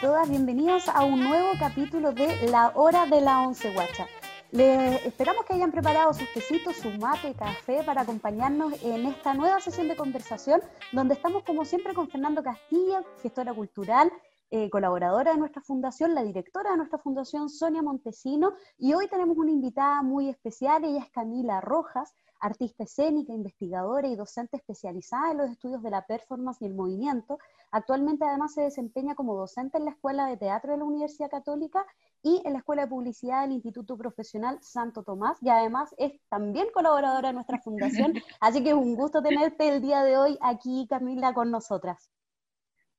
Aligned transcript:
todas. 0.00 0.30
Bienvenidos 0.30 0.88
a 0.88 1.04
un 1.04 1.22
nuevo 1.22 1.50
capítulo 1.58 2.12
de 2.12 2.48
La 2.48 2.72
Hora 2.74 3.04
de 3.04 3.20
la 3.20 3.42
Once 3.42 3.70
Guacha. 3.74 4.06
Les 4.50 5.04
esperamos 5.04 5.44
que 5.44 5.52
hayan 5.52 5.70
preparado 5.70 6.14
sus 6.14 6.32
tecitos, 6.32 6.76
su 6.76 6.90
mate, 6.92 7.34
café 7.34 7.82
para 7.84 8.00
acompañarnos 8.00 8.82
en 8.82 9.04
esta 9.04 9.34
nueva 9.34 9.60
sesión 9.60 9.88
de 9.88 9.96
conversación, 9.96 10.62
donde 10.92 11.14
estamos 11.14 11.44
como 11.44 11.66
siempre 11.66 11.92
con 11.92 12.08
Fernando 12.08 12.42
Castillo, 12.42 13.04
gestora 13.20 13.52
cultural, 13.52 14.10
eh, 14.50 14.70
colaboradora 14.70 15.32
de 15.32 15.38
nuestra 15.38 15.60
fundación, 15.60 16.14
la 16.14 16.22
directora 16.22 16.70
de 16.70 16.78
nuestra 16.78 16.98
fundación, 16.98 17.50
Sonia 17.50 17.82
Montesino, 17.82 18.54
y 18.78 18.94
hoy 18.94 19.06
tenemos 19.06 19.36
una 19.36 19.50
invitada 19.50 20.02
muy 20.02 20.30
especial, 20.30 20.82
ella 20.82 21.00
es 21.00 21.10
Camila 21.10 21.60
Rojas, 21.60 22.14
artista 22.40 22.84
escénica, 22.84 23.32
investigadora 23.32 24.08
y 24.08 24.16
docente 24.16 24.56
especializada 24.56 25.32
en 25.32 25.38
los 25.38 25.50
estudios 25.50 25.82
de 25.82 25.90
la 25.90 26.06
performance 26.06 26.60
y 26.62 26.66
el 26.66 26.74
movimiento. 26.74 27.38
Actualmente 27.70 28.24
además 28.24 28.54
se 28.54 28.62
desempeña 28.62 29.14
como 29.14 29.36
docente 29.36 29.78
en 29.78 29.84
la 29.84 29.92
Escuela 29.92 30.26
de 30.26 30.36
Teatro 30.36 30.72
de 30.72 30.78
la 30.78 30.84
Universidad 30.84 31.30
Católica 31.30 31.86
y 32.22 32.42
en 32.44 32.52
la 32.54 32.58
Escuela 32.58 32.82
de 32.82 32.88
Publicidad 32.88 33.42
del 33.42 33.52
Instituto 33.52 33.96
Profesional 33.96 34.58
Santo 34.62 35.02
Tomás 35.02 35.38
y 35.40 35.48
además 35.48 35.94
es 35.98 36.12
también 36.28 36.66
colaboradora 36.72 37.28
de 37.28 37.34
nuestra 37.34 37.60
fundación. 37.60 38.14
Así 38.40 38.62
que 38.62 38.70
es 38.70 38.74
un 38.74 38.96
gusto 38.96 39.22
tenerte 39.22 39.68
el 39.68 39.80
día 39.80 40.02
de 40.02 40.16
hoy 40.16 40.38
aquí, 40.40 40.86
Camila, 40.88 41.32
con 41.32 41.50
nosotras. 41.50 42.10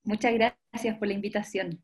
Muchas 0.03 0.33
gracias 0.33 0.97
por 0.97 1.07
la 1.07 1.13
invitación. 1.13 1.83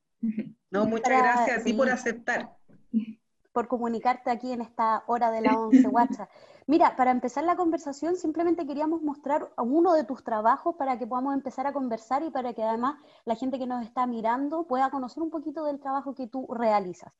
No, 0.71 0.85
muchas 0.85 1.21
gracias 1.21 1.61
a 1.61 1.63
ti 1.63 1.73
por 1.73 1.89
aceptar. 1.89 2.55
Por 3.57 3.67
comunicarte 3.67 4.29
aquí 4.29 4.51
en 4.51 4.61
esta 4.61 5.03
hora 5.07 5.31
de 5.31 5.41
la 5.41 5.57
once, 5.59 5.87
guacha. 5.87 6.29
Mira, 6.67 6.95
para 6.95 7.09
empezar 7.09 7.43
la 7.43 7.55
conversación, 7.55 8.15
simplemente 8.15 8.67
queríamos 8.67 9.01
mostrar 9.01 9.49
uno 9.57 9.95
de 9.95 10.03
tus 10.03 10.23
trabajos 10.23 10.75
para 10.75 10.99
que 10.99 11.07
podamos 11.07 11.33
empezar 11.33 11.65
a 11.65 11.73
conversar 11.73 12.21
y 12.21 12.29
para 12.29 12.53
que 12.53 12.61
además 12.61 12.97
la 13.25 13.33
gente 13.33 13.57
que 13.57 13.65
nos 13.65 13.83
está 13.83 14.05
mirando 14.05 14.67
pueda 14.67 14.91
conocer 14.91 15.23
un 15.23 15.31
poquito 15.31 15.65
del 15.65 15.79
trabajo 15.79 16.13
que 16.13 16.27
tú 16.27 16.45
realizas. 16.53 17.11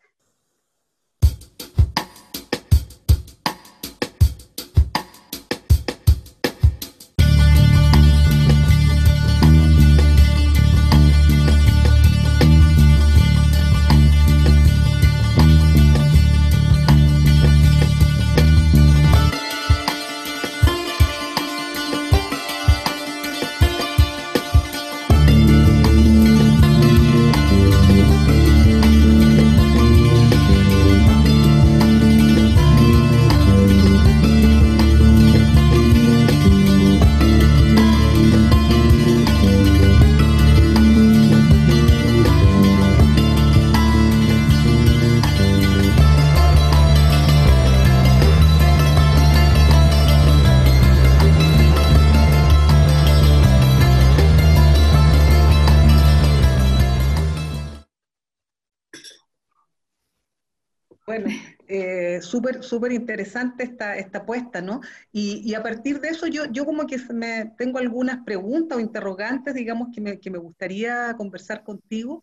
Súper, 62.21 62.63
súper 62.63 62.91
interesante 62.91 63.63
esta, 63.63 63.97
esta 63.97 64.19
apuesta, 64.19 64.61
¿no? 64.61 64.81
Y, 65.11 65.53
a 65.53 65.63
partir 65.63 65.99
de 65.99 66.09
eso 66.09 66.27
yo, 66.27 66.45
yo 66.45 66.65
como 66.65 66.85
que 66.87 66.97
me, 67.13 67.53
tengo 67.57 67.79
algunas 67.79 68.23
preguntas 68.23 68.77
o 68.77 68.81
interrogantes, 68.81 69.53
digamos, 69.53 69.89
que 69.93 70.01
me, 70.01 70.19
que 70.19 70.29
me 70.29 70.37
gustaría 70.37 71.15
conversar 71.17 71.63
contigo. 71.63 72.21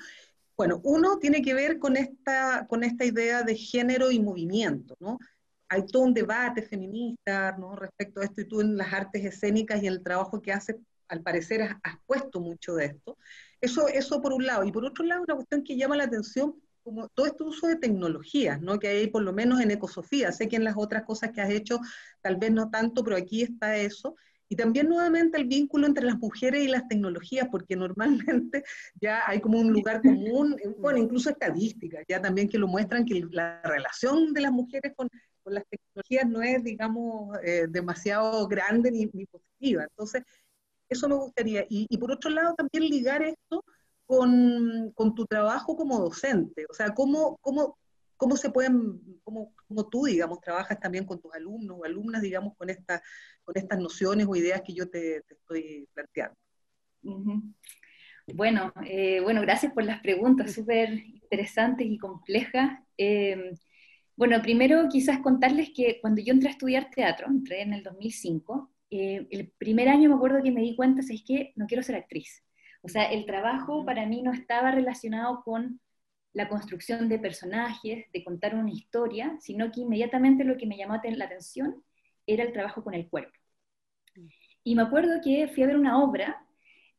Bueno, 0.57 0.81
uno 0.85 1.19
tiene 1.19 1.43
que 1.43 1.55
ver 1.55 1.79
con 1.79 1.97
esta, 1.97 2.67
con 2.69 2.85
esta 2.85 3.05
idea 3.05 3.43
de 3.43 3.57
género 3.57 4.11
y 4.11 4.21
movimiento, 4.21 4.97
¿no? 5.01 5.19
Hay 5.69 5.87
todo 5.87 6.03
un 6.05 6.15
debate 6.15 6.63
feminista, 6.63 7.57
¿no? 7.59 7.77
Respecto 7.77 8.21
a 8.21 8.25
esto, 8.25 8.41
y 8.43 8.49
tú 8.49 8.61
en 8.61 8.77
las 8.77 8.93
artes 8.93 9.25
escénicas 9.25 9.83
y 9.83 9.87
el 9.89 10.03
trabajo 10.03 10.41
que 10.41 10.53
haces, 10.53 10.77
al 11.09 11.23
parecer 11.23 11.63
has, 11.63 11.77
has 11.83 11.97
puesto 12.07 12.41
mucho 12.41 12.75
de 12.75 12.87
esto. 12.87 13.19
Eso, 13.61 13.89
eso 13.89 14.21
por 14.23 14.33
un 14.33 14.47
lado. 14.47 14.65
Y 14.65 14.73
por 14.73 14.85
otro 14.85 15.05
lado, 15.05 15.23
una 15.23 15.35
cuestión 15.35 15.65
que 15.65 15.77
llama 15.77 15.97
la 15.97 16.05
atención 16.05 16.55
como 16.84 17.09
todo 17.09 17.27
este 17.27 17.43
uso 17.43 17.67
de 17.67 17.77
tecnologías, 17.77 18.61
¿no? 18.61 18.78
Que 18.78 18.89
hay 18.89 19.06
por 19.09 19.22
lo 19.22 19.33
menos 19.33 19.61
en 19.61 19.71
Ecosofía. 19.71 20.31
Sé 20.31 20.49
que 20.49 20.56
en 20.56 20.65
las 20.65 20.77
otras 20.77 21.05
cosas 21.05 21.33
que 21.33 21.41
has 21.41 21.50
hecho 21.50 21.81
tal 22.21 22.37
vez 22.37 22.53
no 22.53 22.71
tanto, 22.71 23.03
pero 23.03 23.17
aquí 23.17 23.43
está 23.43 23.77
eso. 23.77 24.15
Y 24.49 24.56
también 24.56 24.89
nuevamente 24.89 25.39
el 25.39 25.47
vínculo 25.47 25.87
entre 25.87 26.05
las 26.05 26.19
mujeres 26.19 26.62
y 26.62 26.69
las 26.69 26.87
tecnologías, 26.87 27.49
porque 27.50 27.77
normalmente 27.77 28.62
ya 29.00 29.23
hay 29.27 29.41
como 29.41 29.59
un 29.59 29.73
lugar 29.73 30.03
común, 30.03 30.56
bueno, 30.78 30.99
incluso 30.99 31.31
estadísticas, 31.31 32.05
ya 32.06 32.21
también 32.21 32.49
que 32.49 32.59
lo 32.59 32.69
muestran 32.69 33.06
que 33.06 33.25
la 33.31 33.62
relación 33.62 34.33
de 34.34 34.43
las 34.43 34.53
mujeres 34.53 34.93
con, 34.94 35.09
las 35.47 35.65
tecnologías 35.69 36.27
no 36.27 36.43
es, 36.43 36.62
digamos, 36.65 37.37
eh, 37.43 37.67
demasiado 37.69 38.47
grande 38.47 38.91
ni, 38.91 39.11
ni, 39.12 39.27
positiva. 39.27 39.83
Entonces, 39.84 40.23
eso 40.89 41.09
me 41.09 41.17
gustaría. 41.17 41.67
Y, 41.69 41.87
y 41.89 41.99
por 41.99 42.12
otro 42.12 42.31
lado, 42.31 42.55
también 42.55 42.89
ligar 42.89 43.23
esto 43.23 43.62
con, 44.07 44.93
con, 44.95 45.15
tu 45.15 45.27
trabajo 45.27 45.77
como 45.77 45.99
docente? 45.99 46.67
O 46.71 46.75
sea, 46.75 46.95
¿cómo, 46.95 47.39
cómo, 47.41 47.79
cómo 48.17 48.37
se 48.37 48.51
pueden, 48.51 49.01
cómo, 49.23 49.53
cómo, 49.69 49.89
tú, 49.89 50.05
digamos, 50.05 50.41
trabajas 50.41 50.79
también 50.81 51.05
con 51.05 51.21
tus 51.21 51.33
alumnos 51.35 51.79
o 51.81 51.85
alumnas, 51.85 52.23
digamos, 52.23 52.55
con, 52.57 52.69
con 53.45 53.57
estas 53.57 53.79
nociones 53.79 54.27
o 54.29 54.37
ideas 54.37 54.63
que 54.63 54.75
yo 54.75 54.89
te, 54.89 55.23
te 55.23 55.35
estoy 55.35 55.89
planteando? 55.95 56.37
Bueno, 58.33 58.73
eh, 58.87 59.21
bueno, 59.21 59.43
gracias 59.43 59.73
por 59.73 59.85
las 59.85 60.01
preguntas, 60.01 60.53
súper 60.53 60.91
interesantes 61.05 61.87
y 61.87 61.99
complejas. 61.99 62.81
Eh, 62.97 63.53
bueno, 64.17 64.41
primero 64.41 64.89
quizás 64.89 65.19
contarles 65.19 65.71
que 65.75 65.99
cuando 66.01 66.23
yo 66.23 66.33
entré 66.33 66.49
a 66.49 66.53
estudiar 66.53 66.91
teatro, 66.91 67.27
entré 67.29 67.63
en 67.63 67.75
el 67.75 67.83
2005, 67.83 68.73
eh, 68.91 69.27
el 69.31 69.51
primer 69.59 69.89
año 69.89 70.09
me 70.09 70.15
acuerdo 70.15 70.43
que 70.43 70.53
me 70.53 70.63
di 70.63 70.77
cuenta, 70.77 71.01
es 71.01 71.23
que 71.27 71.53
no 71.57 71.67
quiero 71.67 71.83
ser 71.83 71.97
actriz. 71.97 72.43
O 72.84 72.89
sea, 72.89 73.05
el 73.05 73.25
trabajo 73.25 73.84
para 73.84 74.05
mí 74.06 74.22
no 74.22 74.33
estaba 74.33 74.71
relacionado 74.71 75.43
con 75.43 75.81
la 76.34 76.49
construcción 76.49 77.09
de 77.09 77.19
personajes, 77.19 78.06
de 78.12 78.25
contar 78.25 78.55
una 78.55 78.71
historia, 78.71 79.37
sino 79.41 79.72
que 79.72 79.81
inmediatamente 79.81 80.45
lo 80.45 80.59
que 80.59 80.67
me 80.67 80.77
llamó 80.77 81.00
la 81.03 81.25
atención 81.25 81.83
era 82.27 82.44
el 82.44 82.53
trabajo 82.53 82.84
con 82.84 82.93
el 82.93 83.09
cuerpo. 83.09 83.33
Y 84.62 84.75
me 84.75 84.83
acuerdo 84.83 85.21
que 85.23 85.49
fui 85.49 85.62
a 85.62 85.67
ver 85.67 85.77
una 85.77 86.03
obra, 86.03 86.44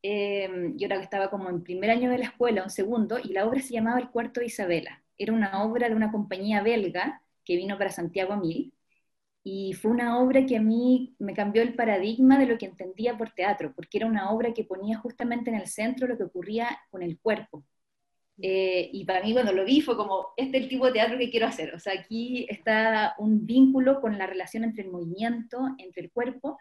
eh, 0.01 0.74
yo 0.75 0.85
era 0.85 0.97
que 0.97 1.03
estaba 1.03 1.29
como 1.29 1.50
en 1.50 1.63
primer 1.63 1.91
año 1.91 2.09
de 2.09 2.18
la 2.18 2.25
escuela, 2.25 2.63
un 2.63 2.69
segundo, 2.69 3.19
y 3.24 3.29
la 3.34 3.45
obra 3.45 3.62
se 3.62 3.74
llamaba 3.74 4.00
El 4.00 4.09
cuarto 4.09 4.40
de 4.40 4.47
Isabela. 4.47 5.03
Era 5.18 5.34
una 5.34 5.63
obra 5.63 5.88
de 5.88 5.95
una 5.95 6.12
compañía 6.12 6.63
belga 6.63 7.22
que 7.44 7.57
vino 7.57 7.78
para 7.78 7.91
Santiago 7.91 8.38
Mil, 8.38 8.74
y 9.47 9.73
fue 9.73 9.91
una 9.91 10.17
obra 10.17 10.44
que 10.47 10.57
a 10.57 10.59
mí 10.59 11.16
me 11.19 11.35
cambió 11.35 11.61
el 11.61 11.75
paradigma 11.75 12.39
de 12.39 12.47
lo 12.47 12.57
que 12.57 12.65
entendía 12.65 13.15
por 13.15 13.30
teatro, 13.30 13.74
porque 13.75 14.00
era 14.00 14.07
una 14.07 14.31
obra 14.31 14.56
que 14.56 14.63
ponía 14.63 14.97
justamente 14.97 15.51
en 15.51 15.56
el 15.57 15.68
centro 15.68 16.07
lo 16.07 16.18
que 16.18 16.24
ocurría 16.24 16.80
con 16.89 17.03
el 17.03 17.19
cuerpo. 17.19 17.63
Eh, 18.42 18.89
y 18.92 19.06
para 19.06 19.24
mí 19.24 19.33
cuando 19.33 19.53
lo 19.53 19.63
vi 19.63 19.81
fue 19.81 19.95
como, 19.95 20.30
este 20.36 20.57
es 20.57 20.63
el 20.63 20.69
tipo 20.69 20.88
de 20.88 20.94
teatro 20.94 21.19
que 21.19 21.30
quiero 21.30 21.45
hacer. 21.45 21.75
O 21.75 21.80
sea, 21.80 21.94
aquí 21.94 22.47
está 22.50 23.13
un 23.19 23.45
vínculo 23.45 24.01
con 24.01 24.18
la 24.18 24.25
relación 24.25 24.63
entre 24.63 24.83
el 24.83 24.89
movimiento, 24.89 25.59
entre 25.77 26.01
el 26.01 26.12
cuerpo, 26.12 26.57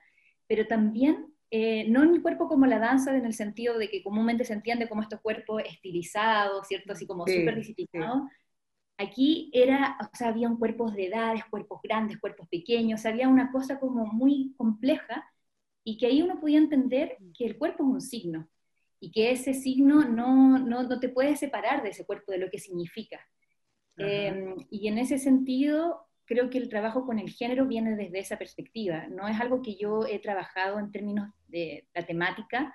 pero 0.46 0.66
también 0.66 1.32
eh, 1.50 1.86
no 1.88 2.02
en 2.02 2.10
el 2.10 2.20
cuerpo 2.20 2.48
como 2.48 2.66
la 2.66 2.80
danza, 2.80 3.16
en 3.16 3.24
el 3.24 3.32
sentido 3.32 3.78
de 3.78 3.88
que 3.88 4.02
comúnmente 4.02 4.44
se 4.44 4.52
entiende 4.52 4.90
como 4.90 5.00
estos 5.00 5.22
cuerpos 5.22 5.62
estilizados, 5.64 6.68
¿cierto? 6.68 6.92
Así 6.92 7.06
como 7.06 7.26
súper 7.26 7.56
disciplinados, 7.56 8.24
Aquí 8.96 9.50
era, 9.52 9.98
o 10.00 10.16
sea, 10.16 10.28
había 10.28 10.48
cuerpos 10.56 10.94
de 10.94 11.06
edades, 11.06 11.44
cuerpos 11.46 11.80
grandes, 11.82 12.18
cuerpos 12.18 12.48
pequeños, 12.48 13.04
había 13.06 13.28
una 13.28 13.50
cosa 13.50 13.80
como 13.80 14.06
muy 14.06 14.54
compleja 14.56 15.28
y 15.82 15.98
que 15.98 16.06
ahí 16.06 16.22
uno 16.22 16.40
podía 16.40 16.58
entender 16.58 17.18
que 17.36 17.44
el 17.44 17.58
cuerpo 17.58 17.82
es 17.82 17.90
un 17.90 18.00
signo 18.00 18.48
y 19.00 19.10
que 19.10 19.32
ese 19.32 19.52
signo 19.52 20.04
no, 20.04 20.58
no, 20.58 20.82
no 20.84 21.00
te 21.00 21.08
puede 21.08 21.36
separar 21.36 21.82
de 21.82 21.90
ese 21.90 22.06
cuerpo, 22.06 22.32
de 22.32 22.38
lo 22.38 22.50
que 22.50 22.58
significa. 22.58 23.20
Em, 23.96 24.56
y 24.70 24.88
en 24.88 24.98
ese 24.98 25.18
sentido, 25.18 26.06
creo 26.24 26.50
que 26.50 26.58
el 26.58 26.68
trabajo 26.68 27.04
con 27.04 27.18
el 27.18 27.30
género 27.30 27.66
viene 27.66 27.96
desde 27.96 28.18
esa 28.18 28.38
perspectiva. 28.38 29.06
No 29.08 29.28
es 29.28 29.38
algo 29.40 29.62
que 29.62 29.76
yo 29.76 30.06
he 30.06 30.18
trabajado 30.18 30.78
en 30.78 30.90
términos 30.90 31.30
de 31.48 31.86
la 31.94 32.06
temática, 32.06 32.74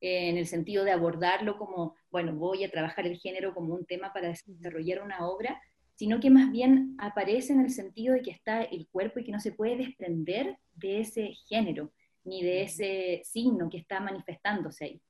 en 0.00 0.36
el 0.38 0.46
sentido 0.46 0.84
de 0.84 0.92
abordarlo 0.92 1.58
como, 1.58 1.94
bueno, 2.10 2.34
voy 2.34 2.64
a 2.64 2.70
trabajar 2.70 3.06
el 3.06 3.18
género 3.18 3.54
como 3.54 3.74
un 3.74 3.84
tema 3.84 4.12
para 4.12 4.28
desarrollar 4.28 5.02
una 5.02 5.26
obra, 5.26 5.60
sino 5.94 6.20
que 6.20 6.30
más 6.30 6.50
bien 6.50 6.94
aparece 6.98 7.52
en 7.52 7.60
el 7.60 7.70
sentido 7.70 8.14
de 8.14 8.22
que 8.22 8.30
está 8.30 8.62
el 8.62 8.88
cuerpo 8.88 9.20
y 9.20 9.24
que 9.24 9.32
no 9.32 9.40
se 9.40 9.52
puede 9.52 9.76
desprender 9.76 10.56
de 10.74 11.00
ese 11.00 11.34
género, 11.46 11.92
ni 12.24 12.42
de 12.42 12.62
ese 12.62 13.20
signo 13.24 13.68
que 13.68 13.78
está 13.78 14.00
manifestándose 14.00 14.84
ahí. 14.84 15.02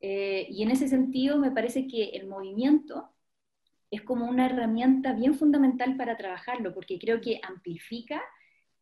Eh, 0.00 0.46
y 0.50 0.62
en 0.62 0.70
ese 0.70 0.88
sentido 0.88 1.38
me 1.38 1.50
parece 1.50 1.86
que 1.86 2.10
el 2.10 2.26
movimiento 2.26 3.14
es 3.90 4.02
como 4.02 4.28
una 4.28 4.44
herramienta 4.46 5.14
bien 5.14 5.34
fundamental 5.34 5.96
para 5.96 6.18
trabajarlo, 6.18 6.74
porque 6.74 6.98
creo 6.98 7.22
que 7.22 7.40
amplifica 7.42 8.20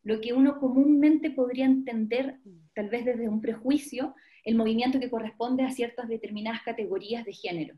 lo 0.02 0.20
que 0.20 0.32
uno 0.32 0.58
comúnmente 0.58 1.30
podría 1.30 1.66
entender, 1.66 2.40
tal 2.74 2.88
vez 2.88 3.04
desde 3.04 3.28
un 3.28 3.40
prejuicio, 3.40 4.16
el 4.44 4.54
movimiento 4.54 5.00
que 5.00 5.10
corresponde 5.10 5.64
a 5.64 5.70
ciertas 5.70 6.08
determinadas 6.08 6.62
categorías 6.62 7.24
de 7.24 7.32
género. 7.32 7.76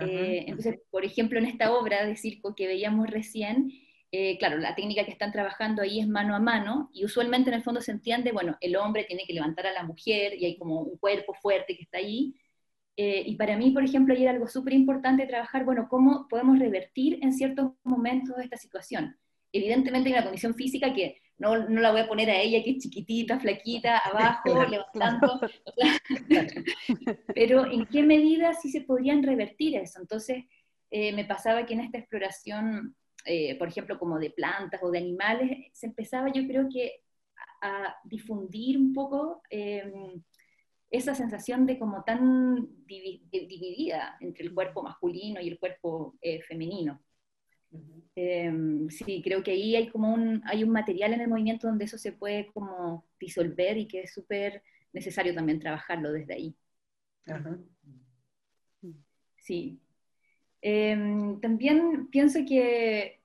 Eh, 0.00 0.44
entonces, 0.46 0.80
por 0.90 1.04
ejemplo, 1.04 1.38
en 1.38 1.46
esta 1.46 1.72
obra 1.72 2.06
de 2.06 2.16
circo 2.16 2.54
que 2.54 2.66
veíamos 2.66 3.08
recién, 3.08 3.70
eh, 4.12 4.38
claro, 4.38 4.58
la 4.58 4.74
técnica 4.74 5.04
que 5.04 5.10
están 5.10 5.32
trabajando 5.32 5.82
ahí 5.82 6.00
es 6.00 6.08
mano 6.08 6.34
a 6.34 6.38
mano, 6.38 6.90
y 6.92 7.04
usualmente 7.04 7.50
en 7.50 7.54
el 7.54 7.62
fondo 7.62 7.80
se 7.80 7.92
entiende, 7.92 8.32
bueno, 8.32 8.56
el 8.60 8.76
hombre 8.76 9.04
tiene 9.04 9.24
que 9.26 9.34
levantar 9.34 9.66
a 9.66 9.72
la 9.72 9.82
mujer, 9.82 10.34
y 10.38 10.46
hay 10.46 10.56
como 10.56 10.80
un 10.80 10.96
cuerpo 10.98 11.34
fuerte 11.34 11.76
que 11.76 11.82
está 11.82 11.98
ahí, 11.98 12.34
eh, 12.96 13.22
y 13.26 13.36
para 13.36 13.56
mí, 13.58 13.70
por 13.72 13.84
ejemplo, 13.84 14.14
ahí 14.14 14.22
era 14.22 14.32
algo 14.32 14.46
súper 14.46 14.72
importante 14.72 15.26
trabajar, 15.26 15.64
bueno, 15.64 15.86
cómo 15.90 16.26
podemos 16.28 16.58
revertir 16.58 17.18
en 17.22 17.34
ciertos 17.34 17.72
momentos 17.84 18.38
esta 18.38 18.56
situación. 18.56 19.18
Evidentemente 19.52 20.08
hay 20.08 20.14
una 20.14 20.24
condición 20.24 20.54
física 20.54 20.94
que 20.94 21.20
no, 21.38 21.68
no, 21.68 21.80
la 21.80 21.90
voy 21.90 22.00
a 22.00 22.08
poner 22.08 22.30
a 22.30 22.40
ella 22.40 22.62
que 22.62 22.70
es 22.70 22.78
chiquitita, 22.78 23.38
flaquita, 23.38 23.98
abajo, 24.04 24.64
levantando. 24.64 25.40
Pero 27.34 27.66
en 27.66 27.86
qué 27.86 28.02
medida 28.02 28.54
sí 28.54 28.70
se 28.70 28.82
podrían 28.82 29.22
revertir 29.22 29.76
eso. 29.76 30.00
Entonces, 30.00 30.44
eh, 30.90 31.12
me 31.12 31.24
pasaba 31.24 31.66
que 31.66 31.74
en 31.74 31.80
esta 31.80 31.98
exploración, 31.98 32.96
eh, 33.24 33.56
por 33.58 33.68
ejemplo, 33.68 33.98
como 33.98 34.18
de 34.18 34.30
plantas 34.30 34.82
o 34.82 34.90
de 34.90 34.98
animales, 34.98 35.68
se 35.72 35.86
empezaba 35.86 36.32
yo 36.32 36.46
creo 36.46 36.68
que 36.72 37.02
a, 37.60 37.94
difundir 38.04 38.78
un 38.78 38.92
poco 38.92 39.42
em, 39.50 40.22
esa 40.90 41.14
sensación 41.14 41.66
de 41.66 41.78
como 41.78 42.04
tan 42.04 42.68
dividida 42.86 44.16
entre 44.20 44.44
el 44.44 44.54
cuerpo 44.54 44.82
masculino 44.82 45.40
y 45.40 45.48
el 45.48 45.58
cuerpo 45.58 46.14
eh, 46.20 46.40
femenino. 46.42 47.02
Em, 48.18 48.88
sí, 48.88 49.20
creo 49.22 49.42
que 49.42 49.50
ahí 49.50 49.76
hay 49.76 49.88
como 49.90 50.12
un, 50.12 50.40
hay 50.46 50.64
un 50.64 50.70
material 50.70 51.12
en 51.12 51.20
el 51.20 51.28
movimiento 51.28 51.66
donde 51.68 51.84
eso 51.84 51.98
se 51.98 52.12
puede 52.12 52.46
como 52.46 53.06
disolver 53.20 53.76
y 53.76 53.86
que 53.86 54.00
es 54.02 54.14
súper 54.14 54.62
necesario 54.92 55.34
también 55.34 55.60
trabajarlo 55.60 56.10
desde 56.12 56.34
ahí. 56.34 56.56
Sí. 59.36 59.78
Em, 60.62 61.38
también 61.40 62.08
pienso 62.08 62.40
que 62.48 63.20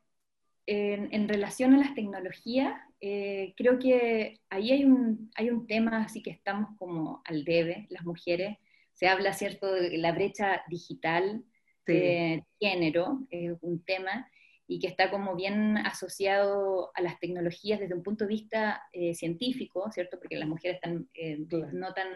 en, 0.66 1.28
relación 1.30 1.74
a 1.74 1.78
las 1.78 1.96
tecnologías, 1.96 2.74
eh, 3.00 3.54
creo 3.56 3.80
que 3.80 4.42
ahí 4.50 4.72
hay 4.72 4.86
un, 4.86 5.32
hay 5.36 5.50
un 5.50 5.68
tema 5.68 6.04
así 6.04 6.22
que 6.22 6.32
estamos 6.32 6.78
como 6.78 7.22
al 7.26 7.46
debe, 7.46 7.88
las 7.90 8.06
mujeres. 8.06 8.58
Se 8.94 9.08
habla, 9.08 9.34
¿cierto?, 9.34 9.72
de 9.74 9.98
la 9.98 10.12
brecha 10.12 10.64
digital, 10.70 11.44
de 11.86 12.46
género, 12.60 13.26
es 13.32 13.52
un 13.62 13.84
tema 13.84 14.30
y 14.72 14.80
que 14.80 14.88
está 14.88 15.12
como 15.12 15.36
bien 15.36 15.76
asociado 15.80 16.92
a 16.96 17.02
las 17.02 17.20
tecnologías 17.20 17.78
desde 17.78 17.94
un 17.94 18.04
punto 18.04 18.24
de 18.24 18.30
vista 18.30 18.84
eh, 18.94 19.14
científico, 19.14 19.92
¿cierto? 19.92 20.18
Porque 20.18 20.38
las 20.38 20.48
mujeres 20.48 20.76
están 20.76 21.10
eh, 21.14 21.40
no, 21.74 21.94
tan, 21.94 22.08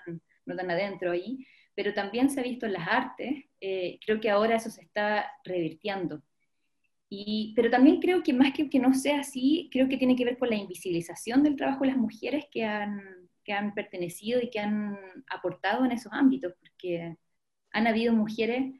no 0.45 0.55
tan 0.55 0.71
adentro 0.71 1.11
ahí, 1.11 1.45
pero 1.75 1.93
también 1.93 2.29
se 2.29 2.39
ha 2.39 2.43
visto 2.43 2.65
en 2.65 2.71
las 2.71 2.87
artes, 2.87 3.43
eh, 3.59 3.99
creo 4.05 4.21
que 4.21 4.29
ahora 4.29 4.55
eso 4.55 4.69
se 4.69 4.83
está 4.83 5.29
revirtiendo. 5.43 6.23
Y, 7.09 7.51
pero 7.57 7.69
también 7.69 7.99
creo 7.99 8.23
que 8.23 8.31
más 8.31 8.53
que 8.53 8.69
que 8.69 8.79
no 8.79 8.93
sea 8.93 9.19
así, 9.19 9.67
creo 9.69 9.89
que 9.89 9.97
tiene 9.97 10.15
que 10.15 10.23
ver 10.23 10.37
con 10.37 10.49
la 10.49 10.55
invisibilización 10.55 11.43
del 11.43 11.57
trabajo 11.57 11.81
de 11.81 11.87
las 11.87 11.97
mujeres 11.97 12.45
que 12.49 12.63
han, 12.63 13.01
que 13.43 13.51
han 13.51 13.73
pertenecido 13.73 14.39
y 14.41 14.49
que 14.49 14.61
han 14.61 14.97
aportado 15.29 15.83
en 15.83 15.91
esos 15.91 16.13
ámbitos, 16.13 16.53
porque 16.61 17.17
han 17.71 17.85
habido 17.87 18.13
mujeres, 18.13 18.71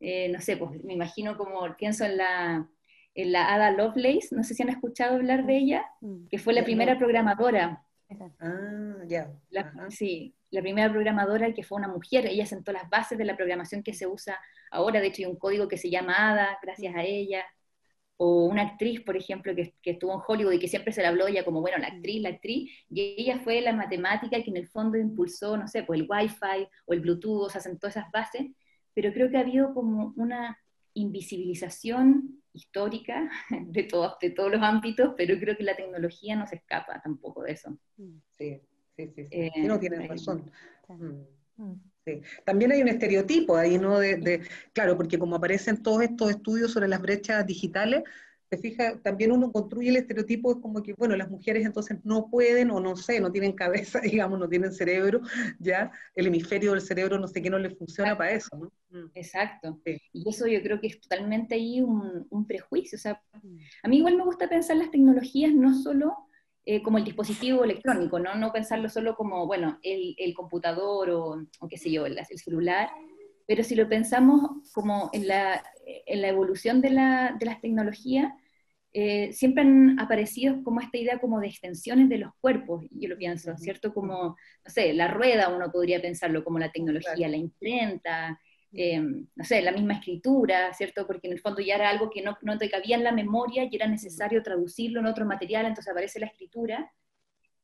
no 0.00 0.40
sé, 0.40 0.58
pues 0.58 0.84
me 0.84 0.92
imagino 0.92 1.38
como 1.38 1.74
pienso 1.78 2.04
en 2.04 2.18
la 2.18 2.68
la 3.14 3.52
Ada 3.54 3.70
Lovelace, 3.70 4.28
no 4.32 4.42
sé 4.42 4.54
si 4.54 4.62
han 4.62 4.68
escuchado 4.68 5.16
hablar 5.16 5.46
de 5.46 5.56
ella, 5.56 5.86
mm. 6.00 6.28
que 6.28 6.38
fue 6.38 6.54
la 6.54 6.64
primera 6.64 6.98
programadora. 6.98 7.84
Ah, 8.40 8.96
ya. 9.06 9.32
Sí, 9.88 10.34
la 10.50 10.60
primera 10.60 10.90
programadora 10.90 11.52
que 11.54 11.62
fue 11.62 11.78
una 11.78 11.88
mujer, 11.88 12.26
ella 12.26 12.46
sentó 12.46 12.72
las 12.72 12.88
bases 12.90 13.16
de 13.16 13.24
la 13.24 13.36
programación 13.36 13.82
que 13.82 13.94
se 13.94 14.06
usa 14.06 14.38
ahora, 14.70 15.00
de 15.00 15.08
hecho 15.08 15.22
hay 15.22 15.26
un 15.26 15.36
código 15.36 15.68
que 15.68 15.78
se 15.78 15.90
llama 15.90 16.32
Ada, 16.32 16.58
gracias 16.62 16.94
a 16.94 17.04
ella, 17.04 17.44
o 18.16 18.46
una 18.46 18.62
actriz, 18.62 19.00
por 19.00 19.16
ejemplo, 19.16 19.54
que, 19.54 19.74
estuvo 19.84 20.12
en 20.14 20.20
Hollywood 20.26 20.52
y 20.52 20.58
que 20.58 20.68
siempre 20.68 20.92
se 20.92 21.02
le 21.02 21.08
habló 21.08 21.26
ella 21.26 21.44
como, 21.44 21.60
bueno, 21.60 21.78
la 21.78 21.88
actriz, 21.88 22.22
la 22.22 22.30
actriz, 22.30 22.70
y 22.88 23.14
ella 23.18 23.40
fue 23.40 23.60
la 23.60 23.72
matemática 23.72 24.42
que 24.42 24.50
en 24.50 24.56
el 24.56 24.68
fondo 24.68 24.98
impulsó, 24.98 25.56
no 25.56 25.68
sé, 25.68 25.82
pues 25.82 26.00
el 26.00 26.06
Wi-Fi 26.08 26.68
o 26.86 26.92
el 26.92 27.00
Bluetooth, 27.00 27.46
o 27.46 27.50
sea, 27.50 27.60
sentó 27.60 27.88
esas 27.88 28.10
bases, 28.10 28.46
pero 28.94 29.12
creo 29.12 29.30
que 29.30 29.36
ha 29.38 29.40
habido 29.40 29.74
como 29.74 30.12
una 30.16 30.58
invisibilización 30.94 32.42
histórica 32.52 33.30
de, 33.66 33.84
todos, 33.84 34.18
de 34.20 34.30
todos 34.30 34.52
los 34.52 34.62
ámbitos, 34.62 35.14
pero 35.16 35.38
creo 35.38 35.56
que 35.56 35.64
la 35.64 35.76
tecnología 35.76 36.36
no 36.36 36.46
se 36.46 36.56
escapa 36.56 37.00
tampoco 37.02 37.42
de 37.42 37.52
eso. 37.52 37.78
Sí, 37.96 38.22
sí, 38.30 38.60
sí, 38.96 39.12
sí. 39.14 39.28
Eh, 39.30 39.50
no 39.64 39.78
tienes 39.78 40.08
razón. 40.08 40.50
Mm. 40.88 41.62
Mm. 41.62 41.80
Sí. 42.04 42.20
También 42.44 42.72
hay 42.72 42.82
un 42.82 42.88
estereotipo 42.88 43.56
ahí, 43.56 43.78
¿no? 43.78 43.98
De, 43.98 44.16
de, 44.16 44.42
claro, 44.72 44.96
porque 44.96 45.18
como 45.18 45.36
aparecen 45.36 45.82
todos 45.82 46.02
estos 46.02 46.30
estudios 46.30 46.72
sobre 46.72 46.88
las 46.88 47.00
brechas 47.00 47.46
digitales, 47.46 48.02
te 48.52 48.58
fijas, 48.58 49.02
también 49.02 49.32
uno 49.32 49.50
construye 49.50 49.88
el 49.88 49.96
estereotipo, 49.96 50.52
es 50.52 50.58
como 50.58 50.82
que, 50.82 50.92
bueno, 50.92 51.16
las 51.16 51.30
mujeres 51.30 51.64
entonces 51.64 51.96
no 52.04 52.28
pueden 52.28 52.70
o 52.70 52.80
no 52.80 52.96
sé, 52.96 53.18
no 53.18 53.32
tienen 53.32 53.52
cabeza, 53.52 53.98
digamos, 54.02 54.38
no 54.38 54.46
tienen 54.46 54.74
cerebro, 54.74 55.22
ya 55.58 55.90
el 56.14 56.26
hemisferio 56.26 56.72
del 56.72 56.82
cerebro 56.82 57.18
no 57.18 57.26
sé 57.28 57.40
qué 57.40 57.48
no 57.48 57.58
le 57.58 57.70
funciona 57.70 58.14
para 58.14 58.32
eso, 58.32 58.54
¿no? 58.54 58.70
Mm. 58.90 59.10
Exacto. 59.14 59.80
Y 60.12 60.28
eso 60.28 60.46
yo 60.46 60.60
creo 60.62 60.78
que 60.80 60.88
es 60.88 61.00
totalmente 61.00 61.54
ahí 61.54 61.80
un, 61.80 62.44
prejuicio. 62.46 62.96
O 62.96 63.00
sea, 63.00 63.22
a 63.82 63.88
mí 63.88 63.96
igual 63.96 64.18
me 64.18 64.24
gusta 64.24 64.50
pensar 64.50 64.76
las 64.76 64.90
tecnologías 64.90 65.54
no 65.54 65.72
solo 65.72 66.14
eh, 66.66 66.82
como 66.82 66.98
el 66.98 67.04
dispositivo 67.04 67.64
electrónico, 67.64 68.18
¿no? 68.18 68.34
No 68.34 68.52
pensarlo 68.52 68.90
solo 68.90 69.16
como, 69.16 69.46
bueno, 69.46 69.78
el, 69.82 70.34
computador 70.34 71.08
o, 71.08 71.46
qué 71.70 71.78
sé 71.78 71.90
yo, 71.90 72.04
el, 72.04 72.18
el 72.18 72.38
celular, 72.38 72.90
pero 73.46 73.64
si 73.64 73.74
lo 73.76 73.88
pensamos 73.88 74.70
como 74.74 75.08
en 75.14 75.26
la, 75.26 75.64
en 75.86 76.20
la 76.20 76.28
evolución 76.28 76.82
de, 76.82 76.90
la, 76.90 77.34
de 77.38 77.46
las 77.46 77.62
tecnologías, 77.62 78.32
eh, 78.92 79.32
siempre 79.32 79.62
han 79.62 79.98
aparecido 79.98 80.62
como 80.62 80.80
esta 80.80 80.98
idea 80.98 81.18
como 81.18 81.40
de 81.40 81.48
extensiones 81.48 82.08
de 82.08 82.18
los 82.18 82.32
cuerpos, 82.40 82.84
yo 82.90 83.08
lo 83.08 83.16
pienso, 83.16 83.56
¿cierto? 83.56 83.94
Como, 83.94 84.14
no 84.14 84.36
sé, 84.66 84.92
la 84.92 85.08
rueda 85.08 85.48
uno 85.48 85.70
podría 85.72 86.00
pensarlo 86.00 86.44
como 86.44 86.58
la 86.58 86.70
tecnología, 86.70 87.28
la 87.28 87.36
imprenta, 87.36 88.38
eh, 88.72 89.00
no 89.00 89.44
sé, 89.44 89.62
la 89.62 89.72
misma 89.72 89.94
escritura, 89.94 90.72
¿cierto? 90.74 91.06
Porque 91.06 91.26
en 91.26 91.34
el 91.34 91.40
fondo 91.40 91.60
ya 91.62 91.76
era 91.76 91.88
algo 91.90 92.10
que 92.10 92.22
no, 92.22 92.36
no 92.42 92.58
te 92.58 92.70
cabía 92.70 92.96
en 92.96 93.04
la 93.04 93.12
memoria 93.12 93.64
y 93.64 93.74
era 93.74 93.86
necesario 93.86 94.42
traducirlo 94.42 95.00
en 95.00 95.06
otro 95.06 95.24
material, 95.24 95.66
entonces 95.66 95.90
aparece 95.90 96.20
la 96.20 96.26
escritura, 96.26 96.92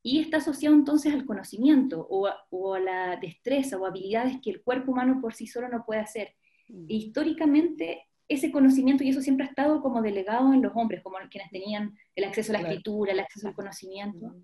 y 0.02 0.20
está 0.20 0.38
asociado 0.38 0.74
entonces 0.74 1.12
al 1.12 1.26
conocimiento 1.26 2.06
o 2.08 2.26
a, 2.26 2.46
o 2.50 2.74
a 2.74 2.80
la 2.80 3.16
destreza 3.16 3.76
o 3.76 3.84
habilidades 3.84 4.38
que 4.42 4.50
el 4.50 4.62
cuerpo 4.62 4.92
humano 4.92 5.18
por 5.20 5.34
sí 5.34 5.46
solo 5.46 5.68
no 5.68 5.84
puede 5.84 6.00
hacer. 6.00 6.34
E 6.68 6.94
históricamente 6.94 8.07
ese 8.28 8.52
conocimiento, 8.52 9.04
y 9.04 9.08
eso 9.08 9.22
siempre 9.22 9.46
ha 9.46 9.48
estado 9.48 9.80
como 9.80 10.02
delegado 10.02 10.52
en 10.52 10.62
los 10.62 10.72
hombres, 10.74 11.02
como 11.02 11.16
quienes 11.30 11.50
tenían 11.50 11.96
el 12.14 12.24
acceso 12.24 12.52
a 12.52 12.58
la 12.58 12.60
escritura, 12.60 13.12
el 13.12 13.20
acceso 13.20 13.48
al 13.48 13.54
conocimiento. 13.54 14.36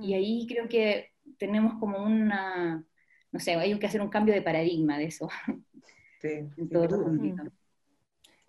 Y 0.00 0.14
ahí 0.14 0.46
creo 0.48 0.68
que 0.68 1.12
tenemos 1.38 1.74
como 1.78 2.02
una, 2.02 2.84
no 3.32 3.40
sé, 3.40 3.54
hay 3.54 3.78
que 3.78 3.86
hacer 3.86 4.02
un 4.02 4.08
cambio 4.08 4.34
de 4.34 4.42
paradigma 4.42 4.98
de 4.98 5.04
eso. 5.04 5.28
Sí, 6.20 6.28
en 6.56 6.68
todos 6.68 7.00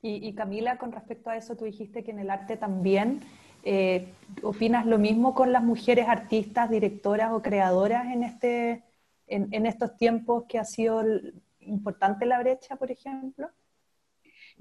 y, 0.03 0.27
y, 0.27 0.33
Camila, 0.33 0.79
con 0.79 0.91
respecto 0.91 1.29
a 1.29 1.37
eso, 1.37 1.55
tú 1.55 1.65
dijiste 1.65 2.03
que 2.03 2.09
en 2.09 2.17
el 2.17 2.31
arte 2.31 2.57
también 2.57 3.21
eh, 3.63 4.07
opinas 4.41 4.87
lo 4.87 4.97
mismo 4.97 5.35
con 5.35 5.51
las 5.51 5.63
mujeres 5.63 6.07
artistas, 6.07 6.71
directoras 6.71 7.31
o 7.31 7.43
creadoras 7.43 8.11
en, 8.11 8.23
este, 8.23 8.83
en, 9.27 9.49
en 9.51 9.67
estos 9.67 9.95
tiempos 9.97 10.45
que 10.49 10.57
ha 10.57 10.65
sido 10.65 11.03
importante 11.59 12.25
la 12.25 12.39
brecha, 12.39 12.77
por 12.77 12.89
ejemplo. 12.89 13.51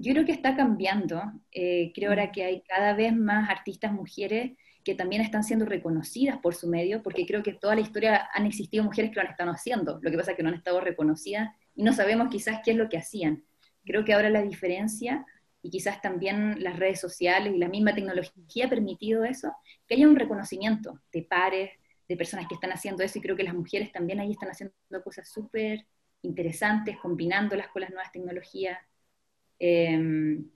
Yo 0.01 0.13
creo 0.13 0.25
que 0.25 0.31
está 0.31 0.55
cambiando. 0.55 1.21
Eh, 1.51 1.91
creo 1.93 2.09
ahora 2.09 2.31
que 2.31 2.43
hay 2.43 2.61
cada 2.63 2.93
vez 2.93 3.15
más 3.15 3.49
artistas 3.49 3.91
mujeres 3.91 4.53
que 4.83 4.95
también 4.95 5.21
están 5.21 5.43
siendo 5.43 5.65
reconocidas 5.65 6.39
por 6.39 6.55
su 6.55 6.67
medio, 6.67 7.03
porque 7.03 7.27
creo 7.27 7.43
que 7.43 7.53
toda 7.53 7.75
la 7.75 7.81
historia 7.81 8.27
han 8.33 8.47
existido 8.47 8.83
mujeres 8.83 9.11
que 9.11 9.17
lo 9.17 9.21
han 9.21 9.27
estado 9.27 9.51
haciendo. 9.51 9.99
Lo 10.01 10.09
que 10.09 10.17
pasa 10.17 10.31
es 10.31 10.37
que 10.37 10.41
no 10.41 10.49
han 10.49 10.55
estado 10.55 10.81
reconocidas 10.81 11.49
y 11.75 11.83
no 11.83 11.93
sabemos 11.93 12.29
quizás 12.29 12.61
qué 12.65 12.71
es 12.71 12.77
lo 12.77 12.89
que 12.89 12.97
hacían. 12.97 13.43
Creo 13.85 14.03
que 14.03 14.13
ahora 14.13 14.31
la 14.31 14.41
diferencia, 14.41 15.23
y 15.61 15.69
quizás 15.69 16.01
también 16.01 16.63
las 16.63 16.79
redes 16.79 16.99
sociales 16.99 17.53
y 17.53 17.59
la 17.59 17.69
misma 17.69 17.93
tecnología 17.93 18.65
ha 18.65 18.69
permitido 18.69 19.23
eso, 19.23 19.53
que 19.87 19.93
haya 19.93 20.07
un 20.07 20.15
reconocimiento 20.15 20.99
de 21.13 21.21
pares, 21.21 21.69
de 22.09 22.17
personas 22.17 22.47
que 22.47 22.55
están 22.55 22.71
haciendo 22.71 23.03
eso, 23.03 23.19
y 23.19 23.21
creo 23.21 23.35
que 23.35 23.43
las 23.43 23.53
mujeres 23.53 23.91
también 23.91 24.19
ahí 24.19 24.31
están 24.31 24.49
haciendo 24.49 24.73
cosas 25.03 25.29
súper 25.29 25.85
interesantes, 26.23 26.97
combinándolas 26.97 27.67
con 27.67 27.81
las 27.81 27.91
nuevas 27.91 28.11
tecnologías. 28.11 28.79
Em, 29.63 30.49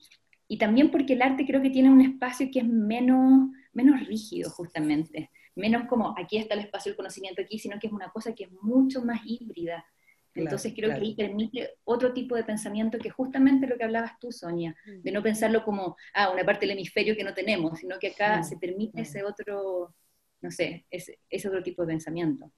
y 0.48 0.58
también 0.58 0.90
porque 0.90 1.14
el 1.14 1.22
arte 1.22 1.46
creo 1.46 1.62
que 1.62 1.70
tiene 1.70 1.92
un 1.92 2.02
espacio 2.02 2.50
que 2.52 2.60
es 2.60 2.66
menos, 2.66 3.50
menos 3.72 4.04
rígido 4.08 4.50
justamente, 4.50 5.30
menos 5.56 5.88
como 5.88 6.16
aquí 6.18 6.38
está 6.38 6.56
el 6.56 6.62
espacio 6.62 6.90
del 6.90 6.98
conocimiento 6.98 7.40
aquí, 7.40 7.60
sino 7.60 7.80
que 7.80 7.86
es 7.86 7.94
una 7.94 8.10
cosa 8.10 8.34
que 8.34 8.46
es 8.46 8.52
mucho 8.64 9.06
más 9.06 9.22
híbrida. 9.24 9.86
Entonces 10.34 10.74
creo 10.76 10.90
que 10.90 10.96
ahí 10.96 11.16
permite 11.16 11.70
otro 11.84 12.14
tipo 12.14 12.36
de 12.36 12.44
pensamiento 12.44 12.98
que 12.98 13.12
justamente 13.12 13.68
lo 13.68 13.78
que 13.78 13.84
hablabas 13.84 14.20
tú, 14.20 14.32
Sonia, 14.32 14.76
mm. 14.86 15.04
de 15.04 15.12
no 15.12 15.22
pensarlo 15.22 15.64
como, 15.64 15.96
ah, 16.16 16.32
una 16.32 16.44
parte 16.44 16.66
del 16.66 16.72
hemisferio 16.72 17.16
que 17.16 17.24
no 17.24 17.36
tenemos, 17.36 17.80
sino 17.80 18.00
que 18.00 18.08
acá 18.08 18.40
mm. 18.40 18.44
se 18.44 18.58
permite 18.58 19.02
ese 19.02 19.24
otro, 19.24 19.96
no 20.42 20.52
sé, 20.52 20.88
ese, 20.90 21.20
ese 21.30 21.48
otro 21.48 21.62
tipo 21.62 21.84
de 21.84 21.90
pensamiento. 21.90 22.52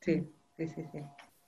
Sí, 0.00 0.22
sí, 0.56 0.68
sí, 0.68 0.84
sí. 0.92 1.00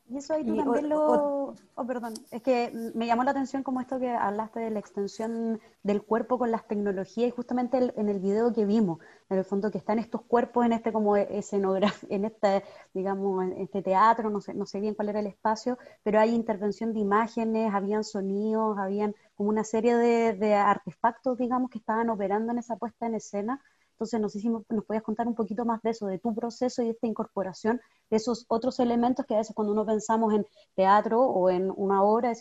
Y 0.08 0.18
eso 0.18 0.34
ahí 0.34 0.44
tú 0.44 0.56
también 0.56 0.88
lo... 0.88 1.54
Oh, 1.74 1.86
perdón, 1.86 2.14
es 2.30 2.40
que 2.42 2.70
me 2.94 3.06
llamó 3.06 3.24
la 3.24 3.32
atención 3.32 3.64
como 3.64 3.80
esto 3.80 3.98
que 3.98 4.10
hablaste 4.10 4.60
de 4.60 4.70
la 4.70 4.78
extensión 4.78 5.60
del 5.82 6.02
cuerpo 6.02 6.38
con 6.38 6.52
las 6.52 6.66
tecnologías 6.68 7.28
y 7.28 7.32
justamente 7.32 7.92
en 7.96 8.08
el 8.08 8.20
video 8.20 8.52
que 8.52 8.64
vimos, 8.64 9.00
en 9.28 9.38
el 9.38 9.44
fondo 9.44 9.70
que 9.70 9.78
están 9.78 9.98
estos 9.98 10.22
cuerpos 10.22 10.64
en 10.64 10.72
este 10.72 10.92
como 10.92 11.16
escenografía, 11.16 12.08
en 12.16 12.24
este, 12.24 12.62
digamos, 12.94 13.44
en 13.44 13.52
este 13.54 13.82
teatro, 13.82 14.30
no 14.30 14.40
sé, 14.40 14.54
no 14.54 14.64
sé 14.64 14.78
bien 14.78 14.94
cuál 14.94 15.08
era 15.08 15.20
el 15.20 15.26
espacio, 15.26 15.76
pero 16.04 16.20
hay 16.20 16.34
intervención 16.34 16.92
de 16.92 17.00
imágenes, 17.00 17.74
habían 17.74 18.04
sonidos, 18.04 18.78
habían 18.78 19.14
como 19.34 19.48
una 19.48 19.64
serie 19.64 19.96
de, 19.96 20.34
de 20.34 20.54
artefactos, 20.54 21.36
digamos, 21.36 21.70
que 21.70 21.78
estaban 21.78 22.10
operando 22.10 22.52
en 22.52 22.58
esa 22.58 22.76
puesta 22.76 23.06
en 23.06 23.16
escena 23.16 23.60
entonces, 23.96 24.20
no 24.20 24.28
sé 24.28 24.40
si 24.40 24.50
nos 24.50 24.84
podías 24.84 25.02
contar 25.02 25.26
un 25.26 25.34
poquito 25.34 25.64
más 25.64 25.80
de 25.80 25.88
eso, 25.88 26.06
de 26.06 26.18
tu 26.18 26.34
proceso 26.34 26.82
y 26.82 26.90
esta 26.90 27.06
incorporación 27.06 27.80
de 28.10 28.18
esos 28.18 28.44
otros 28.48 28.78
elementos 28.78 29.24
que 29.24 29.34
a 29.34 29.38
veces 29.38 29.54
cuando 29.56 29.72
uno 29.72 29.86
pensamos 29.86 30.34
en 30.34 30.46
teatro 30.74 31.22
o 31.22 31.48
en 31.48 31.72
una 31.74 32.02
obra, 32.02 32.34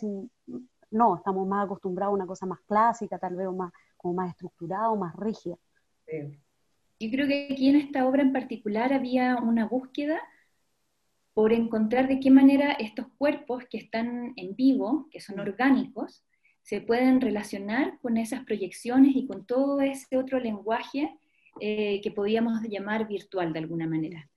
no, 0.90 1.16
estamos 1.16 1.48
más 1.48 1.64
acostumbrados 1.64 2.12
a 2.12 2.14
una 2.14 2.26
cosa 2.26 2.44
más 2.44 2.60
clásica, 2.66 3.18
tal 3.18 3.36
vez 3.36 3.50
más, 3.50 3.72
como 3.96 4.12
más 4.12 4.28
estructurada 4.28 4.90
o 4.90 4.96
más 4.96 5.16
rígida. 5.16 5.56
Yo 7.00 7.10
creo 7.10 7.26
que 7.26 7.48
aquí 7.50 7.70
en 7.70 7.76
esta 7.76 8.06
obra 8.06 8.20
en 8.20 8.34
particular 8.34 8.92
había 8.92 9.36
una 9.36 9.66
búsqueda 9.66 10.20
por 11.32 11.54
encontrar 11.54 12.06
de 12.06 12.20
qué 12.20 12.30
manera 12.30 12.72
estos 12.72 13.06
cuerpos 13.16 13.64
que 13.70 13.78
están 13.78 14.34
en 14.36 14.54
vivo, 14.54 15.08
que 15.10 15.22
son 15.22 15.40
orgánicos, 15.40 16.22
se 16.60 16.82
pueden 16.82 17.22
relacionar 17.22 17.98
con 18.02 18.18
esas 18.18 18.44
proyecciones 18.44 19.16
y 19.16 19.26
con 19.26 19.46
todo 19.46 19.80
ese 19.80 20.18
otro 20.18 20.38
lenguaje 20.38 21.16
eh, 21.60 22.00
que 22.02 22.10
podíamos 22.10 22.60
llamar 22.68 23.06
virtual 23.06 23.52
de 23.52 23.58
alguna 23.58 23.86
manera. 23.86 24.28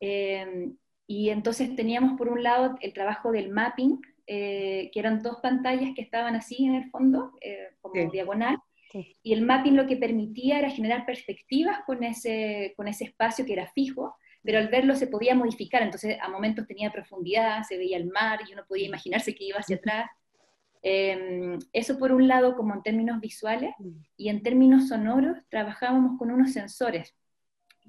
Eh, 0.00 0.70
y 1.06 1.30
entonces 1.30 1.74
teníamos 1.76 2.18
por 2.18 2.28
un 2.28 2.42
lado 2.42 2.76
el 2.80 2.92
trabajo 2.92 3.30
del 3.30 3.50
mapping, 3.50 4.00
eh, 4.26 4.90
que 4.92 4.98
eran 4.98 5.22
dos 5.22 5.36
pantallas 5.40 5.94
que 5.94 6.02
estaban 6.02 6.34
así 6.34 6.64
en 6.64 6.74
el 6.74 6.90
fondo, 6.90 7.32
como 7.80 8.10
diagonal, 8.10 8.58
y 9.22 9.32
el 9.32 9.42
mapping 9.42 9.76
lo 9.76 9.86
que 9.86 9.96
permitía 9.96 10.58
era 10.58 10.70
generar 10.70 11.04
perspectivas 11.04 11.80
con 11.84 12.02
ese, 12.02 12.72
con 12.76 12.88
ese 12.88 13.04
espacio 13.04 13.44
que 13.44 13.52
era 13.52 13.70
fijo, 13.72 14.16
pero 14.42 14.58
al 14.58 14.68
verlo 14.68 14.94
se 14.94 15.08
podía 15.08 15.34
modificar, 15.34 15.82
entonces 15.82 16.16
a 16.20 16.28
momentos 16.28 16.66
tenía 16.66 16.92
profundidad, 16.92 17.64
se 17.64 17.76
veía 17.76 17.96
el 17.96 18.06
mar 18.06 18.40
y 18.48 18.52
uno 18.52 18.64
podía 18.66 18.86
imaginarse 18.86 19.34
que 19.34 19.44
iba 19.44 19.58
hacia 19.58 19.76
atrás. 19.76 20.10
Em, 20.82 21.58
eso 21.72 21.98
por 21.98 22.12
un 22.12 22.28
lado 22.28 22.56
como 22.56 22.74
en 22.74 22.82
términos 22.82 23.20
visuales 23.20 23.74
mm. 23.78 23.90
y 24.16 24.28
en 24.28 24.42
términos 24.42 24.88
sonoros 24.88 25.38
trabajábamos 25.48 26.18
con 26.18 26.30
unos 26.30 26.52
sensores, 26.52 27.14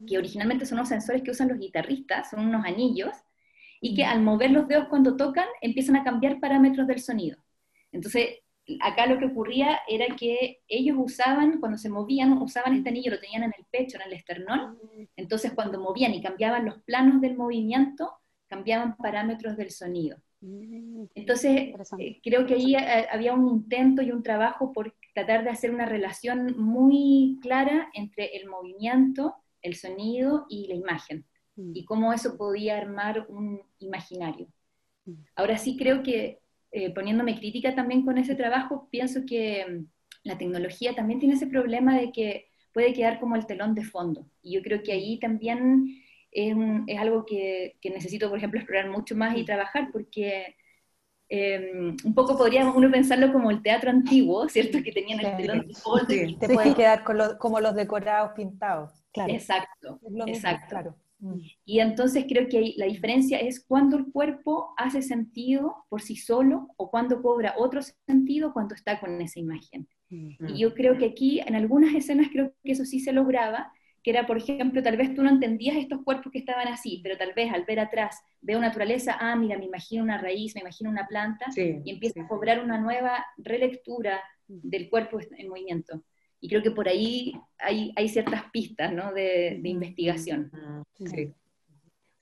que 0.07 0.15
mm. 0.15 0.19
originalmente 0.19 0.65
son 0.65 0.79
unos 0.79 0.89
sensores 0.89 1.21
que 1.21 1.31
usan 1.31 1.49
los 1.49 1.59
guitarristas, 1.59 2.29
son 2.29 2.47
unos 2.47 2.65
anillos, 2.65 3.11
y 3.81 3.95
que 3.95 4.03
mm. 4.03 4.09
al 4.09 4.21
mover 4.21 4.51
los 4.51 4.67
dedos 4.67 4.87
cuando 4.89 5.15
tocan 5.15 5.47
empiezan 5.61 5.95
a 5.95 6.03
cambiar 6.03 6.39
parámetros 6.39 6.87
del 6.87 6.99
sonido. 6.99 7.37
Entonces, 7.91 8.39
acá 8.81 9.05
lo 9.05 9.17
que 9.17 9.25
ocurría 9.25 9.79
era 9.87 10.15
que 10.15 10.61
ellos 10.67 10.97
usaban, 10.99 11.59
cuando 11.59 11.77
se 11.77 11.89
movían, 11.89 12.33
usaban 12.33 12.75
este 12.75 12.89
anillo, 12.89 13.11
lo 13.11 13.19
tenían 13.19 13.43
en 13.43 13.53
el 13.57 13.65
pecho, 13.71 13.97
en 13.97 14.07
el 14.07 14.13
esternón, 14.13 14.77
entonces 15.15 15.53
cuando 15.53 15.79
movían 15.79 16.13
y 16.13 16.21
cambiaban 16.21 16.65
los 16.65 16.81
planos 16.83 17.21
del 17.21 17.37
movimiento, 17.37 18.11
cambiaban 18.47 18.97
parámetros 18.97 19.55
del 19.55 19.71
sonido. 19.71 20.17
Mm, 20.41 21.05
Entonces, 21.15 21.73
eh, 21.97 22.19
creo 22.23 22.45
que 22.45 22.55
ahí 22.55 22.75
eh, 22.75 23.07
había 23.11 23.33
un 23.33 23.47
intento 23.47 24.01
y 24.01 24.11
un 24.11 24.23
trabajo 24.23 24.71
por 24.71 24.95
tratar 25.13 25.43
de 25.43 25.49
hacer 25.49 25.73
una 25.73 25.85
relación 25.85 26.55
muy 26.57 27.39
clara 27.41 27.89
entre 27.93 28.37
el 28.37 28.47
movimiento, 28.47 29.35
el 29.61 29.75
sonido 29.75 30.45
y 30.49 30.67
la 30.67 30.75
imagen, 30.75 31.25
mm. 31.55 31.71
y 31.73 31.85
cómo 31.85 32.13
eso 32.13 32.37
podía 32.37 32.77
armar 32.77 33.25
un 33.29 33.61
imaginario. 33.79 34.47
Mm. 35.05 35.13
Ahora 35.35 35.57
sí 35.57 35.75
creo 35.75 36.03
que, 36.03 36.39
eh, 36.71 36.93
poniéndome 36.93 37.39
crítica 37.39 37.73
también 37.73 38.05
con 38.05 38.17
ese 38.17 38.35
trabajo, 38.35 38.87
pienso 38.91 39.21
que 39.25 39.83
la 40.23 40.37
tecnología 40.37 40.93
también 40.93 41.19
tiene 41.19 41.35
ese 41.35 41.47
problema 41.47 41.97
de 41.97 42.11
que 42.11 42.51
puede 42.73 42.93
quedar 42.93 43.19
como 43.19 43.35
el 43.35 43.47
telón 43.47 43.73
de 43.73 43.83
fondo, 43.83 44.29
y 44.43 44.53
yo 44.53 44.61
creo 44.61 44.83
que 44.83 44.91
ahí 44.91 45.17
también 45.17 46.03
es, 46.37 46.99
algo 46.99 47.25
que, 47.25 47.77
necesito, 47.83 48.29
por 48.29 48.37
ejemplo, 48.37 48.59
explorar 48.59 48.89
mucho 48.89 49.15
más 49.15 49.35
y 49.37 49.43
trabajar, 49.43 49.89
porque 49.91 50.55
em, 51.29 51.95
un 52.03 52.13
poco 52.13 52.37
podría 52.37 52.69
uno 52.69 52.91
pensarlo 52.91 53.33
como 53.33 53.49
el 53.49 53.61
teatro 53.61 53.89
antiguo, 53.89 54.47
¿cierto? 54.47 54.77
Que 54.83 54.91
tenían 54.91 55.19
el 55.19 55.35
telón 55.35 55.67
de 56.07 56.37
Te 56.39 56.53
puede 56.53 56.75
quedar 56.75 57.03
como 57.37 57.59
los 57.59 57.75
decorados 57.75 58.31
pintados. 58.35 58.91
Claro. 59.11 59.33
Exacto, 59.33 59.99
exacto. 60.27 60.67
Claro. 60.69 60.95
Mm. 61.19 61.39
Y 61.65 61.79
entonces 61.79 62.25
creo 62.29 62.47
que 62.47 62.73
la 62.77 62.85
diferencia 62.85 63.39
es 63.39 63.65
cuando 63.65 63.97
el 63.97 64.11
cuerpo 64.11 64.73
hace 64.77 65.01
sentido 65.01 65.85
por 65.89 66.03
sí 66.03 66.15
solo 66.15 66.67
o 66.77 66.91
cuando 66.91 67.21
cobra 67.23 67.55
otro 67.57 67.81
sentido 68.05 68.53
cuando 68.53 68.75
está 68.75 68.99
con 68.99 69.19
esa 69.21 69.39
imagen. 69.39 69.87
Mm. 70.09 70.49
Y 70.49 70.59
yo 70.59 70.75
creo 70.75 70.97
que 70.97 71.05
aquí 71.05 71.39
en 71.39 71.55
algunas 71.55 71.95
escenas 71.95 72.27
creo 72.31 72.53
que 72.63 72.71
eso 72.73 72.85
sí 72.85 72.99
se 72.99 73.11
lograba, 73.11 73.71
que 74.07 74.11
era, 74.11 74.25
por 74.25 74.37
ejemplo, 74.37 74.81
tal 74.81 74.95
vez 74.95 75.13
tú 75.13 75.21
no 75.21 75.29
entendías 75.29 75.75
estos 75.75 76.01
cuerpos 76.01 76.31
que 76.31 76.39
estaban 76.39 76.69
así, 76.69 77.01
pero 77.03 77.17
tal 77.17 77.33
vez 77.33 77.51
al 77.51 77.65
ver 77.65 77.81
atrás, 77.81 78.21
veo 78.39 78.57
naturaleza, 78.57 79.17
ah, 79.19 79.35
mira, 79.35 79.57
me 79.57 79.65
imagino 79.65 80.01
una 80.01 80.17
raíz, 80.17 80.55
me 80.55 80.61
imagino 80.61 80.89
una 80.89 81.05
planta, 81.05 81.47
y 81.57 81.91
empieza 81.91 82.21
a 82.21 82.27
cobrar 82.29 82.63
una 82.63 82.79
nueva 82.79 83.25
relectura 83.35 84.21
del 84.47 84.89
cuerpo 84.89 85.19
en 85.37 85.49
movimiento. 85.49 86.03
Y 86.39 86.47
creo 86.47 86.63
que 86.63 86.71
por 86.71 86.87
ahí 86.87 87.33
hay, 87.59 87.91
hay 87.97 88.07
ciertas 88.07 88.43
pistas 88.49 88.93
¿no? 88.93 89.11
de, 89.11 89.59
de, 89.61 89.67
investigación. 89.67 90.53
Sí. 90.95 91.33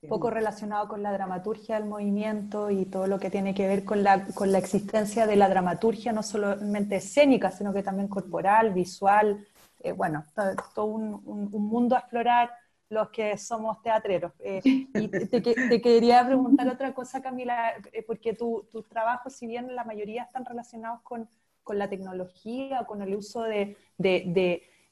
Poco 0.10 0.32
relacionado 0.32 0.88
con 0.88 1.04
la 1.04 1.14
dramaturgia 1.14 1.76
del 1.76 1.88
movimiento 1.88 2.72
y 2.72 2.86
todo 2.86 3.06
lo 3.06 3.20
que 3.20 3.30
tiene 3.30 3.54
que 3.54 3.68
ver 3.68 3.84
con 3.84 4.02
la, 4.02 4.26
con 4.34 4.52
la 4.52 4.58
existencia 4.58 5.28
de 5.28 5.36
la 5.36 5.50
dramaturgia, 5.50 6.14
no 6.14 6.24
solamente 6.24 6.96
escénica, 6.96 7.52
sino 7.52 7.72
que 7.76 7.84
también 7.84 8.08
corporal, 8.08 8.74
visual, 8.74 9.46
eh, 9.86 9.92
bueno, 9.92 10.26
todo 10.74 10.86
un, 10.86 11.52
mundo 11.52 11.96
a 11.96 12.00
explorar 12.00 12.50
los 12.90 13.10
que 13.10 13.38
somos 13.38 13.84
teatreros. 13.84 14.34
Eh, 14.40 14.60
y 14.64 15.08
te, 15.08 15.80
quería 15.80 16.26
preguntar 16.26 16.68
otra 16.70 16.92
cosa, 16.92 17.22
Camila, 17.22 17.74
eh, 17.94 18.02
porque 18.02 18.34
tus 18.34 18.90
trabajos, 18.90 19.34
si 19.34 19.46
bien 19.46 19.76
la 19.76 19.84
mayoría 19.84 20.24
están 20.24 20.44
relacionados 20.44 21.02
con, 21.04 21.30
la 21.70 21.88
tecnología, 21.88 22.86
con 22.88 23.04
el 23.04 23.14
uso 23.14 23.44
de, 23.44 23.78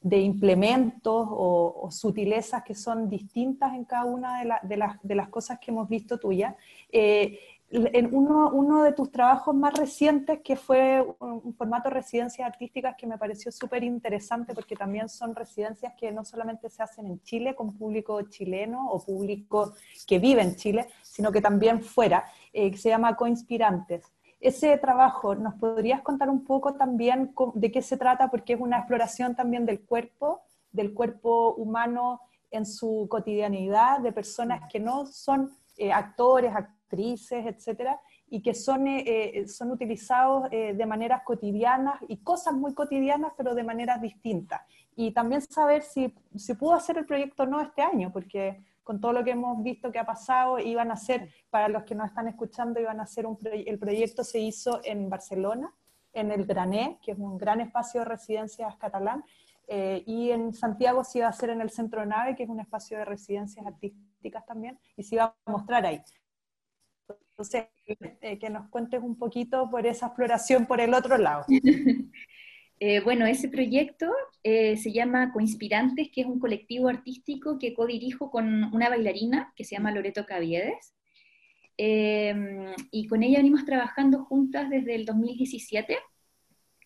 implementos 0.03 1.27
o, 1.27 1.89
sutilezas 1.89 2.63
que 2.63 2.75
son 2.75 3.09
distintas 3.09 3.73
en 3.73 3.85
cada 3.85 4.05
una 4.05 4.61
de, 4.61 4.77
las, 5.15 5.29
cosas 5.29 5.57
que 5.57 5.71
hemos 5.71 5.89
visto 5.89 6.19
tuyas, 6.19 6.53
en 7.73 8.15
uno, 8.15 8.51
uno, 8.51 8.83
de 8.83 8.93
tus 8.93 9.11
trabajos 9.11 9.55
más 9.55 9.73
recientes, 9.73 10.41
que 10.43 10.55
fue 10.55 11.03
un, 11.19 11.55
formato 11.55 11.89
de 11.89 11.95
residencias 11.95 12.47
artísticas 12.47 12.95
que 12.95 13.07
me 13.07 13.17
pareció 13.17 13.51
súper 13.51 13.83
interesante 13.83 14.53
porque 14.53 14.75
también 14.75 15.09
son 15.09 15.33
residencias 15.33 15.93
que 15.97 16.11
no 16.11 16.23
solamente 16.23 16.69
se 16.69 16.83
hacen 16.83 17.07
en 17.07 17.21
Chile 17.23 17.55
con 17.55 17.75
público 17.75 18.21
chileno 18.23 18.91
o 18.91 19.03
público 19.03 19.73
que 20.05 20.19
vive 20.19 20.43
en 20.43 20.55
Chile, 20.55 20.87
sino 21.01 21.31
que 21.31 21.41
también 21.41 21.81
fuera, 21.81 22.25
eh, 22.51 22.69
que 22.69 22.77
se 22.77 22.89
llama 22.89 23.15
Coinspirantes. 23.15 24.05
Ese 24.39 24.77
trabajo, 24.77 25.33
¿nos 25.33 25.55
podrías 25.55 26.01
contar 26.01 26.29
un 26.29 26.43
poco 26.43 26.75
también 26.75 27.33
de 27.55 27.71
qué 27.71 27.81
se 27.81 27.97
trata? 27.97 28.29
Porque 28.29 28.53
es 28.53 28.59
una 28.59 28.77
exploración 28.77 29.35
también 29.35 29.65
del 29.65 29.81
cuerpo, 29.81 30.41
del 30.71 30.93
cuerpo 30.93 31.55
humano 31.55 32.21
en 32.51 32.67
su 32.67 33.07
cotidianidad, 33.09 33.99
de 34.01 34.11
personas 34.11 34.69
que 34.71 34.79
no 34.79 35.07
son 35.07 35.57
eh, 35.77 35.91
actores, 35.91 36.53
actores 36.53 36.82
actrices, 36.93 37.45
etcétera, 37.45 37.99
y 38.29 38.41
que 38.41 38.53
son, 38.53 38.87
eh, 38.87 39.03
eh, 39.05 39.47
son 39.47 39.71
utilizados 39.71 40.47
eh, 40.51 40.73
de 40.73 40.85
maneras 40.85 41.23
cotidianas 41.23 41.95
y 42.07 42.17
cosas 42.17 42.53
muy 42.53 42.73
cotidianas, 42.73 43.33
pero 43.35 43.55
de 43.55 43.63
maneras 43.63 44.01
distintas. 44.01 44.61
Y 44.95 45.11
también 45.11 45.41
saber 45.41 45.81
si 45.81 46.13
se 46.35 46.55
pudo 46.55 46.73
hacer 46.73 46.97
el 46.97 47.05
proyecto 47.05 47.43
o 47.43 47.45
no 47.45 47.61
este 47.61 47.81
año, 47.81 48.11
porque 48.11 48.61
con 48.83 48.99
todo 48.99 49.13
lo 49.13 49.23
que 49.23 49.31
hemos 49.31 49.63
visto 49.63 49.91
que 49.91 49.99
ha 49.99 50.05
pasado, 50.05 50.59
iban 50.59 50.91
a 50.91 50.97
ser, 50.97 51.29
para 51.49 51.67
los 51.67 51.83
que 51.83 51.95
nos 51.95 52.07
están 52.07 52.27
escuchando, 52.27 52.79
iban 52.79 52.99
a 52.99 53.05
ser 53.05 53.25
un 53.25 53.37
el 53.43 53.79
proyecto 53.79 54.23
se 54.23 54.39
hizo 54.39 54.81
en 54.83 55.09
Barcelona, 55.09 55.73
en 56.11 56.31
el 56.31 56.45
Grané, 56.45 56.99
que 57.01 57.13
es 57.13 57.17
un 57.17 57.37
gran 57.37 57.61
espacio 57.61 58.01
de 58.01 58.05
residencias 58.05 58.75
catalán, 58.75 59.23
y 60.05 60.31
en 60.31 60.53
Santiago 60.53 61.05
se 61.05 61.19
iba 61.19 61.27
a 61.27 61.29
hacer 61.29 61.49
en 61.49 61.61
el 61.61 61.69
Centro 61.69 62.05
Nave, 62.05 62.35
que 62.35 62.43
es 62.43 62.49
un 62.49 62.59
espacio 62.59 62.97
de 62.97 63.05
residencias 63.05 63.65
artísticas 63.65 64.45
también, 64.45 64.77
y 64.97 65.03
se 65.03 65.15
iba 65.15 65.33
a 65.45 65.51
mostrar 65.51 65.85
ahí. 65.85 66.03
Entonces, 67.33 67.65
eh, 68.21 68.37
que 68.39 68.49
nos 68.49 68.69
cuentes 68.69 69.01
un 69.01 69.17
poquito 69.17 69.69
por 69.69 69.87
esa 69.87 70.07
exploración 70.07 70.65
por 70.65 70.79
el 70.79 70.93
otro 70.93 71.17
lado. 71.17 71.45
Eh, 72.85 72.99
bueno, 72.99 73.25
ese 73.25 73.47
proyecto 73.47 74.11
eh, 74.43 74.75
se 74.75 74.91
llama 74.91 75.31
Coinspirantes, 75.31 76.09
que 76.11 76.19
es 76.19 76.27
un 76.27 76.37
colectivo 76.37 76.89
artístico 76.89 77.57
que 77.57 77.73
codirijo 77.73 78.29
con 78.29 78.65
una 78.73 78.89
bailarina 78.89 79.53
que 79.55 79.63
se 79.63 79.75
llama 79.75 79.93
Loreto 79.93 80.25
Caviedes. 80.25 80.93
Em, 81.77 82.73
y 82.91 83.07
con 83.07 83.23
ella 83.23 83.37
venimos 83.37 83.63
trabajando 83.63 84.25
juntas 84.25 84.69
desde 84.69 84.95
el 84.95 85.05
2017. 85.05 85.97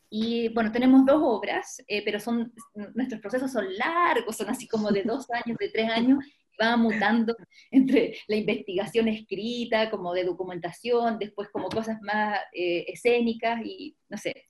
Y 0.09 0.49
bueno, 0.49 0.71
tenemos 0.71 1.05
dos 1.05 1.19
obras, 1.23 1.83
eh, 1.87 2.03
pero 2.05 2.19
son, 2.19 2.53
nuestros 2.93 3.19
procesos 3.19 3.51
son 3.51 3.65
largos, 3.75 4.37
son 4.37 4.49
así 4.49 4.67
como 4.67 4.91
de 4.91 5.03
dos 5.03 5.29
años, 5.31 5.57
de 5.57 5.69
tres 5.69 5.89
años, 5.89 6.23
va 6.61 6.77
mutando 6.77 7.35
entre 7.71 8.17
la 8.27 8.35
investigación 8.35 9.07
escrita, 9.07 9.89
como 9.89 10.13
de 10.13 10.23
documentación, 10.23 11.19
después 11.19 11.49
como 11.49 11.69
cosas 11.69 12.01
más 12.01 12.39
eh, 12.53 12.85
escénicas 12.87 13.61
y 13.63 13.95
no 14.09 14.17
sé. 14.17 14.45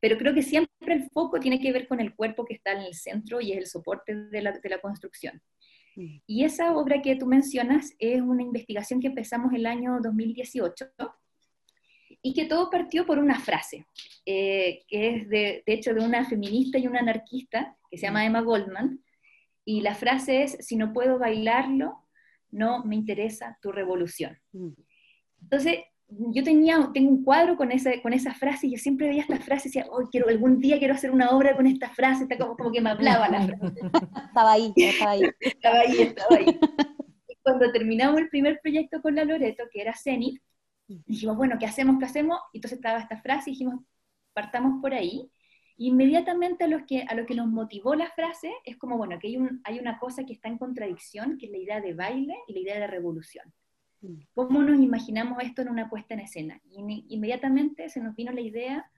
Pero 0.00 0.18
creo 0.18 0.34
que 0.34 0.42
siempre 0.42 0.94
el 0.94 1.08
foco 1.10 1.38
tiene 1.38 1.60
que 1.60 1.72
ver 1.72 1.86
con 1.86 2.00
el 2.00 2.14
cuerpo 2.14 2.44
que 2.44 2.54
está 2.54 2.72
en 2.72 2.80
el 2.80 2.94
centro 2.94 3.40
y 3.40 3.52
es 3.52 3.58
el 3.58 3.66
soporte 3.66 4.14
de 4.14 4.42
la, 4.42 4.52
de 4.52 4.68
la 4.68 4.80
construcción. 4.80 5.40
Y 6.26 6.44
esa 6.44 6.74
obra 6.74 7.02
que 7.02 7.16
tú 7.16 7.26
mencionas 7.26 7.94
es 7.98 8.20
una 8.20 8.42
investigación 8.42 8.98
que 8.98 9.08
empezamos 9.08 9.52
el 9.52 9.66
año 9.66 9.98
2018 10.02 10.86
y 12.22 12.34
que 12.34 12.46
todo 12.46 12.70
partió 12.70 13.04
por 13.04 13.18
una 13.18 13.38
frase, 13.40 13.86
eh, 14.24 14.82
que 14.88 15.08
es 15.08 15.28
de, 15.28 15.62
de, 15.66 15.72
hecho 15.72 15.92
de 15.92 16.04
una 16.04 16.24
feminista 16.24 16.78
y 16.78 16.86
una 16.86 17.00
anarquista 17.00 17.76
que 17.90 17.98
se 17.98 18.06
llama 18.06 18.24
Emma 18.24 18.40
Goldman, 18.40 19.02
y 19.64 19.80
la 19.80 19.94
frase 19.94 20.42
es, 20.42 20.56
si 20.60 20.76
no 20.76 20.92
puedo 20.92 21.18
bailarlo, 21.18 22.06
no 22.50 22.84
me 22.84 22.96
interesa 22.96 23.58
tu 23.62 23.72
revolución. 23.72 24.38
Entonces, 25.40 25.78
yo 26.08 26.44
tenía, 26.44 26.90
tengo 26.92 27.10
un 27.10 27.24
cuadro 27.24 27.56
con 27.56 27.72
esa, 27.72 27.90
con 28.02 28.12
esa 28.12 28.34
frase 28.34 28.66
y 28.66 28.72
yo 28.72 28.78
siempre 28.78 29.08
veía 29.08 29.22
esta 29.22 29.38
frase 29.38 29.68
y 29.68 29.70
decía, 29.70 29.86
oh, 29.90 30.08
quiero, 30.10 30.28
algún 30.28 30.60
día 30.60 30.78
quiero 30.78 30.94
hacer 30.94 31.10
una 31.10 31.30
obra 31.30 31.56
con 31.56 31.66
esta 31.66 31.88
frase, 31.90 32.24
está 32.24 32.36
como, 32.36 32.56
como 32.56 32.70
que 32.70 32.80
me 32.80 32.90
hablaba 32.90 33.28
la 33.28 33.46
frase. 33.46 33.80
Estaba 34.28 34.52
ahí, 34.52 34.72
estaba 34.76 35.10
ahí. 35.12 35.22
estaba 35.40 35.78
ahí, 35.80 36.02
estaba 36.02 36.36
ahí. 36.36 36.60
Y 37.28 37.36
cuando 37.42 37.72
terminamos 37.72 38.20
el 38.20 38.28
primer 38.28 38.60
proyecto 38.62 39.00
con 39.00 39.14
la 39.14 39.24
Loreto, 39.24 39.64
que 39.70 39.80
era 39.80 39.94
Zenith, 39.94 40.40
dijimos, 40.86 41.36
bueno, 41.36 41.56
¿qué 41.58 41.66
hacemos? 41.66 41.98
¿Qué 41.98 42.04
hacemos? 42.04 42.38
Y 42.52 42.58
entonces 42.58 42.78
estaba 42.78 42.98
esta 42.98 43.18
frase 43.18 43.50
y 43.50 43.52
dijimos, 43.54 43.80
partamos 44.32 44.80
por 44.80 44.94
ahí. 44.94 45.30
Inmediatamente 45.86 46.64
a 46.64 46.68
lo, 46.68 46.84
que, 46.86 47.04
a 47.08 47.14
lo 47.14 47.24
que 47.26 47.34
nos 47.34 47.48
motivó 47.48 47.94
la 47.94 48.10
frase 48.10 48.52
es 48.64 48.76
como, 48.76 48.96
bueno, 48.98 49.18
que 49.18 49.28
hay, 49.28 49.36
un, 49.36 49.60
hay 49.64 49.78
una 49.78 49.98
cosa 49.98 50.24
que 50.24 50.32
está 50.32 50.48
en 50.48 50.58
contradicción, 50.58 51.38
que 51.38 51.46
es 51.46 51.52
la 51.52 51.58
idea 51.58 51.80
de 51.80 51.94
baile 51.94 52.36
y 52.46 52.52
la 52.52 52.60
idea 52.60 52.80
de 52.80 52.86
revolución. 52.86 53.52
¿Cómo 54.34 54.62
nos 54.62 54.80
imaginamos 54.80 55.42
esto 55.42 55.62
en 55.62 55.68
una 55.68 55.88
puesta 55.88 56.14
en 56.14 56.20
escena? 56.20 56.60
Inmediatamente 56.72 57.88
se 57.88 58.00
nos 58.00 58.16
vino 58.16 58.32
la 58.32 58.40
idea 58.40 58.90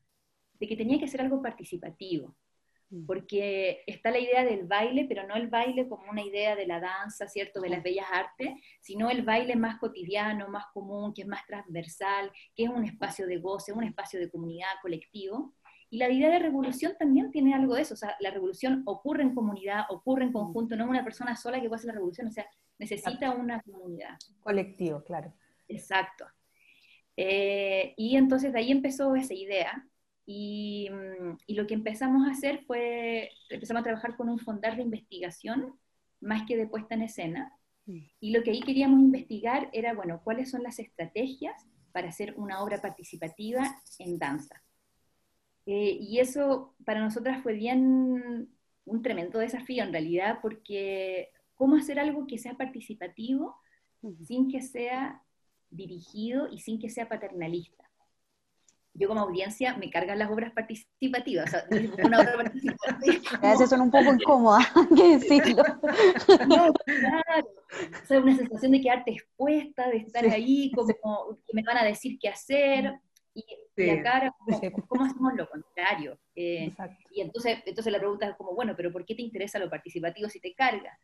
de 0.59 0.67
que 0.67 0.77
tenía 0.77 0.99
que 0.99 1.09
ser 1.09 1.21
algo 1.21 1.43
participativo, 1.43 2.35
mm. 2.89 3.05
porque 3.05 3.83
está 3.87 4.11
la 4.11 4.19
idea 4.19 4.45
del 4.45 4.67
baile, 4.67 5.05
pero 5.07 5.27
no 5.27 5.37
el 5.37 5.49
baile 5.49 5.89
como 5.89 6.11
una 6.11 6.23
idea 6.23 6.57
de 6.57 6.67
la 6.67 6.81
danza, 6.81 7.29
¿cierto?, 7.29 7.61
de 7.61 7.69
las 7.69 7.83
bellas 7.83 8.07
artes, 8.11 8.55
sino 8.81 9.11
el 9.11 9.23
baile 9.23 9.57
más 9.57 9.79
cotidiano, 9.79 10.49
más 10.49 10.67
común, 10.73 11.13
que 11.13 11.23
es 11.23 11.29
más 11.29 11.45
transversal, 11.47 12.33
que 12.55 12.65
es 12.65 12.71
un 12.71 12.85
espacio 12.85 13.27
de 13.27 13.39
goce, 13.39 13.73
un 13.73 13.85
espacio 13.85 14.19
de 14.19 14.31
comunidad, 14.31 14.71
colectivo. 14.81 15.55
Y 15.95 15.99
la 15.99 16.11
idea 16.11 16.29
de 16.29 16.41
revolución 16.41 16.97
también 16.99 17.31
tiene 17.31 17.55
algo 17.55 17.77
de 17.77 17.83
eso, 17.83 17.95
o 17.95 17.97
sea, 17.97 18.17
la 18.19 18.33
revolución 18.33 18.83
ocurre 18.85 19.23
en 19.23 19.33
comunidad, 19.33 19.85
ocurre 19.91 20.25
en 20.25 20.31
mm. 20.31 20.33
conjunto, 20.33 20.75
no 20.75 20.83
es 20.83 20.91
una 20.91 21.05
persona 21.05 21.37
sola 21.37 21.61
que 21.61 21.69
puede 21.69 21.79
hacer 21.79 21.87
la 21.87 21.95
revolución, 21.95 22.27
o 22.27 22.33
sea, 22.33 22.49
necesita 22.81 23.31
una 23.31 23.63
comunidad. 23.63 24.19
Colectivo, 24.41 25.05
claro. 25.05 25.33
Exacto. 25.69 26.27
Eh, 27.17 27.95
y 27.97 28.17
entonces 28.17 28.53
de 28.53 28.59
ahí 28.59 28.73
empezó 28.73 29.15
esa 29.15 29.35
idea. 29.35 29.87
Y, 30.27 30.89
mm, 30.91 31.37
y, 31.47 31.55
lo 31.55 31.65
que 31.69 31.75
empezamos 31.75 32.27
a 32.27 32.33
hacer 32.33 32.65
fue, 32.65 33.31
empezamos 33.49 33.83
a 33.83 33.85
trabajar 33.85 34.17
con 34.17 34.29
un 34.29 34.41
fondar 34.41 34.75
de 34.75 34.83
investigación, 34.83 35.79
más 36.21 36.45
que 36.45 36.57
de 36.57 36.67
puesta 36.67 36.97
en 36.97 37.03
escena. 37.03 37.53
Mm. 37.87 37.99
Y 38.19 38.33
lo 38.33 38.43
que 38.43 38.51
ahí 38.51 38.63
queríamos 38.63 38.99
investigar 38.99 39.71
era, 39.73 39.95
bueno, 39.95 40.21
cuáles 40.25 40.51
son 40.51 40.65
las 40.65 40.81
estrategias 40.81 41.55
para 41.93 42.09
hacer 42.09 42.35
una 42.37 42.65
obra 42.65 42.83
participativa 42.83 43.81
en 44.01 44.19
danza. 44.19 44.64
Eh, 45.67 45.99
y 46.01 46.19
eso 46.19 46.75
para 46.85 47.01
nosotras 47.01 47.43
fue 47.43 47.55
bien 47.55 48.49
un 48.85 49.03
tremendo 49.03 49.39
desafío 49.39 49.83
en 49.83 49.93
realidad, 49.93 50.39
porque 50.43 51.31
cómo 51.55 51.77
hacer 51.77 51.99
algo 51.99 52.27
que 52.27 52.39
sea 52.39 52.55
participativo 52.55 53.57
sin 54.27 54.51
que 54.51 54.61
sea 54.61 55.23
dirigido 55.71 56.49
y 56.51 56.61
sin 56.61 56.79
que 56.79 56.91
sea 56.91 57.09
paternalista. 57.09 57.85
Yo 58.97 59.09
como 59.09 59.23
audiencia 59.23 59.77
me 59.77 59.91
cargan 59.91 60.21
las 60.21 60.31
obras 60.31 60.53
participativas, 60.53 61.49
o 61.49 61.51
sea, 61.51 61.65
una 62.05 62.21
obra 62.21 62.37
participativa. 62.37 63.15
A 63.43 63.51
veces 63.51 63.69
son 63.69 63.81
un 63.81 63.91
poco 63.91 64.15
incómodas, 64.15 64.67
que 64.97 65.19
decirlo. 65.19 65.65
No, 66.47 66.73
claro. 66.73 67.49
O 68.03 68.07
sea, 68.07 68.21
una 68.21 68.37
sensación 68.37 68.71
de 68.71 68.81
quedarte 68.81 69.11
expuesta, 69.11 69.89
de 69.89 69.97
estar 69.97 70.25
ahí, 70.27 70.71
como 70.73 70.87
que 71.45 71.53
me 71.55 71.63
van 71.65 71.79
a 71.79 71.85
decir 71.85 72.19
qué 72.21 72.29
hacer, 72.29 72.95
y, 73.35 73.91
acá 73.91 74.33
¿cómo 74.89 75.05
hacemos 75.05 75.35
lo 75.35 75.49
contrario? 75.49 76.19
Eh, 76.37 76.73
y 77.11 77.21
entonces, 77.21 77.59
entonces 77.67 77.93
la 77.93 77.99
pregunta 77.99 78.29
es 78.29 78.37
como, 78.37 78.55
bueno, 78.55 78.75
pero 78.77 78.93
¿por 78.93 79.05
qué 79.05 79.15
te 79.15 79.23
interesa 79.23 79.59
lo 79.59 79.69
participativo 79.69 80.29
si 80.29 80.41
te 80.41 80.55
carga? 80.55 80.99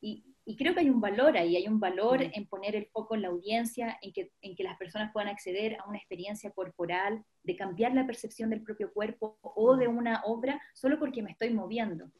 Y, 0.00 0.24
creo 0.56 0.74
que 0.74 0.80
hay 0.80 0.90
un 0.90 1.00
valor 1.00 1.36
ahí, 1.36 1.56
hay 1.56 1.66
un 1.66 1.80
valor 1.80 2.22
en 2.22 2.46
poner 2.46 2.76
el 2.76 2.86
foco 2.86 3.16
en 3.16 3.22
la 3.22 3.28
audiencia, 3.28 3.98
en 4.00 4.12
que, 4.12 4.30
en 4.40 4.54
que 4.54 4.62
las 4.62 4.78
personas 4.78 5.12
puedan 5.12 5.28
acceder 5.28 5.76
a 5.80 5.88
una 5.88 5.98
experiencia 5.98 6.52
corporal, 6.52 7.24
de 7.42 7.56
cambiar 7.56 7.92
la 7.94 8.06
percepción 8.06 8.50
del 8.50 8.62
propio 8.62 8.92
cuerpo 8.92 9.38
o 9.42 9.76
de 9.76 9.88
una 9.88 10.22
obra 10.24 10.60
solo 10.72 11.00
porque 11.00 11.22
me 11.22 11.32
estoy 11.32 11.50
moviendo. 11.50 12.10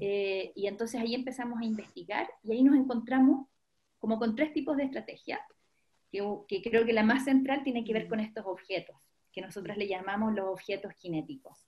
Eh, 0.00 0.52
y 0.54 0.66
entonces 0.66 1.00
ahí 1.00 1.14
empezamos 1.14 1.60
a 1.60 1.64
investigar 1.64 2.28
y 2.42 2.52
ahí 2.52 2.62
nos 2.62 2.76
encontramos 2.76 3.46
como 3.98 4.18
con 4.18 4.36
tres 4.36 4.52
tipos 4.52 4.76
de 4.76 4.84
estrategias, 4.84 5.40
que, 6.10 6.22
que 6.48 6.62
creo 6.62 6.84
que 6.84 6.92
la 6.92 7.02
más 7.02 7.24
central 7.24 7.62
tiene 7.62 7.84
que 7.84 7.92
ver 7.92 8.08
con 8.08 8.20
estos 8.20 8.44
objetos, 8.46 8.96
que 9.32 9.40
nosotros 9.40 9.76
le 9.76 9.88
llamamos 9.88 10.34
los 10.34 10.46
objetos 10.48 10.94
cinéticos, 10.96 11.66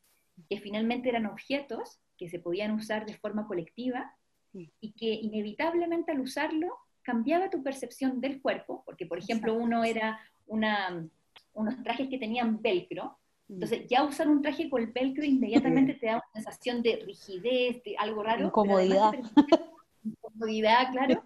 que 0.48 0.59
finalmente 0.59 1.09
eran 1.09 1.26
objetos 1.26 2.00
que 2.16 2.28
se 2.28 2.38
podían 2.38 2.72
usar 2.72 3.07
de 3.07 3.14
forma 3.14 3.46
colectiva 3.46 4.14
y 4.52 4.92
que 4.92 5.12
inevitablemente 5.12 6.12
al 6.12 6.20
usarlo 6.20 6.76
cambiaba 7.02 7.50
tu 7.50 7.62
percepción 7.62 8.20
del 8.20 8.40
cuerpo, 8.40 8.83
porque 8.85 9.07
por 9.07 9.18
ejemplo 9.18 9.55
uno 9.55 9.85
era 9.85 10.20
una, 10.46 11.07
unos 11.55 11.83
trajes 11.83 12.09
que 12.09 12.18
tenían 12.18 12.61
velcro, 12.61 13.18
mm. 13.48 13.55
entonces 13.55 13.87
ya 13.88 14.05
usar 14.05 14.28
un 14.28 14.42
traje 14.42 14.70
con 14.70 14.83
el 14.83 14.92
velcro 14.92 15.24
inmediatamente 15.24 15.94
te 15.94 16.07
da 16.07 16.16
una 16.16 16.33
sensación 16.35 16.83
de 16.83 17.02
rigidez, 17.05 17.83
de 17.83 17.96
algo 17.98 18.22
raro. 18.22 18.46
Incomodidad. 18.46 19.12
Incomodidad, 20.05 20.92
claro. 20.92 21.22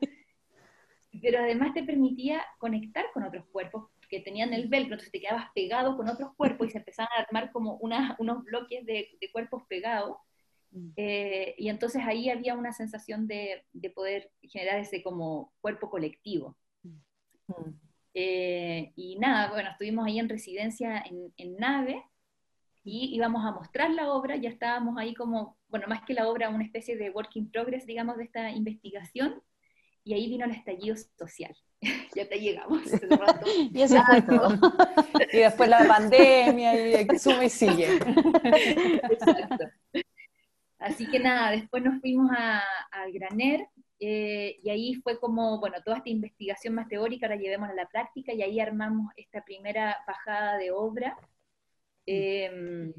Pero 1.22 1.38
además 1.40 1.74
te 1.74 1.82
permitía 1.82 2.44
conectar 2.58 3.06
con 3.12 3.24
otros 3.24 3.44
cuerpos 3.46 3.88
que 4.08 4.20
tenían 4.20 4.52
el 4.52 4.68
velcro, 4.68 4.94
entonces 4.94 5.10
te 5.10 5.20
quedabas 5.20 5.50
pegado 5.54 5.96
con 5.96 6.08
otros 6.08 6.34
cuerpos 6.36 6.68
y 6.68 6.70
se 6.70 6.78
empezaban 6.78 7.10
a 7.16 7.22
armar 7.22 7.50
como 7.50 7.76
unos 8.18 8.44
bloques 8.44 8.86
de, 8.86 9.16
de 9.20 9.30
cuerpos 9.32 9.64
pegados 9.68 10.16
Mm. 10.76 10.92
Eh, 10.96 11.54
y 11.58 11.68
entonces 11.68 12.02
ahí 12.04 12.28
había 12.28 12.54
una 12.54 12.72
sensación 12.72 13.26
de, 13.26 13.64
de, 13.72 13.90
poder 13.90 14.30
generar 14.42 14.78
ese 14.78 15.02
como 15.02 15.52
cuerpo 15.60 15.90
colectivo. 15.90 16.56
Mm. 16.82 17.70
Eh, 18.14 18.92
y 18.96 19.18
nada, 19.18 19.50
bueno, 19.50 19.70
estuvimos 19.70 20.06
ahí 20.06 20.18
en 20.18 20.28
residencia 20.28 21.00
en, 21.00 21.32
en, 21.36 21.56
nave 21.56 22.02
y 22.82 23.14
íbamos 23.14 23.44
a 23.44 23.52
mostrar 23.52 23.90
la 23.90 24.10
obra, 24.12 24.36
ya 24.36 24.48
estábamos 24.48 24.96
ahí 24.98 25.14
como, 25.14 25.58
bueno, 25.68 25.86
más 25.88 26.02
que 26.04 26.14
la 26.14 26.28
obra, 26.28 26.48
una 26.48 26.64
especie 26.64 26.96
de 26.96 27.10
work 27.10 27.34
in 27.36 27.50
progress, 27.50 27.86
digamos, 27.86 28.16
de 28.16 28.24
esta 28.24 28.50
investigación, 28.50 29.42
y 30.06 30.14
ahí 30.14 30.28
vino 30.28 30.44
el 30.44 30.52
estallido 30.52 30.94
social. 31.18 31.52
ya 32.14 32.28
te 32.28 32.38
llegamos. 32.38 32.80
y 33.74 33.82
eso 33.82 34.00
fue 34.04 34.22
todo. 34.22 34.56
y 35.32 35.38
después 35.38 35.68
la 35.68 35.84
pandemia 35.86 37.02
y 37.02 37.18
sube 37.18 37.46
y 37.46 37.50
sigue. 37.50 37.96
Exacto. 37.96 39.64
Así 40.78 41.10
que 41.10 41.18
nada, 41.18 41.50
después 41.50 41.82
nos 41.82 42.00
fuimos 42.00 42.30
al 42.92 43.12
Graner 43.12 43.66
eh, 43.98 44.60
y 44.62 44.70
ahí 44.70 44.94
fue 45.02 45.18
como, 45.18 45.58
bueno, 45.58 45.78
toda 45.84 45.96
esta 45.96 46.10
investigación 46.10 46.74
más 46.74 46.86
teórica 46.86 47.26
la 47.26 47.34
llevemos 47.34 47.68
a 47.68 47.74
la 47.74 47.88
práctica 47.88 48.32
y 48.32 48.42
ahí 48.42 48.60
armamos 48.60 49.12
esta 49.16 49.42
primera 49.44 49.96
bajada 50.06 50.56
de 50.56 50.70
obra, 50.70 51.18
em, 52.06 52.92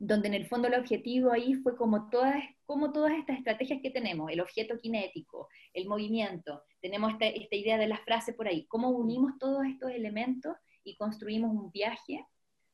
donde 0.00 0.28
en 0.28 0.34
el 0.34 0.46
fondo 0.46 0.66
el 0.66 0.74
objetivo 0.74 1.30
ahí 1.30 1.54
fue 1.56 1.76
como 1.76 2.08
todas, 2.08 2.42
como 2.64 2.90
todas 2.90 3.12
estas 3.12 3.36
estrategias 3.36 3.80
que 3.82 3.90
tenemos, 3.90 4.32
el 4.32 4.40
objeto 4.40 4.78
kinético, 4.78 5.48
el 5.74 5.86
movimiento, 5.86 6.62
tenemos 6.80 7.12
esta, 7.12 7.26
esta 7.26 7.54
idea 7.54 7.76
de 7.76 7.86
la 7.86 7.98
frase 7.98 8.32
por 8.32 8.48
ahí, 8.48 8.66
cómo 8.66 8.88
unimos 8.88 9.38
todos 9.38 9.66
estos 9.66 9.90
elementos 9.90 10.56
y 10.84 10.96
construimos 10.96 11.50
un 11.50 11.70
viaje 11.70 12.26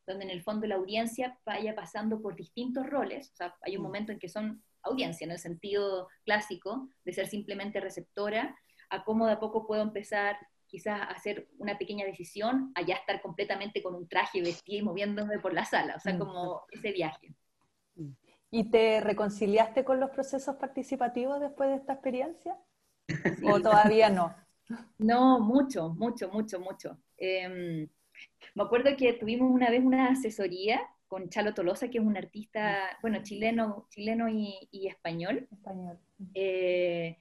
donde 0.07 0.25
en 0.25 0.31
el 0.31 0.43
fondo 0.45 0.69
la 0.69 0.77
audiencia 0.77 1.37
vaya 1.45 1.75
pasando 1.75 2.23
por 2.23 2.37
distintos 2.37 2.87
roles, 2.87 3.33
o 3.33 3.37
sea, 3.37 3.57
hay 3.63 3.77
un 3.77 3.83
mm. 3.83 3.87
momento 3.87 4.13
en 4.13 4.21
que 4.21 4.29
son 4.29 4.63
audiencia, 4.83 5.25
en 5.25 5.33
el 5.33 5.41
sentido 5.41 6.07
clásico, 6.25 6.89
de 7.05 7.13
ser 7.13 7.27
simplemente 7.27 7.81
receptora, 7.81 8.57
a 8.89 9.03
cómo 9.03 9.27
de 9.27 9.33
a 9.33 9.41
poco 9.41 9.67
puedo 9.67 9.83
empezar 9.83 10.39
quizás 10.67 11.01
hacer 11.09 11.49
una 11.59 11.79
pequeña 11.79 12.05
decisión, 12.05 12.73
a 12.75 12.83
ya 12.83 12.95
estar 12.97 13.21
completamente 13.23 13.83
con 13.83 13.95
un 13.95 14.09
traje 14.09 14.41
vestido 14.43 14.79
y 14.79 14.83
moviéndome 14.83 15.39
por 15.39 15.53
la 15.53 15.65
sala, 15.65 15.95
o 15.97 16.01
sea, 16.01 16.15
mm. 16.15 16.19
como 16.19 16.63
ese 16.71 16.93
viaje. 16.93 17.35
Mm. 17.95 18.11
¿Y 18.51 18.71
te 18.71 19.01
reconciliaste 19.01 19.85
con 19.85 20.01
los 20.01 20.11
procesos 20.11 20.57
participativos 20.57 21.41
después 21.41 21.71
de 21.71 21.77
esta 21.77 21.95
experiencia? 21.95 22.57
¿O 23.53 23.61
todavía 23.61 24.11
no? 24.11 24.35
No, 24.99 25.41
mucho, 25.41 25.91
mucho, 25.91 26.29
mucho, 26.31 26.61
mucho. 26.61 26.99
Em, 27.17 27.89
me 28.55 28.63
acuerdo 28.63 28.97
que 28.97 29.13
tuvimos 29.15 29.51
una 29.51 29.71
vez 29.71 29.85
una 29.85 30.09
asesoría 30.09 30.81
con 31.07 31.29
Chalo 31.29 31.55
Tolosa, 31.55 31.89
que 31.89 31.99
es 31.99 32.05
un 32.05 32.17
artista, 32.17 32.99
bueno, 33.01 33.23
chileno, 33.23 33.87
chileno 33.91 34.29
y, 34.29 34.87
español. 34.89 35.49
Español. 35.51 35.99
Eh, 36.35 37.19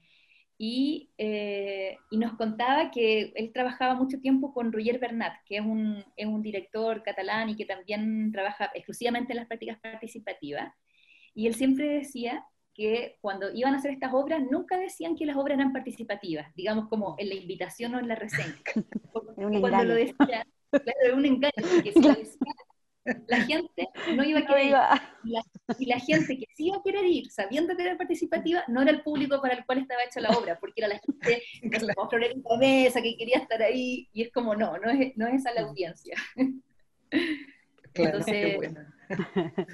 y, 0.58 1.10
eh, 1.18 1.98
y, 2.10 2.18
nos 2.18 2.34
contaba 2.34 2.90
que 2.90 3.34
él 3.36 3.52
trabajaba 3.54 3.96
mucho 3.96 4.20
tiempo 4.22 4.54
con 4.54 4.72
Roger 4.72 5.00
Bernat, 5.00 5.34
que 5.46 5.58
es 5.58 5.62
un, 5.62 6.04
es 6.16 6.28
un, 6.28 6.42
director 6.42 7.04
catalán 7.04 7.50
y 7.50 7.56
que 7.56 7.66
también 7.66 8.32
trabaja 8.32 8.72
exclusivamente 8.74 9.34
en 9.34 9.38
las 9.38 9.48
prácticas 9.48 9.80
participativas. 9.80 10.74
Y 11.34 11.48
él 11.48 11.56
siempre 11.56 11.88
decía 11.90 12.46
que 12.74 13.18
cuando 13.20 13.52
iban 13.54 13.74
a 13.74 13.78
hacer 13.78 13.92
estas 13.92 14.14
obras, 14.14 14.42
nunca 14.50 14.78
decían 14.78 15.16
que 15.16 15.26
las 15.26 15.36
obras 15.36 15.58
eran 15.58 15.74
participativas, 15.74 16.54
digamos 16.56 16.88
como 16.88 17.16
en 17.18 17.30
la 17.30 17.36
invitación 17.36 17.96
o 17.96 18.00
en 18.00 18.08
la 18.08 18.16
reseña. 18.16 18.56
cuando 19.12 19.84
lo 19.84 19.96
decían, 19.96 20.16
claro, 20.18 20.50
era 21.04 21.16
un 21.16 21.26
engaño, 21.26 21.54
porque 21.74 21.92
si 21.92 22.02
lo 22.02 22.10
decían, 22.16 22.56
la 23.28 23.42
gente 23.42 23.88
no 24.16 24.24
iba 24.24 24.40
a 24.40 24.46
querer 24.46 24.66
ir. 24.66 24.76
Y 25.80 25.86
la, 25.86 26.00
gente 26.00 26.38
que 26.38 26.46
sí 26.56 26.68
iba 26.68 26.78
a 26.78 26.84
querer 26.84 27.06
ir, 27.06 27.32
sabiendo 27.32 27.76
que 27.76 27.84
era 27.84 27.98
participativa, 27.98 28.64
no 28.68 28.82
era 28.82 28.92
el 28.92 29.04
público 29.04 29.42
para 29.42 29.56
el 29.56 29.66
cual 29.66 29.80
estaba 29.80 30.04
hecha 30.04 30.20
la 30.22 30.30
obra, 30.30 30.58
porque 30.60 30.74
era 30.78 30.88
la 30.88 31.00
gente 31.00 31.44
que 31.72 31.80
se 31.80 31.86
en 31.86 32.44
la 32.44 32.58
mesa, 32.58 33.02
que 33.02 33.18
quería 33.18 33.38
estar 33.38 33.62
ahí, 33.62 34.10
y 34.14 34.24
es 34.24 34.32
como, 34.32 34.56
no, 34.56 34.78
no 34.78 34.90
es, 34.90 35.16
no 35.18 35.28
es 35.28 35.36
esa 35.36 35.54
la 35.54 35.62
audiencia. 35.62 36.16
Claro, 37.94 38.18
Entonces, 38.18 38.58
buena. 38.58 38.94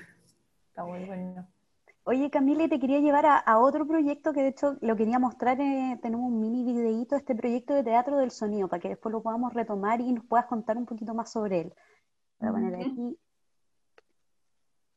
Está 0.69 0.85
muy 0.85 1.05
bueno. 1.05 1.47
Oye, 2.03 2.31
Camila, 2.31 2.67
te 2.67 2.79
quería 2.79 2.99
llevar 2.99 3.25
a, 3.27 3.59
otro 3.59 3.85
proyecto 3.85 4.33
que 4.33 4.41
de 4.41 4.47
hecho 4.49 4.75
lo 4.81 4.95
quería 4.95 5.19
mostrar, 5.19 5.61
eh, 5.61 5.99
tenemos 6.01 6.31
un 6.31 6.39
mini 6.39 6.63
videíto, 6.63 7.15
este 7.15 7.35
proyecto 7.35 7.75
de 7.75 7.83
teatro 7.83 8.17
del 8.17 8.31
sonido, 8.31 8.67
para 8.67 8.79
que 8.79 8.89
después 8.89 9.13
lo 9.13 9.21
podamos 9.21 9.53
retomar 9.53 10.01
y 10.01 10.11
nos 10.11 10.25
puedas 10.25 10.47
contar 10.47 10.77
un 10.77 10.85
poquito 10.85 11.13
más 11.13 11.31
sobre 11.31 11.61
él. 11.61 11.73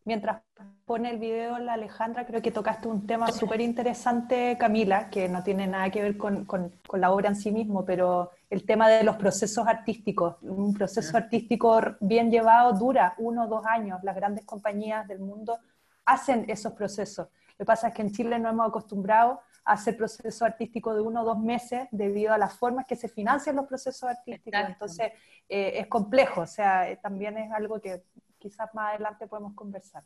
Mientras 0.06 0.42
pone 0.84 1.10
el 1.10 1.18
video 1.18 1.58
la 1.58 1.74
Alejandra, 1.74 2.26
creo 2.26 2.42
que 2.42 2.50
tocaste 2.50 2.88
un 2.88 3.06
tema 3.06 3.32
súper 3.32 3.62
interesante, 3.62 4.56
Camila, 4.58 5.08
que 5.08 5.30
no 5.30 5.42
tiene 5.42 5.66
nada 5.66 5.88
que 5.90 6.02
ver 6.02 6.18
con, 6.18 6.46
la 6.92 7.10
obra 7.10 7.30
en 7.30 7.36
sí 7.36 7.50
mismo, 7.50 7.86
pero 7.86 8.30
el 8.50 8.66
tema 8.66 8.90
de 8.90 9.02
los 9.02 9.16
procesos 9.16 9.66
artísticos. 9.66 10.36
Un 10.42 10.74
proceso 10.74 11.16
artístico 11.16 11.80
bien 12.00 12.30
llevado 12.30 12.74
dura 12.74 13.14
uno 13.16 13.44
o 13.44 13.48
dos 13.48 13.64
años. 13.64 14.00
Las 14.02 14.14
grandes 14.14 14.44
compañías 14.44 15.08
del 15.08 15.20
mundo 15.20 15.58
hacen 16.04 16.44
esos 16.48 16.74
procesos. 16.74 17.28
Lo 17.52 17.58
que 17.58 17.64
pasa 17.64 17.88
es 17.88 17.94
que 17.94 18.02
en 18.02 18.12
Chile 18.12 18.38
no 18.38 18.50
hemos 18.50 18.68
acostumbrado 18.68 19.40
a 19.64 19.72
hacer 19.72 19.96
procesos 19.96 20.42
artísticos 20.42 20.94
de 20.96 21.00
uno 21.00 21.22
o 21.22 21.24
dos 21.24 21.38
meses 21.38 21.88
debido 21.90 22.34
a 22.34 22.38
las 22.38 22.52
formas 22.52 22.84
que 22.86 22.96
se 22.96 23.08
financian 23.08 23.56
los 23.56 23.66
procesos 23.66 24.10
artísticos. 24.10 24.60
Entonces, 24.68 25.12
eh, 25.48 25.72
es 25.76 25.86
complejo, 25.86 26.42
o 26.42 26.46
sea, 26.46 26.90
eh, 26.90 26.98
también 26.98 27.38
es 27.38 27.50
algo 27.52 27.80
que 27.80 28.02
quizás 28.44 28.68
más 28.74 28.90
adelante 28.90 29.26
podemos 29.26 29.54
conversar. 29.54 30.04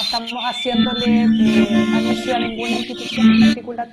Estamos 0.00 0.32
haciéndole 0.44 1.24
eh, 1.24 1.86
anuncio 1.94 2.34
a 2.34 2.38
ninguna 2.38 2.70
institución 2.70 3.26
en 3.34 3.40
particular 3.40 3.88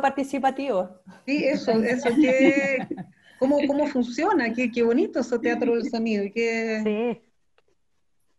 proyecto 0.00 0.02
participativo. 0.02 0.90
Sí, 1.26 1.44
eso, 1.44 1.72
eso 1.82 2.08
que, 2.14 2.86
¿cómo, 3.38 3.58
¿cómo 3.66 3.86
funciona? 3.86 4.52
Qué, 4.52 4.70
qué 4.70 4.82
bonito 4.82 5.20
ese 5.20 5.38
teatro 5.38 5.74
del 5.74 5.88
sonido. 5.90 6.24
Qué... 6.34 6.80
Sí. 6.84 7.30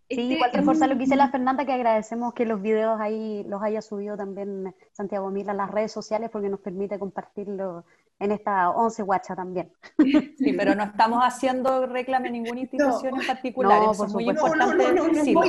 Sí, 0.07 0.21
este, 0.21 0.33
igual 0.35 0.51
reforzar 0.53 0.89
lo 0.89 0.95
que 0.95 1.05
dice 1.05 1.15
la 1.15 1.31
Fernanda, 1.31 1.65
que 1.65 1.73
agradecemos 1.73 2.35
que 2.35 2.45
los 2.45 2.61
videos 2.61 2.99
ahí 3.01 3.43
los 3.47 3.63
haya 3.63 3.81
subido 3.81 4.15
también 4.15 4.75
Santiago 4.91 5.31
Mila 5.31 5.53
a 5.53 5.55
las 5.55 5.71
redes 5.71 5.91
sociales 5.91 6.29
porque 6.31 6.47
nos 6.47 6.59
permite 6.59 6.99
compartirlo 6.99 7.85
en 8.19 8.32
esta 8.32 8.69
11 8.69 9.04
guacha 9.04 9.36
también. 9.36 9.71
Sí, 10.38 10.54
pero 10.54 10.75
no 10.75 10.84
estamos 10.95 11.21
haciendo 11.21 11.86
reclame 11.88 12.30
ninguna 12.30 12.62
institución 12.62 13.19
en 13.19 13.28
particular, 13.28 13.82
eso 13.91 14.06
es 14.06 14.13
muy 14.13 14.30
importante 14.30 14.93
decirlo, 14.93 15.41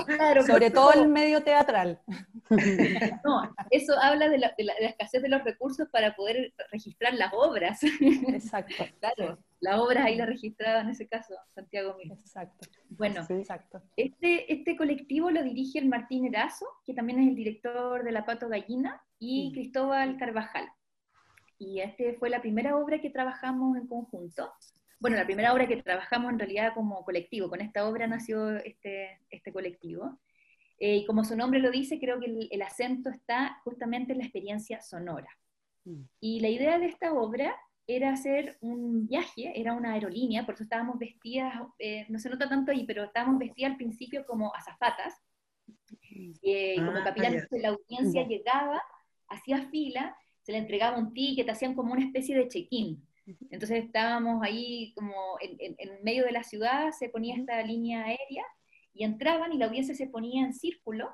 sobre 0.47 0.71
todo 0.71 0.93
el 0.93 1.09
medio 1.09 1.43
teatral. 1.43 2.01
No, 3.25 3.43
eso 3.71 3.95
habla 4.01 4.29
de 4.29 4.39
la, 4.39 4.55
de, 4.57 4.65
la, 4.65 4.73
escasez 4.75 5.21
de 5.21 5.29
los 5.29 5.43
recursos 5.43 5.89
para 5.91 6.15
poder 6.15 6.55
registrar 6.71 7.15
las 7.15 7.33
obras. 7.35 7.81
Exacto. 7.83 8.85
Claro, 9.01 9.39
la 9.61 9.83
obra 9.83 10.05
ahí 10.05 10.17
la 10.17 10.27
registraba 10.27 10.81
en 10.81 10.91
ese 10.91 11.09
caso, 11.09 11.35
Santiago 11.55 11.97
Mil. 11.97 12.13
Exacto. 12.13 12.69
Bueno, 12.91 13.27
exacto. 13.29 13.83
Este, 13.97 14.53
este 14.53 14.77
colectivo 14.77 15.31
lo 15.31 15.43
dirige 15.43 15.81
el 15.81 15.89
Martín 15.89 16.27
Erazo, 16.27 16.67
que 16.85 16.95
también 16.95 17.19
es 17.19 17.29
el 17.29 17.35
director 17.35 18.05
de 18.05 18.13
La 18.13 18.25
Pato 18.25 18.49
Gallina, 18.49 19.03
y 19.19 19.53
Cristóbal 19.53 20.17
Carvajal. 20.19 20.69
Y 21.59 21.81
este 21.81 22.14
fue 22.14 22.31
la 22.31 22.40
primera 22.40 22.77
obra 22.77 23.01
que 23.01 23.11
trabajamos 23.11 23.77
en 23.77 23.87
conjunto. 23.87 24.53
Bueno, 24.99 25.16
la 25.16 25.25
primera 25.25 25.53
obra 25.53 25.66
que 25.66 25.83
trabajamos 25.83 26.33
en 26.33 26.38
realidad 26.38 26.73
como 26.75 27.05
colectivo. 27.05 27.49
Con 27.49 27.61
esta 27.61 27.87
obra 27.88 28.07
nació 28.07 28.57
este, 28.57 29.21
este 29.31 29.53
colectivo. 29.53 30.19
Eh, 30.79 30.97
y 30.97 31.07
como 31.07 31.25
su 31.25 31.37
nombre 31.37 31.61
lo 31.61 31.71
dice, 31.71 31.99
creo 31.99 32.21
que 32.21 32.49
el, 32.51 32.62
acento 32.62 33.09
está 33.09 33.61
justamente 33.64 34.12
en 34.12 34.19
la 34.19 34.25
experiencia 34.25 34.81
sonora. 34.81 35.29
Mm. 35.85 36.03
Y 36.21 36.40
la 36.40 36.49
idea 36.49 36.79
de 36.79 36.87
esta 36.87 37.12
obra 37.12 37.55
era 37.87 38.12
hacer 38.12 38.59
un 38.61 39.07
viaje, 39.07 39.53
era 39.59 39.73
una 39.73 39.92
aerolínea, 39.92 40.45
por 40.45 40.55
eso 40.55 40.64
estábamos 40.64 40.99
vestidas, 40.99 41.55
eh, 41.79 42.05
no 42.09 42.19
se 42.19 42.29
nota 42.29 42.49
tanto 42.49 42.73
ahí, 42.73 42.85
pero 42.85 43.05
estábamos 43.05 43.38
vestidas 43.38 43.73
al 43.73 43.77
principio 43.77 44.27
como 44.27 44.53
azafatas, 44.55 45.14
eh, 46.42 46.75
como 46.77 46.90
ah, 46.90 47.05
capitán 47.05 47.33
de 47.49 47.61
la 47.61 47.69
audiencia 47.69 48.27
llegaba, 48.27 48.83
hacía 49.29 49.69
fila, 49.71 50.16
se 50.47 50.53
le 50.53 50.59
entregaba 50.59 50.97
un 50.97 51.13
ticket, 51.13 51.51
hacían 51.51 51.75
como 51.75 51.93
una 51.93 52.05
especie 52.05 52.37
de 52.39 52.47
check-in. 52.47 53.05
Entonces 53.51 53.85
estábamos 53.85 54.41
ahí 54.45 54.93
como 54.95 55.13
en, 55.41 55.75
en, 55.77 56.05
medio 56.05 56.25
de 56.25 56.31
la 56.31 56.45
ciudad, 56.45 56.93
se 56.93 57.09
ponía 57.09 57.35
esta 57.35 57.61
línea 57.63 58.05
aérea 58.05 58.45
y 58.95 59.03
entraban 59.03 59.53
y 59.53 59.59
la 59.59 59.67
audiencia 59.67 59.97
se 59.97 60.07
ponía 60.07 60.45
en 60.45 60.55
círculo 60.55 61.13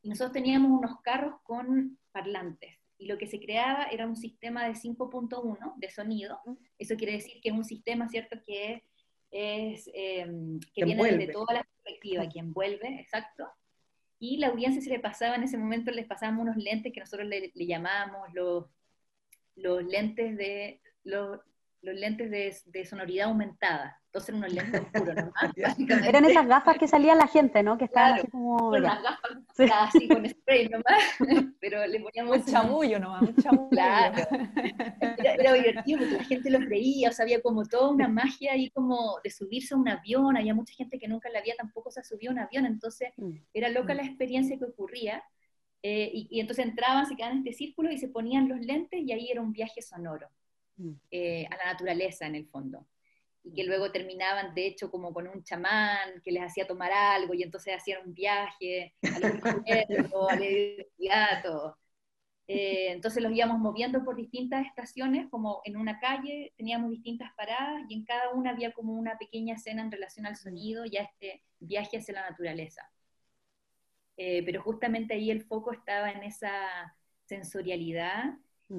y 0.00 0.10
nosotros 0.10 0.32
teníamos 0.32 0.70
unos 0.70 1.00
carros 1.00 1.40
con 1.42 1.98
parlantes 2.12 2.78
y 2.98 3.06
lo 3.06 3.18
que 3.18 3.26
se 3.26 3.40
creaba 3.40 3.86
era 3.86 4.06
un 4.06 4.14
sistema 4.14 4.64
de 4.68 4.74
5.1 4.74 5.74
de 5.78 5.90
sonido. 5.90 6.38
Eso 6.78 6.94
quiere 6.94 7.14
decir 7.14 7.40
que 7.42 7.48
es 7.48 7.54
un 7.56 7.64
sistema, 7.64 8.08
¿cierto?, 8.08 8.36
que 8.46 8.84
es 9.32 9.90
em, 9.92 10.60
que, 10.72 10.84
viene 10.84 11.02
desde 11.02 11.32
toda 11.32 11.52
la 11.52 11.64
perspectiva, 11.64 12.28
que 12.28 12.38
envuelve, 12.38 13.00
exacto. 13.00 13.48
Y 14.18 14.38
la 14.38 14.48
audiencia 14.48 14.80
se 14.82 14.90
le 14.90 15.00
pasaba 15.00 15.36
en 15.36 15.42
ese 15.42 15.58
momento, 15.58 15.90
les 15.90 16.06
pasábamos 16.06 16.42
unos 16.42 16.56
lentes 16.56 16.92
que 16.92 17.00
nosotros 17.00 17.28
le, 17.28 17.52
le 17.54 17.66
llamábamos 17.66 18.32
los, 18.32 18.66
los 19.56 19.84
lentes 19.84 20.36
de 20.36 20.80
los 21.04 21.40
los 21.82 21.94
lentes 21.94 22.30
de, 22.64 22.84
sonoridad 22.84 23.28
aumentada. 23.28 24.00
Entonces 24.06 24.30
eran 24.30 24.38
unos 24.38 24.52
lentes 24.52 24.80
oscuros 24.80 25.14
nomás. 25.14 26.06
eran 26.08 26.24
esas 26.24 26.46
gafas 26.46 26.78
que 26.78 26.88
salía 26.88 27.14
la 27.14 27.28
gente, 27.28 27.62
¿no? 27.62 27.76
Que 27.78 27.84
estaban 27.84 28.14
así 28.14 28.26
como... 28.28 28.68
Unas 28.68 29.02
gafas 29.02 29.88
así 29.88 30.08
con 30.08 30.28
spray 30.28 30.68
nomás, 30.68 31.02
pero 31.60 31.86
le 31.86 32.00
poníamos... 32.00 32.38
Un 32.38 32.44
chamullo 32.44 32.98
nomás, 32.98 33.22
un 33.22 33.36
chamullo. 33.36 33.68
Claro. 33.70 34.16
Era, 35.18 35.52
divertido 35.52 35.98
porque 35.98 36.16
la 36.16 36.24
gente 36.24 36.50
los 36.50 36.66
veía, 36.66 37.10
o 37.10 37.12
sea, 37.12 37.24
había 37.24 37.40
como 37.40 37.64
toda 37.64 37.90
una 37.90 38.08
magia 38.08 38.52
ahí 38.52 38.70
como 38.70 39.18
de 39.22 39.30
subirse 39.30 39.74
a 39.74 39.76
un 39.76 39.88
avión, 39.88 40.36
había 40.36 40.54
mucha 40.54 40.74
gente 40.74 40.98
que 40.98 41.08
nunca 41.08 41.28
la 41.30 41.38
había 41.40 41.54
tampoco 41.56 41.90
se 41.90 42.02
subió 42.02 42.30
a 42.30 42.32
un 42.32 42.38
avión, 42.40 42.66
entonces 42.66 43.10
mm. 43.16 43.32
era 43.52 43.68
loca 43.68 43.94
mm. 43.94 43.96
la 43.96 44.02
experiencia 44.02 44.58
que 44.58 44.64
ocurría. 44.64 45.22
Eh, 45.82 46.10
y, 46.12 46.26
y, 46.30 46.40
entonces 46.40 46.64
entraban, 46.64 47.06
se 47.06 47.14
quedaban 47.14 47.38
en 47.38 47.46
este 47.46 47.52
círculo 47.52 47.92
y 47.92 47.98
se 47.98 48.08
ponían 48.08 48.48
los 48.48 48.60
lentes 48.60 49.00
y 49.04 49.12
ahí 49.12 49.30
era 49.30 49.40
un 49.40 49.52
viaje 49.52 49.82
sonoro. 49.82 50.28
Eh, 51.10 51.46
a 51.50 51.56
la 51.56 51.72
naturaleza 51.72 52.26
en 52.26 52.34
el 52.34 52.46
fondo. 52.46 52.86
Y 53.42 53.52
que 53.54 53.64
luego 53.64 53.92
terminaban, 53.92 54.54
de 54.54 54.66
hecho, 54.66 54.90
como 54.90 55.12
con 55.14 55.28
un 55.28 55.42
chamán 55.44 56.20
que 56.24 56.32
les 56.32 56.42
hacía 56.42 56.66
tomar 56.66 56.92
algo 56.92 57.32
y 57.34 57.42
entonces 57.42 57.74
hacían 57.76 58.06
un 58.06 58.12
viaje 58.12 58.94
a 59.02 59.18
los 59.18 59.32
al 59.44 60.42
eh, 62.48 62.92
entonces 62.92 63.22
los 63.22 63.32
íbamos 63.32 63.58
moviendo 63.58 64.04
por 64.04 64.14
distintas 64.14 64.66
estaciones, 64.66 65.26
como 65.30 65.62
en 65.64 65.76
una 65.76 65.98
calle 65.98 66.52
teníamos 66.56 66.90
distintas 66.90 67.32
paradas 67.36 67.82
y 67.88 67.94
en 67.94 68.04
cada 68.04 68.30
una 68.30 68.50
había 68.50 68.72
como 68.72 68.92
una 68.92 69.18
pequeña 69.18 69.54
escena 69.54 69.82
en 69.82 69.90
relación 69.90 70.26
al 70.26 70.36
sonido 70.36 70.84
y 70.86 70.96
a 70.96 71.02
este 71.02 71.42
viaje 71.58 71.98
hacia 71.98 72.14
la 72.14 72.30
naturaleza. 72.30 72.88
Eh, 74.16 74.42
pero 74.44 74.62
justamente 74.62 75.14
ahí 75.14 75.30
el 75.30 75.42
foco 75.42 75.72
estaba 75.72 76.10
en 76.10 76.22
esa 76.22 76.96
sensorialidad 77.24 78.34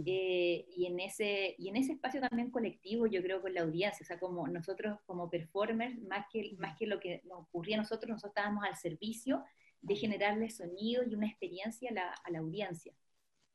eh, 0.06 0.66
y, 0.76 0.86
en 0.86 1.00
ese, 1.00 1.56
y 1.58 1.70
en 1.70 1.78
ese 1.78 1.94
espacio 1.94 2.20
también 2.20 2.52
colectivo, 2.52 3.08
yo 3.08 3.22
creo, 3.22 3.42
con 3.42 3.54
la 3.54 3.62
audiencia, 3.62 4.04
o 4.04 4.06
sea, 4.06 4.20
como 4.20 4.46
nosotros 4.48 5.00
como 5.06 5.30
performers, 5.30 5.98
más 6.02 6.26
que, 6.32 6.56
más 6.58 6.78
que 6.78 6.88
lo 6.88 7.00
que 7.00 7.22
nos 7.26 7.44
ocurría 7.44 7.78
a 7.78 7.82
nosotros, 7.82 8.10
nosotros 8.10 8.32
estábamos 8.32 8.66
al 8.66 8.76
servicio 8.76 9.44
de 9.82 9.96
generarle 9.96 10.50
sonido 10.50 11.04
y 11.04 11.16
una 11.16 11.28
experiencia 11.28 11.90
a 11.92 11.94
la, 11.94 12.16
a 12.24 12.32
la 12.32 12.40
audiencia. 12.40 12.94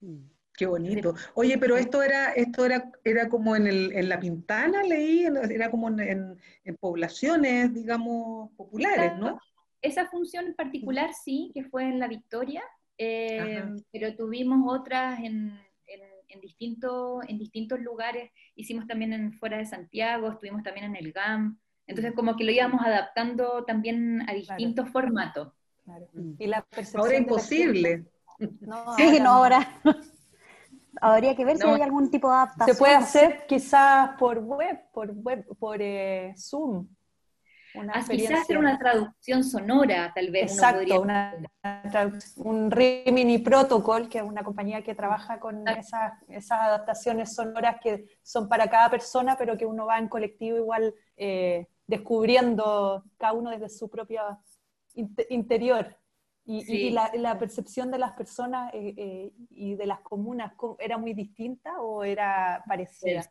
Mm, 0.01 0.23
qué 0.57 0.65
bonito. 0.65 1.15
Oye, 1.35 1.59
pero 1.59 1.77
esto 1.77 2.03
era, 2.03 2.33
esto 2.33 2.65
era, 2.65 2.91
era 3.05 3.29
como 3.29 3.55
en, 3.55 3.67
el, 3.67 3.93
en 3.93 4.09
la 4.09 4.19
Pintana, 4.19 4.83
leí, 4.83 5.25
era 5.25 5.71
como 5.71 5.89
en, 5.89 6.39
en, 6.65 6.77
poblaciones, 6.77 7.75
digamos, 7.75 8.51
populares, 8.57 9.19
¿no? 9.19 9.39
Esa 9.83 10.07
función 10.07 10.47
en 10.47 10.55
particular 10.55 11.11
sí, 11.13 11.51
que 11.53 11.65
fue 11.65 11.83
en 11.83 11.99
la 11.99 12.09
Victoria, 12.09 12.63
eh, 12.97 13.65
pero 13.91 14.15
tuvimos 14.15 14.63
otras 14.73 15.19
en, 15.21 15.59
en, 16.33 16.41
distintos 16.41 17.25
en 17.29 17.39
distintos 17.39 17.81
lugares, 17.81 18.31
hicimos 18.55 18.87
también 18.87 19.13
en, 19.13 19.33
fuera 19.35 19.59
de 19.59 19.67
Santiago, 19.67 20.31
estuvimos 20.31 20.63
también 20.63 20.87
en 20.87 20.97
el 20.97 21.13
GAM, 21.13 21.59
entonces 21.87 22.13
como 22.15 22.37
que 22.37 22.45
lo 22.45 22.51
íbamos 22.53 22.81
adaptando 22.85 23.65
también 23.65 24.29
a 24.29 24.33
distintos 24.33 24.89
formatos. 24.91 25.53
Mm. 26.13 26.35
Y 26.39 26.47
la 26.47 26.65
ahora 26.95 27.17
imposible. 27.17 28.07
No, 28.61 28.97
sí, 28.97 29.21
no, 29.21 29.31
ahora. 29.31 29.69
Habría 31.01 31.35
que 31.35 31.45
ver 31.45 31.57
si 31.57 31.67
hay 31.67 31.81
algún 31.81 32.11
tipo 32.11 32.29
de 32.29 32.35
adaptación. 32.35 32.77
Se 32.77 32.79
puede 32.79 32.95
hacer 32.95 33.45
quizás 33.49 34.11
por 34.19 34.39
web, 34.39 34.79
por 34.93 35.11
web, 35.11 35.45
por 35.59 35.81
eh, 35.81 36.35
Zoom. 36.37 36.87
Quizás 38.11 38.43
hacer 38.43 38.59
una 38.59 38.79
traducción 38.79 39.43
sonora, 39.43 40.13
tal 40.15 40.31
vez. 40.31 40.53
Exacto, 40.53 41.01
una, 41.01 41.35
un 42.37 42.71
Rimini 42.71 43.39
Protocol, 43.39 44.09
que 44.09 44.19
es 44.19 44.25
una 44.25 44.43
compañía 44.43 44.83
que 44.83 44.95
trabaja 44.95 45.41
con 45.41 45.67
esas, 45.67 46.13
esas, 46.29 46.61
adaptaciones 46.61 47.35
sonoras 47.35 47.77
que 47.83 48.07
son 48.23 48.49
para 48.49 48.69
cada 48.69 48.91
persona, 48.91 49.37
pero 49.39 49.57
que 49.57 49.65
uno 49.65 49.87
va 49.87 49.99
en 49.99 50.09
colectivo 50.09 50.59
igual 50.59 50.95
eh, 51.17 51.67
descubriendo 51.87 53.05
cada 53.17 53.33
uno 53.33 53.51
desde 53.51 53.69
su 53.69 53.89
propio 53.89 54.23
interior. 55.31 55.97
Y, 56.45 56.91
la, 56.91 57.39
percepción 57.39 57.91
de 57.91 57.99
las 57.99 58.13
personas 58.13 58.75
eh, 58.75 58.95
eh, 58.97 59.33
y 59.51 59.77
de 59.77 59.87
las 59.87 60.01
comunas, 60.01 60.53
¿era 60.79 60.99
muy 60.99 61.15
distinta 61.15 61.81
o 61.81 62.03
era 62.03 62.65
parecida? 62.67 63.25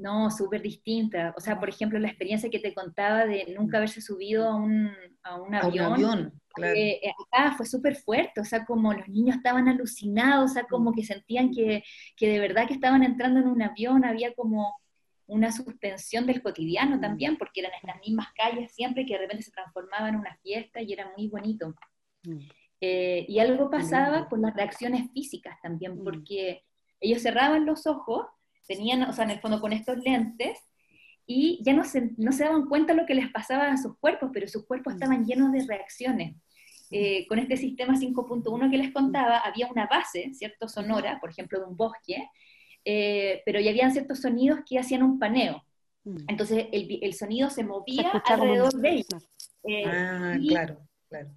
No, 0.00 0.30
súper 0.30 0.62
distinta. 0.62 1.34
O 1.36 1.40
sea, 1.40 1.60
por 1.60 1.68
ejemplo, 1.68 1.98
la 1.98 2.08
experiencia 2.08 2.48
que 2.48 2.58
te 2.58 2.72
contaba 2.72 3.26
de 3.26 3.54
nunca 3.56 3.76
haberse 3.76 4.00
subido 4.00 4.48
a 4.48 4.54
un, 4.54 4.90
a 5.22 5.36
un 5.36 5.54
avión. 5.54 6.32
Eh, 6.62 7.00
eh, 7.02 7.12
acá 7.26 7.54
fue 7.56 7.66
súper 7.66 7.94
fuerte, 7.96 8.40
o 8.40 8.44
sea, 8.44 8.64
como 8.64 8.92
los 8.92 9.06
niños 9.08 9.36
estaban 9.36 9.68
alucinados, 9.68 10.50
o 10.50 10.54
sea, 10.54 10.64
como 10.64 10.92
que 10.92 11.04
sentían 11.04 11.50
que, 11.50 11.84
que, 12.16 12.28
de 12.28 12.40
verdad 12.40 12.66
que 12.66 12.74
estaban 12.74 13.04
entrando 13.04 13.40
en 13.40 13.46
un 13.46 13.62
avión, 13.62 14.04
había 14.04 14.34
como 14.34 14.74
una 15.26 15.52
suspensión 15.52 16.26
del 16.26 16.42
cotidiano 16.42 16.96
mm. 16.96 17.00
también, 17.00 17.36
porque 17.36 17.60
eran 17.60 17.72
estas 17.74 18.00
mismas 18.00 18.28
calles 18.34 18.72
siempre 18.72 19.06
que 19.06 19.14
de 19.14 19.20
repente 19.20 19.44
se 19.44 19.52
transformaban 19.52 20.14
en 20.14 20.20
una 20.20 20.36
fiesta 20.42 20.80
y 20.80 20.92
era 20.92 21.12
muy 21.16 21.28
bonito. 21.28 21.74
Mm. 22.24 22.38
Eh, 22.80 23.26
y 23.28 23.38
algo 23.38 23.70
pasaba 23.70 24.28
con 24.28 24.40
las 24.40 24.54
reacciones 24.54 25.10
físicas 25.12 25.58
también, 25.62 25.96
mm. 25.96 26.04
porque 26.04 26.64
ellos 27.00 27.22
cerraban 27.22 27.64
los 27.64 27.86
ojos 27.86 28.26
tenían, 28.70 29.02
o 29.02 29.12
sea, 29.12 29.24
en 29.24 29.32
el 29.32 29.40
fondo 29.40 29.60
con 29.60 29.72
estos 29.72 29.98
lentes, 29.98 30.56
y 31.26 31.60
ya 31.64 31.72
no 31.72 31.84
se, 31.84 32.10
no 32.16 32.30
se 32.30 32.44
daban 32.44 32.68
cuenta 32.68 32.94
lo 32.94 33.04
que 33.04 33.14
les 33.14 33.30
pasaba 33.30 33.72
a 33.72 33.76
sus 33.76 33.98
cuerpos, 33.98 34.30
pero 34.32 34.46
sus 34.46 34.64
cuerpos 34.64 34.94
estaban 34.94 35.24
llenos 35.24 35.50
de 35.50 35.66
reacciones. 35.66 36.36
Eh, 36.92 37.26
con 37.28 37.38
este 37.38 37.56
sistema 37.56 37.94
5.1 37.94 38.70
que 38.70 38.78
les 38.78 38.92
contaba, 38.92 39.38
había 39.38 39.66
una 39.68 39.86
base, 39.86 40.32
¿cierto? 40.34 40.68
Sonora, 40.68 41.18
por 41.20 41.30
ejemplo, 41.30 41.58
de 41.58 41.66
un 41.66 41.76
bosque, 41.76 42.28
eh, 42.84 43.42
pero 43.44 43.60
ya 43.60 43.70
habían 43.70 43.92
ciertos 43.92 44.20
sonidos 44.20 44.60
que 44.68 44.78
hacían 44.78 45.02
un 45.02 45.18
paneo. 45.18 45.62
Entonces 46.28 46.66
el, 46.72 46.98
el 47.02 47.14
sonido 47.14 47.50
se 47.50 47.62
movía 47.62 48.10
alrededor 48.10 48.72
de 48.72 48.90
ellos. 48.90 49.28
Eh, 49.64 49.84
ah, 49.86 50.36
claro. 50.48 50.78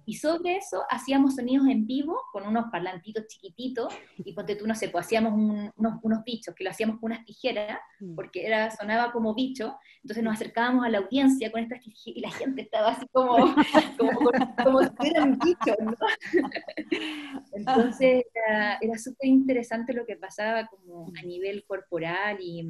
Y 0.04 0.14
sobre 0.14 0.56
eso 0.56 0.84
hacíamos 0.88 1.34
sonidos 1.34 1.66
en 1.66 1.86
vivo 1.86 2.20
con 2.32 2.46
unos 2.46 2.66
parlantitos 2.70 3.26
chiquititos 3.26 3.92
y 4.18 4.32
ponte 4.32 4.56
tú, 4.56 4.66
no 4.66 4.74
sé, 4.74 4.88
pues 4.88 5.06
hacíamos 5.06 5.32
unos, 5.32 5.72
unos, 6.02 6.24
bichos 6.24 6.54
que 6.54 6.64
lo 6.64 6.70
hacíamos 6.70 7.00
con 7.00 7.10
unas 7.10 7.24
tijeras 7.24 7.78
mm. 8.00 8.14
porque 8.14 8.46
era, 8.46 8.70
sonaba 8.70 9.12
como 9.12 9.34
bicho, 9.34 9.76
entonces 10.02 10.22
nos 10.22 10.34
acercábamos 10.34 10.84
a 10.84 10.88
la 10.88 10.98
audiencia 10.98 11.50
con 11.50 11.60
estas 11.60 11.80
tijeras 11.80 12.16
y 12.16 12.20
la 12.20 12.30
gente 12.30 12.62
estaba 12.62 12.92
así 12.92 13.06
como, 13.12 13.36
como, 13.98 14.30
como 14.62 14.82
si 14.82 14.90
fueran 14.96 15.38
bichos, 15.38 15.76
¿no? 15.80 15.94
Entonces 17.52 18.24
era, 18.32 18.78
súper 18.98 19.28
interesante 19.28 19.92
lo 19.92 20.06
que 20.06 20.16
pasaba 20.16 20.66
como 20.66 21.12
a 21.18 21.22
nivel 21.22 21.64
corporal 21.66 22.38
y, 22.40 22.64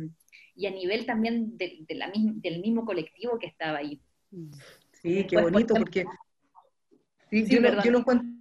y 0.57 0.67
a 0.67 0.71
nivel 0.71 1.05
también 1.05 1.57
de, 1.59 1.85
la, 1.91 2.11
del 2.15 2.61
mismo 2.61 2.85
colectivo 2.85 3.39
que 3.39 3.47
estaba 3.47 3.79
ahí. 3.79 4.01
Sí, 5.03 5.27
qué 5.27 5.41
bonito, 5.41 5.75
porque 5.75 6.07
yo, 7.43 7.61
lo, 7.61 7.83
yo, 7.83 7.91
lo, 7.91 7.99
encuentro 7.99 8.35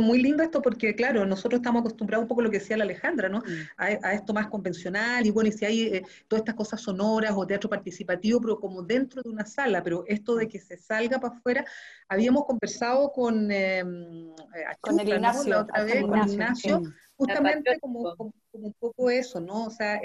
muy 0.00 0.22
lindo 0.22 0.42
esto 0.42 0.62
porque, 0.62 0.94
claro, 0.94 1.26
nosotros 1.26 1.58
estamos 1.58 1.80
acostumbrados 1.80 2.24
un 2.24 2.28
poco 2.28 2.40
a 2.40 2.44
lo 2.44 2.50
que 2.50 2.58
decía 2.58 2.76
la 2.76 2.84
Alejandra, 2.84 3.28
¿no? 3.28 3.38
Mm. 3.40 3.66
A, 3.76 4.12
esto 4.14 4.32
más 4.32 4.48
convencional 4.48 5.26
y 5.26 5.30
bueno, 5.30 5.48
y 5.48 5.52
si 5.52 5.64
hay 5.64 5.82
eh, 5.82 6.02
todas 6.28 6.40
estas 6.40 6.54
cosas 6.54 6.80
sonoras 6.80 7.32
o 7.36 7.46
teatro 7.46 7.68
participativo, 7.68 8.40
pero 8.40 8.58
como 8.58 8.82
dentro 8.82 9.22
de 9.22 9.28
una 9.28 9.44
sala, 9.44 9.82
pero 9.82 10.04
esto 10.06 10.36
de 10.36 10.48
que 10.48 10.60
se 10.60 10.76
salga 10.76 11.20
para 11.20 11.34
afuera, 11.36 11.64
habíamos 12.08 12.44
conversado 12.46 13.12
con, 13.12 13.50
em, 13.50 14.30
eh, 14.30 14.64
con 14.80 14.98
el 14.98 15.08
Ignacio, 15.08 15.60
otra 15.60 15.84
vez, 15.84 16.02
con 16.02 16.28
Ignacio, 16.28 16.82
justamente 17.16 17.78
como, 17.80 18.16
como, 18.16 18.32
un 18.52 18.74
poco 18.78 19.10
eso, 19.10 19.40
¿no? 19.40 19.64
O 19.64 19.70
sea, 19.70 20.00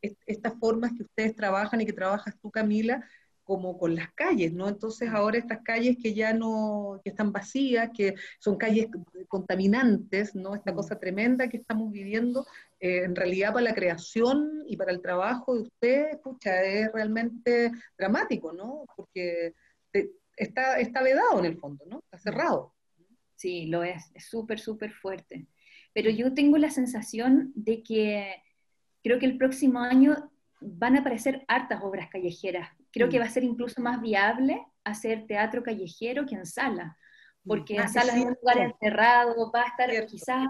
estas 0.00 0.54
formas 0.58 0.92
que 0.96 1.04
ustedes 1.04 1.36
trabajan 1.36 1.80
y 1.80 1.86
que 1.86 1.92
trabajas 1.92 2.34
tú, 2.40 2.50
Camila, 2.50 3.04
como 3.44 3.78
con 3.78 3.94
las 3.94 4.12
calles, 4.12 4.52
¿no? 4.52 4.68
Entonces 4.68 5.10
ahora 5.10 5.38
estas 5.38 5.60
calles 5.62 5.96
que 6.00 6.14
ya 6.14 6.32
no, 6.32 7.00
que 7.02 7.10
están 7.10 7.32
vacías, 7.32 7.90
que 7.96 8.14
son 8.38 8.56
calles 8.56 8.88
contaminantes, 9.28 10.34
¿no? 10.34 10.54
Esta 10.54 10.74
cosa 10.74 10.98
tremenda 10.98 11.48
que 11.48 11.56
estamos 11.56 11.90
viviendo, 11.90 12.46
eh, 12.80 13.04
en 13.04 13.16
realidad 13.16 13.52
para 13.52 13.64
la 13.64 13.74
creación 13.74 14.64
y 14.66 14.76
para 14.76 14.92
el 14.92 15.02
trabajo 15.02 15.54
de 15.54 15.62
ustedes, 15.62 16.14
escucha, 16.14 16.62
es 16.62 16.92
realmente 16.92 17.72
dramático, 17.98 18.52
¿no? 18.52 18.84
Porque 18.96 19.54
está, 20.36 20.78
está 20.78 21.02
vedado 21.02 21.38
en 21.38 21.46
el 21.46 21.58
fondo, 21.58 21.84
¿no? 21.86 21.98
Está 21.98 22.18
cerrado. 22.18 22.74
Sí, 23.36 23.66
lo 23.66 23.82
es, 23.82 24.10
es 24.14 24.26
súper, 24.26 24.60
súper 24.60 24.92
fuerte. 24.92 25.46
Pero 25.92 26.10
yo 26.10 26.32
tengo 26.32 26.58
la 26.58 26.70
sensación 26.70 27.52
de 27.54 27.82
que 27.82 28.36
creo 29.02 29.18
que 29.18 29.26
el 29.26 29.36
próximo 29.36 29.80
año 29.80 30.30
van 30.60 30.96
a 30.96 31.00
aparecer 31.00 31.44
hartas 31.48 31.82
obras 31.82 32.08
callejeras. 32.08 32.70
Creo 32.92 33.08
que 33.08 33.18
mm. 33.18 33.22
va 33.22 33.26
a 33.26 33.30
ser 33.30 33.44
incluso 33.44 33.80
más 33.80 34.00
viable 34.00 34.64
hacer 34.84 35.26
teatro 35.26 35.62
callejero 35.62 36.26
que 36.26 36.34
en 36.34 36.46
sala, 36.46 36.96
mm. 37.44 37.48
porque 37.48 37.76
en 37.76 37.88
sala 37.88 38.12
es 38.16 38.24
un 38.24 38.36
lugar 38.40 38.58
encerrado, 38.58 39.50
va 39.50 39.62
a 39.62 39.68
estar 39.68 40.06
quizás, 40.06 40.46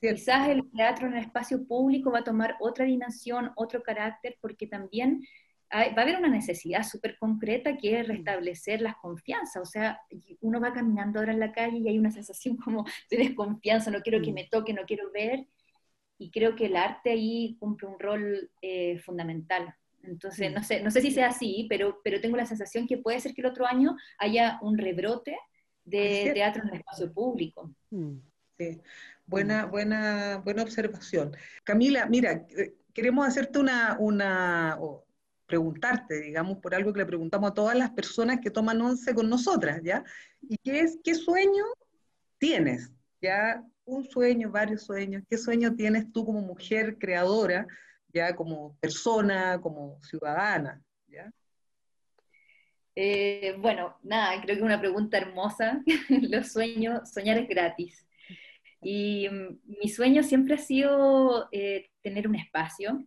quizás 0.00 0.48
el 0.48 0.70
teatro 0.70 1.06
en 1.06 1.14
el 1.14 1.24
espacio 1.24 1.66
público 1.66 2.10
va 2.10 2.20
a 2.20 2.24
tomar 2.24 2.56
otra 2.60 2.84
dimensión, 2.84 3.52
otro 3.56 3.82
carácter, 3.82 4.36
porque 4.40 4.66
también 4.66 5.22
va 5.72 5.80
a 5.80 6.02
haber 6.02 6.18
una 6.18 6.28
necesidad 6.28 6.82
súper 6.82 7.16
concreta 7.18 7.76
que 7.76 7.98
es 7.98 8.06
mm. 8.06 8.10
restablecer 8.10 8.80
las 8.80 8.96
confianzas. 8.96 9.62
O 9.62 9.66
sea, 9.66 10.00
uno 10.40 10.60
va 10.60 10.72
caminando 10.72 11.18
ahora 11.18 11.32
en 11.32 11.40
la 11.40 11.52
calle 11.52 11.78
y 11.78 11.88
hay 11.88 11.98
una 11.98 12.10
sensación 12.10 12.56
como 12.56 12.84
de 13.10 13.16
desconfianza, 13.18 13.90
no 13.90 14.00
quiero 14.00 14.22
que 14.22 14.32
me 14.32 14.44
toque, 14.44 14.72
no 14.72 14.82
quiero 14.86 15.10
ver, 15.12 15.46
y 16.18 16.30
creo 16.30 16.54
que 16.54 16.66
el 16.66 16.76
arte 16.76 17.10
ahí 17.10 17.56
cumple 17.58 17.88
un 17.88 17.98
rol 17.98 18.50
eh, 18.60 18.98
fundamental. 18.98 19.74
Entonces, 20.02 20.52
no 20.52 20.62
sé, 20.62 20.82
no 20.82 20.90
sé 20.90 21.00
si 21.00 21.10
sea 21.10 21.28
así, 21.28 21.66
pero, 21.68 22.00
pero 22.02 22.20
tengo 22.20 22.36
la 22.36 22.46
sensación 22.46 22.86
que 22.86 22.98
puede 22.98 23.20
ser 23.20 23.34
que 23.34 23.40
el 23.40 23.46
otro 23.46 23.66
año 23.66 23.96
haya 24.18 24.58
un 24.62 24.76
rebrote 24.76 25.36
de 25.84 26.30
teatro 26.34 26.62
en 26.62 26.70
el 26.70 26.80
espacio 26.80 27.12
público. 27.12 27.74
Mm. 27.90 28.18
Sí, 28.58 28.80
buena, 29.26 29.66
buena, 29.66 30.38
buena 30.44 30.62
observación. 30.62 31.34
Camila, 31.64 32.06
mira, 32.06 32.46
eh, 32.56 32.74
queremos 32.92 33.26
hacerte 33.26 33.58
una, 33.58 33.96
una 33.98 34.76
o 34.80 35.04
preguntarte, 35.46 36.20
digamos, 36.20 36.58
por 36.58 36.74
algo 36.74 36.92
que 36.92 37.00
le 37.00 37.06
preguntamos 37.06 37.50
a 37.50 37.54
todas 37.54 37.76
las 37.76 37.90
personas 37.90 38.40
que 38.40 38.50
toman 38.50 38.80
once 38.80 39.14
con 39.14 39.28
nosotras, 39.28 39.80
¿ya? 39.82 40.04
¿Y 40.40 40.56
qué 40.58 40.80
es, 40.80 40.98
qué 41.04 41.14
sueño 41.14 41.64
tienes? 42.38 42.90
¿Ya? 43.20 43.62
Un 43.84 44.04
sueño, 44.04 44.50
varios 44.50 44.82
sueños. 44.84 45.22
¿Qué 45.28 45.36
sueño 45.36 45.74
tienes 45.74 46.10
tú 46.12 46.24
como 46.24 46.40
mujer 46.40 46.98
creadora, 46.98 47.66
ya 48.12 48.34
como 48.34 48.76
persona, 48.78 49.60
como 49.60 50.00
ciudadana? 50.02 50.82
¿ya? 51.08 51.32
Eh, 52.94 53.56
bueno, 53.58 53.96
nada, 54.02 54.40
creo 54.42 54.56
que 54.56 54.62
una 54.62 54.80
pregunta 54.80 55.18
hermosa. 55.18 55.82
Los 56.08 56.52
sueños, 56.52 57.10
soñar 57.12 57.38
es 57.38 57.48
gratis. 57.48 58.06
Y 58.82 59.28
mm, 59.28 59.60
mi 59.80 59.88
sueño 59.88 60.22
siempre 60.22 60.54
ha 60.54 60.58
sido 60.58 61.48
eh, 61.52 61.90
tener 62.02 62.28
un 62.28 62.36
espacio. 62.36 63.04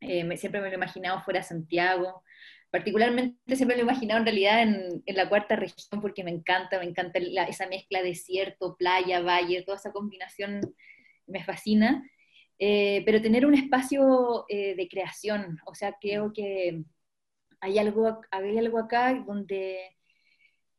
Eh, 0.00 0.36
siempre 0.36 0.60
me 0.60 0.68
lo 0.68 0.72
he 0.72 0.76
imaginado 0.76 1.22
fuera 1.22 1.40
de 1.40 1.46
Santiago. 1.46 2.22
Particularmente 2.70 3.56
siempre 3.56 3.76
lo 3.76 3.82
he 3.82 3.84
imaginado 3.84 4.20
en 4.20 4.26
realidad 4.26 4.62
en, 4.62 5.02
la 5.06 5.28
cuarta 5.28 5.56
región 5.56 6.00
porque 6.00 6.24
me 6.24 6.32
encanta, 6.32 6.78
me 6.78 6.86
encanta 6.86 7.20
esa 7.48 7.68
mezcla 7.68 8.02
desierto, 8.02 8.76
playa, 8.76 9.20
valle, 9.20 9.62
toda 9.62 9.78
esa 9.78 9.92
combinación 9.92 10.60
me 11.26 11.44
fascina. 11.44 12.04
Pero 12.58 13.20
tener 13.20 13.46
un 13.46 13.54
espacio 13.54 14.46
de 14.48 14.88
creación, 14.90 15.58
o 15.66 15.74
sea, 15.74 15.96
creo 16.00 16.32
que 16.32 16.84
hay 17.60 17.78
algo, 17.78 18.20
hay 18.30 18.58
algo 18.58 18.78
acá 18.78 19.14
donde 19.26 19.94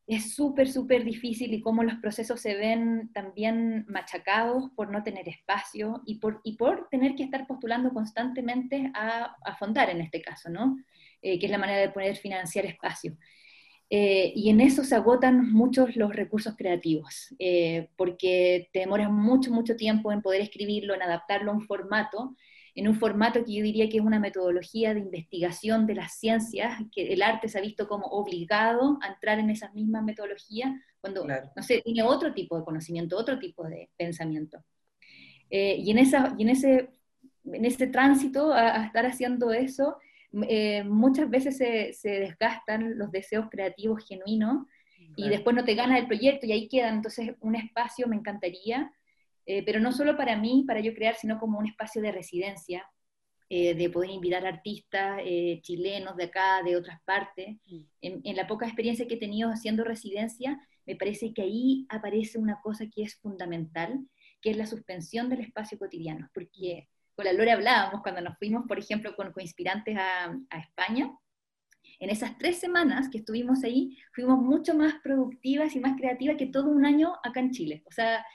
es 0.07 0.35
súper, 0.35 0.69
súper 0.69 1.03
difícil 1.03 1.53
y 1.53 1.61
cómo 1.61 1.83
los 1.83 1.95
procesos 1.95 2.39
se 2.39 2.55
ven 2.55 3.11
también 3.11 3.85
machacados 3.87 4.69
por 4.75 4.91
no 4.91 5.01
tener 5.01 5.27
espacio 5.27 6.03
y 6.05 6.19
por, 6.19 6.41
y 6.43 6.57
por 6.57 6.87
tener 6.89 7.15
que 7.15 7.23
estar 7.23 7.47
postulando 7.47 7.91
constantemente 7.91 8.91
a, 8.93 9.35
a 9.43 9.55
fondar 9.55 9.89
en 9.89 10.01
este 10.01 10.21
caso, 10.21 10.49
¿no? 10.49 10.77
Eh, 11.21 11.39
que 11.39 11.47
es 11.47 11.51
la 11.51 11.57
manera 11.57 11.79
de 11.79 11.89
poder 11.89 12.15
financiar 12.17 12.65
espacio. 12.65 13.17
Eh, 13.89 14.33
y 14.35 14.49
en 14.49 14.61
eso 14.61 14.83
se 14.83 14.95
agotan 14.95 15.51
muchos 15.51 15.95
los 15.95 16.15
recursos 16.15 16.55
creativos, 16.57 17.35
eh, 17.37 17.89
porque 17.95 18.69
te 18.73 18.79
demoras 18.79 19.11
mucho, 19.11 19.51
mucho 19.51 19.75
tiempo 19.75 20.11
en 20.11 20.23
poder 20.23 20.41
escribirlo, 20.41 20.95
en 20.95 21.03
adaptarlo 21.03 21.51
a 21.51 21.55
un 21.55 21.61
formato, 21.61 22.35
en 22.73 22.87
un 22.87 22.95
formato 22.95 23.45
que 23.45 23.53
yo 23.53 23.63
diría 23.63 23.87
que 23.87 23.97
es 23.97 24.03
una 24.03 24.19
metodología 24.19 24.93
de 24.93 24.99
investigación 25.01 25.85
de 25.85 25.95
las 25.95 26.17
ciencias, 26.19 26.79
que 26.93 27.13
el 27.13 27.21
arte 27.21 27.47
se 27.47 27.57
ha 27.57 27.61
visto 27.61 27.87
como 27.87 28.07
obligado 28.07 28.97
a 29.01 29.13
entrar 29.13 29.39
en 29.39 29.49
esas 29.49 29.73
mismas 29.73 30.03
metodologías, 30.03 30.71
cuando, 30.99 31.25
no 31.25 31.63
sé, 31.63 31.81
tiene 31.81 32.03
otro 32.03 32.33
tipo 32.33 32.57
de 32.57 32.65
conocimiento, 32.65 33.17
otro 33.17 33.37
tipo 33.37 33.63
de 33.65 33.89
pensamiento. 33.95 34.63
Eh, 35.49 35.77
y 35.79 35.91
en, 35.91 35.99
esa, 35.99 36.35
y 36.37 36.41
en, 36.41 36.49
ese, 36.49 36.89
en 37.45 37.65
ese 37.65 37.87
tránsito 37.87 38.51
a, 38.51 38.85
estar 38.85 39.05
haciendo 39.05 39.53
eso, 39.53 39.97
eh, 40.47 40.83
muchas 40.83 41.29
veces 41.29 41.57
se, 41.57 41.93
se, 41.93 42.09
desgastan 42.19 42.97
los 42.97 43.11
deseos 43.11 43.47
creativos 43.49 44.05
genuinos 44.07 44.65
y 45.17 45.29
después 45.29 45.55
no 45.55 45.63
te 45.63 45.75
ganas 45.75 45.99
el 45.99 46.07
proyecto 46.07 46.45
y 46.45 46.51
ahí 46.51 46.67
quedan. 46.67 46.95
Entonces, 46.95 47.35
un 47.39 47.55
espacio 47.55 48.07
me 48.07 48.15
encantaría 48.15 48.91
eh, 49.45 49.63
pero 49.63 49.79
no 49.79 49.91
solo 49.91 50.17
para 50.17 50.35
mí, 50.35 50.63
para 50.67 50.79
yo 50.79 50.93
crear, 50.93 51.15
sino 51.15 51.39
como 51.39 51.59
un 51.59 51.67
espacio 51.67 52.01
de 52.01 52.11
residencia, 52.11 52.83
eh, 53.47 53.75
de 53.75 53.89
poder 53.91 54.09
invitar 54.09 54.45
artistas 54.45 55.21
chilenos 55.61 56.15
de 56.15 56.23
acá, 56.23 56.63
de 56.63 56.75
otras 56.75 56.99
partes. 57.03 57.55
Mm. 57.67 57.83
En, 58.01 58.35
la 58.35 58.47
poca 58.47 58.65
experiencia 58.65 59.07
que 59.07 59.15
he 59.15 59.19
tenido 59.19 59.49
haciendo 59.49 59.83
residencia, 59.83 60.59
me 60.85 60.95
parece 60.95 61.33
que 61.33 61.43
ahí 61.43 61.85
aparece 61.89 62.39
una 62.39 62.59
cosa 62.61 62.85
que 62.87 63.03
es 63.03 63.15
fundamental, 63.17 64.07
que 64.41 64.49
es 64.49 64.57
la 64.57 64.65
suspensión 64.65 65.29
del 65.29 65.41
espacio 65.41 65.77
cotidiano, 65.77 66.29
porque 66.33 66.87
con 67.15 67.25
la 67.25 67.33
Lore 67.33 67.51
hablábamos 67.51 68.01
cuando 68.01 68.21
nos 68.21 68.37
fuimos, 68.37 68.65
por 68.67 68.77
ejemplo, 68.77 69.15
con 69.15 69.31
coinspirantes 69.31 69.97
a, 69.97 70.35
a 70.49 70.59
España, 70.59 71.11
en 71.99 72.09
esas 72.09 72.37
tres 72.37 72.57
semanas 72.57 73.09
que 73.09 73.19
estuvimos 73.19 73.63
ahí, 73.63 73.97
fuimos 74.13 74.39
mucho 74.39 74.75
más 74.75 74.95
productivas 75.03 75.75
y 75.75 75.79
más 75.79 75.97
creativas 75.97 76.37
que 76.37 76.47
todo 76.47 76.69
un 76.69 76.85
año 76.85 77.13
acá 77.23 77.39
en 77.39 77.51
Chile. 77.51 77.83
O 77.85 77.91
sea, 77.91 78.25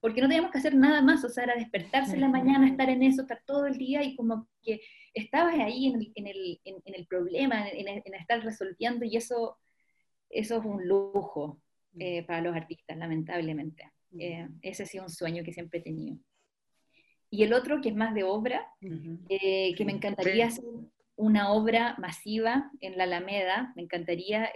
porque 0.00 0.20
no 0.20 0.28
teníamos 0.28 0.50
que 0.50 0.58
hacer 0.58 0.74
nada 0.74 1.00
más, 1.00 1.24
o 1.24 1.28
sea, 1.28 1.44
era 1.44 1.54
despertarse 1.54 2.14
en 2.14 2.20
la 2.20 2.28
mañana, 2.28 2.68
estar 2.68 2.90
en 2.90 3.02
eso, 3.02 3.22
estar 3.22 3.40
todo 3.46 3.66
el 3.66 3.78
día 3.78 4.02
y 4.02 4.16
como 4.16 4.48
que 4.62 4.82
estabas 5.14 5.54
ahí 5.54 5.86
en 5.86 5.94
el, 6.00 6.12
en 6.14 6.26
el, 6.26 6.60
en, 6.64 6.94
el 6.94 7.06
problema, 7.06 7.68
en, 7.68 8.14
estar 8.14 8.42
resolviendo 8.42 9.04
y 9.04 9.16
eso, 9.16 9.56
eso 10.28 10.58
es 10.58 10.64
un 10.64 10.86
lujo 10.86 11.62
eh, 11.98 12.22
para 12.24 12.42
los 12.42 12.54
artistas, 12.54 12.98
lamentablemente. 12.98 13.90
Eh, 14.18 14.46
ese 14.60 14.82
ha 14.82 14.86
sido 14.86 15.04
un 15.04 15.10
sueño 15.10 15.42
que 15.42 15.52
siempre 15.52 15.78
he 15.78 15.82
tenido. 15.82 16.18
Y 17.34 17.42
el 17.42 17.52
otro, 17.52 17.80
que 17.80 17.88
es 17.88 17.96
más 17.96 18.14
de 18.14 18.22
obra, 18.22 18.64
eh, 19.28 19.74
que 19.74 19.84
me 19.84 19.90
encantaría 19.90 20.46
hacer 20.46 20.64
una 21.16 21.52
obra 21.52 21.96
masiva 21.98 22.70
en 22.80 22.96
la 22.96 23.04
Alameda, 23.04 23.72
me 23.74 23.82
encantaría 23.82 24.52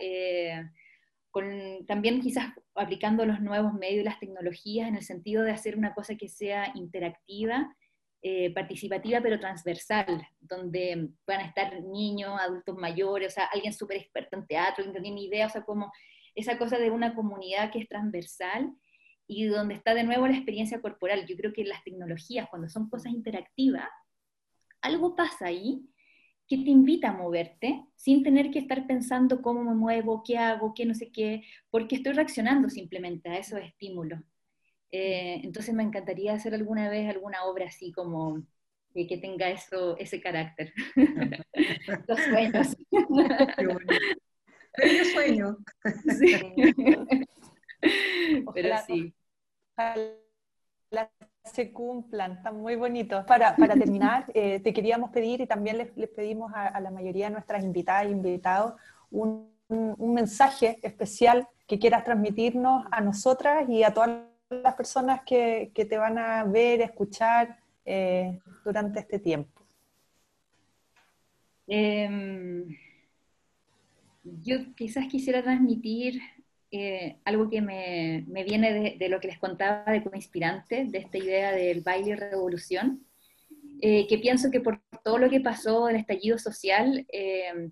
también 1.86 2.20
quizás 2.20 2.52
aplicando 2.76 3.24
los 3.26 3.40
nuevos 3.40 3.74
medios 3.74 4.02
y 4.02 4.04
las 4.04 4.20
tecnologías 4.20 4.88
en 4.88 4.94
el 4.94 5.02
sentido 5.02 5.42
de 5.42 5.50
hacer 5.50 5.76
una 5.76 5.92
cosa 5.92 6.14
que 6.14 6.28
sea 6.28 6.70
interactiva, 6.76 7.74
eh, 8.22 8.52
participativa, 8.52 9.20
pero 9.20 9.40
transversal, 9.40 10.26
donde 10.38 11.08
puedan 11.24 11.46
estar 11.46 11.82
niños, 11.82 12.38
adultos 12.40 12.76
mayores, 12.76 13.32
o 13.32 13.34
sea, 13.34 13.46
alguien 13.46 13.72
súper 13.72 13.96
experto 13.96 14.36
en 14.36 14.46
teatro, 14.46 14.84
que 14.84 14.92
no 14.92 15.02
tiene 15.02 15.22
idea, 15.22 15.46
o 15.46 15.50
sea, 15.50 15.62
como 15.62 15.92
esa 16.34 16.58
cosa 16.58 16.78
de 16.78 16.90
una 16.90 17.14
comunidad 17.14 17.72
que 17.72 17.80
es 17.80 17.88
transversal 17.88 18.72
y 19.28 19.44
donde 19.44 19.74
está 19.74 19.94
de 19.94 20.04
nuevo 20.04 20.26
la 20.26 20.34
experiencia 20.34 20.80
corporal. 20.80 21.26
Yo 21.26 21.36
creo 21.36 21.52
que 21.52 21.62
las 21.62 21.84
tecnologías, 21.84 22.48
cuando 22.48 22.68
son 22.68 22.88
cosas 22.88 23.12
interactivas, 23.12 23.88
algo 24.80 25.14
pasa 25.14 25.46
ahí 25.46 25.86
que 26.48 26.56
te 26.56 26.70
invita 26.70 27.10
a 27.10 27.16
moverte 27.16 27.84
sin 27.94 28.22
tener 28.22 28.50
que 28.50 28.58
estar 28.58 28.86
pensando 28.86 29.42
cómo 29.42 29.62
me 29.62 29.74
muevo, 29.74 30.22
qué 30.24 30.38
hago, 30.38 30.72
qué 30.74 30.86
no 30.86 30.94
sé 30.94 31.12
qué, 31.12 31.42
porque 31.70 31.96
estoy 31.96 32.14
reaccionando 32.14 32.70
simplemente 32.70 33.28
a 33.28 33.36
esos 33.36 33.60
estímulos. 33.60 34.18
Eh, 34.90 35.42
entonces 35.44 35.74
me 35.74 35.82
encantaría 35.82 36.32
hacer 36.32 36.54
alguna 36.54 36.88
vez 36.88 37.06
alguna 37.10 37.44
obra 37.44 37.66
así 37.66 37.92
como 37.92 38.42
que 38.94 39.18
tenga 39.18 39.50
eso, 39.50 39.96
ese 39.98 40.20
carácter. 40.20 40.72
Los 42.08 42.18
sueños. 42.18 42.76
Qué 44.74 45.04
sueño. 45.04 45.58
Sí. 46.18 46.34
Pero 48.54 48.76
sí 48.86 49.14
se 51.44 51.72
cumplan, 51.72 52.32
están 52.32 52.60
muy 52.60 52.76
bonitos. 52.76 53.24
Para, 53.24 53.56
para 53.56 53.74
terminar, 53.74 54.26
eh, 54.34 54.60
te 54.60 54.72
queríamos 54.72 55.10
pedir 55.10 55.40
y 55.40 55.46
también 55.46 55.78
les, 55.78 55.96
les 55.96 56.08
pedimos 56.08 56.52
a, 56.54 56.80
la 56.80 56.90
mayoría 56.90 57.26
de 57.26 57.32
nuestras 57.32 57.64
invitadas 57.64 58.06
e 58.06 58.10
invitados 58.10 58.74
un, 59.10 59.50
un, 59.68 60.14
mensaje 60.14 60.78
especial 60.82 61.48
que 61.66 61.78
quieras 61.78 62.04
transmitirnos 62.04 62.84
a 62.90 63.00
nosotras 63.00 63.68
y 63.68 63.82
a 63.82 63.92
todas 63.92 64.10
las 64.50 64.74
personas 64.74 65.22
que, 65.26 65.70
que 65.74 65.84
te 65.84 65.98
van 65.98 66.18
a 66.18 66.44
ver, 66.44 66.80
escuchar 66.80 67.58
eh, 67.84 68.38
durante 68.64 69.00
este 69.00 69.18
tiempo. 69.18 69.62
Em, 71.66 72.66
yo 74.24 74.74
quizás 74.74 75.06
quisiera 75.06 75.42
transmitir 75.42 76.20
eh, 76.70 77.16
algo 77.24 77.48
que 77.48 77.62
me, 77.62 78.24
me 78.28 78.44
viene 78.44 78.96
de, 78.98 79.08
lo 79.08 79.20
que 79.20 79.28
les 79.28 79.38
contaba 79.38 79.90
de 79.90 80.02
como 80.02 80.16
inspirante, 80.16 80.84
de 80.84 80.98
esta 80.98 81.16
idea 81.16 81.52
del 81.52 81.80
baile 81.80 82.10
y 82.10 82.14
revolución, 82.14 83.06
eh, 83.80 84.06
que 84.06 84.18
pienso 84.18 84.50
que 84.50 84.60
por 84.60 84.82
todo 85.02 85.18
lo 85.18 85.30
que 85.30 85.40
pasó, 85.40 85.88
el 85.88 85.96
estallido 85.96 86.38
social, 86.38 87.06
eh, 87.10 87.70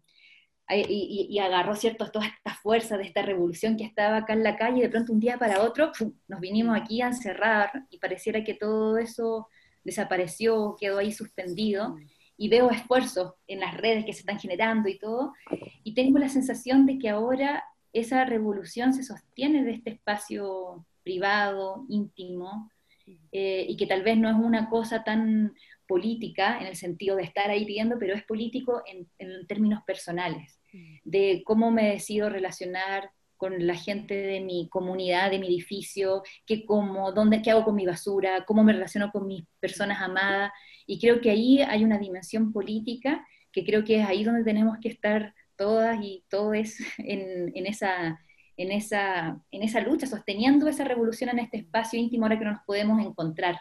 y, 0.68 1.38
agarró 1.38 1.76
cierto, 1.76 2.10
toda 2.10 2.26
esta 2.26 2.54
fuerza 2.54 2.96
de 2.96 3.04
esta 3.04 3.22
revolución 3.22 3.76
que 3.76 3.84
estaba 3.84 4.18
acá 4.18 4.32
en 4.32 4.42
la 4.42 4.56
calle, 4.56 4.82
de 4.82 4.88
pronto 4.88 5.12
un 5.12 5.20
día 5.20 5.38
para 5.38 5.62
otro 5.62 5.92
nos 6.26 6.40
vinimos 6.40 6.76
aquí 6.76 7.02
a 7.02 7.08
encerrar 7.08 7.84
y 7.88 7.98
pareciera 7.98 8.42
que 8.42 8.54
todo 8.54 8.98
eso 8.98 9.48
desapareció, 9.84 10.76
quedó 10.80 10.98
ahí 10.98 11.12
suspendido 11.12 11.96
y 12.36 12.48
veo 12.48 12.70
esfuerzos 12.70 13.34
en 13.46 13.60
las 13.60 13.76
redes 13.76 14.04
que 14.04 14.12
se 14.12 14.20
están 14.20 14.40
generando 14.40 14.88
y 14.88 14.98
todo, 14.98 15.32
y 15.84 15.94
tengo 15.94 16.18
la 16.18 16.28
sensación 16.28 16.84
de 16.84 16.98
que 16.98 17.10
ahora 17.10 17.62
esa 17.92 18.24
revolución 18.24 18.92
se 18.92 19.02
sostiene 19.02 19.64
de 19.64 19.72
este 19.72 19.90
espacio 19.90 20.86
privado, 21.02 21.86
íntimo, 21.88 22.70
eh, 23.30 23.64
y 23.68 23.76
que 23.76 23.86
tal 23.86 24.02
vez 24.02 24.18
no 24.18 24.28
es 24.28 24.34
una 24.34 24.68
cosa 24.68 25.04
tan 25.04 25.54
política 25.86 26.58
en 26.58 26.66
el 26.66 26.76
sentido 26.76 27.16
de 27.16 27.22
estar 27.22 27.50
ahí 27.50 27.64
viendo, 27.64 27.96
pero 27.98 28.14
es 28.14 28.24
político 28.24 28.82
en, 28.86 29.46
términos 29.46 29.82
personales, 29.86 30.60
de 31.04 31.42
cómo 31.46 31.70
me 31.70 31.90
decido 31.90 32.28
relacionar 32.28 33.10
con 33.36 33.66
la 33.66 33.76
gente 33.76 34.14
de 34.14 34.40
mi 34.40 34.68
comunidad, 34.68 35.30
de 35.30 35.38
mi 35.38 35.46
edificio, 35.46 36.22
qué 36.46 36.64
como, 36.64 37.12
dónde, 37.12 37.42
qué 37.42 37.50
hago 37.50 37.64
con 37.64 37.76
mi 37.76 37.86
basura, 37.86 38.44
cómo 38.44 38.64
me 38.64 38.72
relaciono 38.72 39.10
con 39.10 39.26
mis 39.26 39.44
personas 39.60 40.00
amadas. 40.00 40.52
Y 40.86 40.98
creo 40.98 41.20
que 41.20 41.30
ahí 41.30 41.60
hay 41.60 41.84
una 41.84 41.98
dimensión 41.98 42.52
política 42.52 43.24
que 43.52 43.64
creo 43.64 43.84
que 43.84 44.00
es 44.00 44.06
ahí 44.06 44.24
donde 44.24 44.44
tenemos 44.44 44.78
que 44.80 44.88
estar 44.88 45.34
todas 45.56 45.98
y 46.02 46.24
todos 46.28 46.56
en, 46.98 47.52
en, 47.54 47.66
esa, 47.66 48.20
en, 48.56 48.72
esa, 48.72 49.40
en 49.50 49.62
esa 49.62 49.80
lucha, 49.80 50.06
sosteniendo 50.06 50.68
esa 50.68 50.84
revolución 50.84 51.30
en 51.30 51.40
este 51.40 51.58
espacio 51.58 51.98
íntimo 51.98 52.24
ahora 52.24 52.38
que 52.38 52.44
no 52.44 52.52
nos 52.52 52.64
podemos 52.64 53.04
encontrar, 53.04 53.58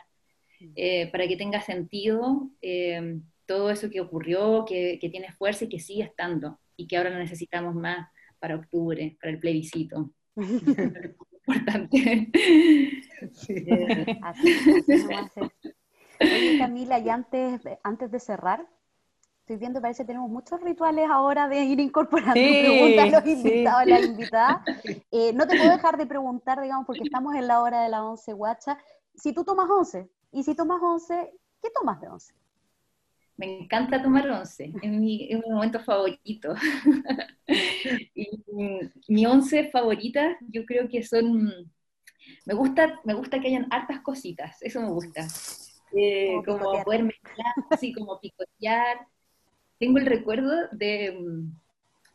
eh, 0.75 1.09
para 1.11 1.27
que 1.27 1.35
tenga 1.35 1.61
sentido 1.61 2.49
eh, 2.61 3.19
todo 3.45 3.69
eso 3.69 3.89
que 3.89 4.01
ocurrió, 4.01 4.65
que, 4.65 4.97
que 4.99 5.09
tiene 5.09 5.31
fuerza 5.33 5.65
y 5.65 5.69
que 5.69 5.79
sigue 5.79 6.03
estando, 6.03 6.59
y 6.77 6.87
que 6.87 6.97
ahora 6.97 7.09
lo 7.09 7.19
necesitamos 7.19 7.75
más 7.75 8.07
para 8.39 8.55
octubre, 8.55 9.17
para 9.19 9.31
el 9.31 9.39
plebiscito. 9.39 10.11
Importante. 11.47 12.31
Sí. 13.33 13.65
Camila, 16.57 16.99
y 16.99 17.09
antes, 17.09 17.61
antes 17.83 18.11
de 18.11 18.19
cerrar, 18.19 18.67
estoy 19.45 19.57
viendo, 19.57 19.79
parece 19.79 20.01
que 20.01 20.07
tenemos 20.07 20.31
muchos 20.31 20.59
rituales 20.59 21.07
ahora 21.07 21.47
de 21.47 21.63
ir 21.63 21.79
incorporando 21.79 22.33
preguntas 22.33 23.13
a 23.13 23.19
los 23.19 23.27
invitados, 23.27 23.81
a 23.81 23.85
las 23.85 24.05
invitadas. 24.05 24.61
Eh, 25.11 25.31
no 25.33 25.47
te 25.47 25.55
puedo 25.55 25.69
dejar 25.69 25.97
de 25.97 26.07
preguntar, 26.07 26.61
digamos, 26.61 26.85
porque 26.85 27.03
estamos 27.03 27.35
en 27.35 27.47
la 27.47 27.61
hora 27.61 27.83
de 27.83 27.89
la 27.89 28.03
once 28.03 28.33
guacha, 28.33 28.77
si 29.13 29.33
tú 29.33 29.45
tomas 29.45 29.69
once, 29.69 30.09
y 30.31 30.43
si 30.43 30.55
tomas 30.55 30.81
once, 30.81 31.31
¿qué 31.61 31.69
tomas 31.69 32.01
de 32.01 32.09
once? 32.09 32.33
Me 33.37 33.59
encanta 33.59 34.01
tomar 34.01 34.29
once, 34.29 34.73
es 34.81 34.91
mi, 34.91 35.31
es 35.31 35.39
mi 35.39 35.53
momento 35.53 35.79
favorito. 35.79 36.53
y 38.15 38.27
mi 39.07 39.25
once 39.25 39.69
favorita, 39.69 40.37
yo 40.49 40.65
creo 40.65 40.89
que 40.89 41.03
son, 41.03 41.71
me 42.45 42.53
gusta, 42.55 42.99
me 43.05 43.13
gusta 43.13 43.39
que 43.39 43.47
hayan 43.47 43.67
hartas 43.69 44.01
cositas, 44.01 44.61
eso 44.61 44.81
me 44.81 44.89
gusta. 44.89 45.27
Eh, 45.95 46.41
como, 46.45 46.83
poder 46.83 47.03
mezclar, 47.03 47.53
así 47.69 47.93
como 47.93 48.19
picotear. 48.19 49.07
Tengo 49.79 49.97
el 49.97 50.05
recuerdo 50.05 50.53
de, 50.71 51.17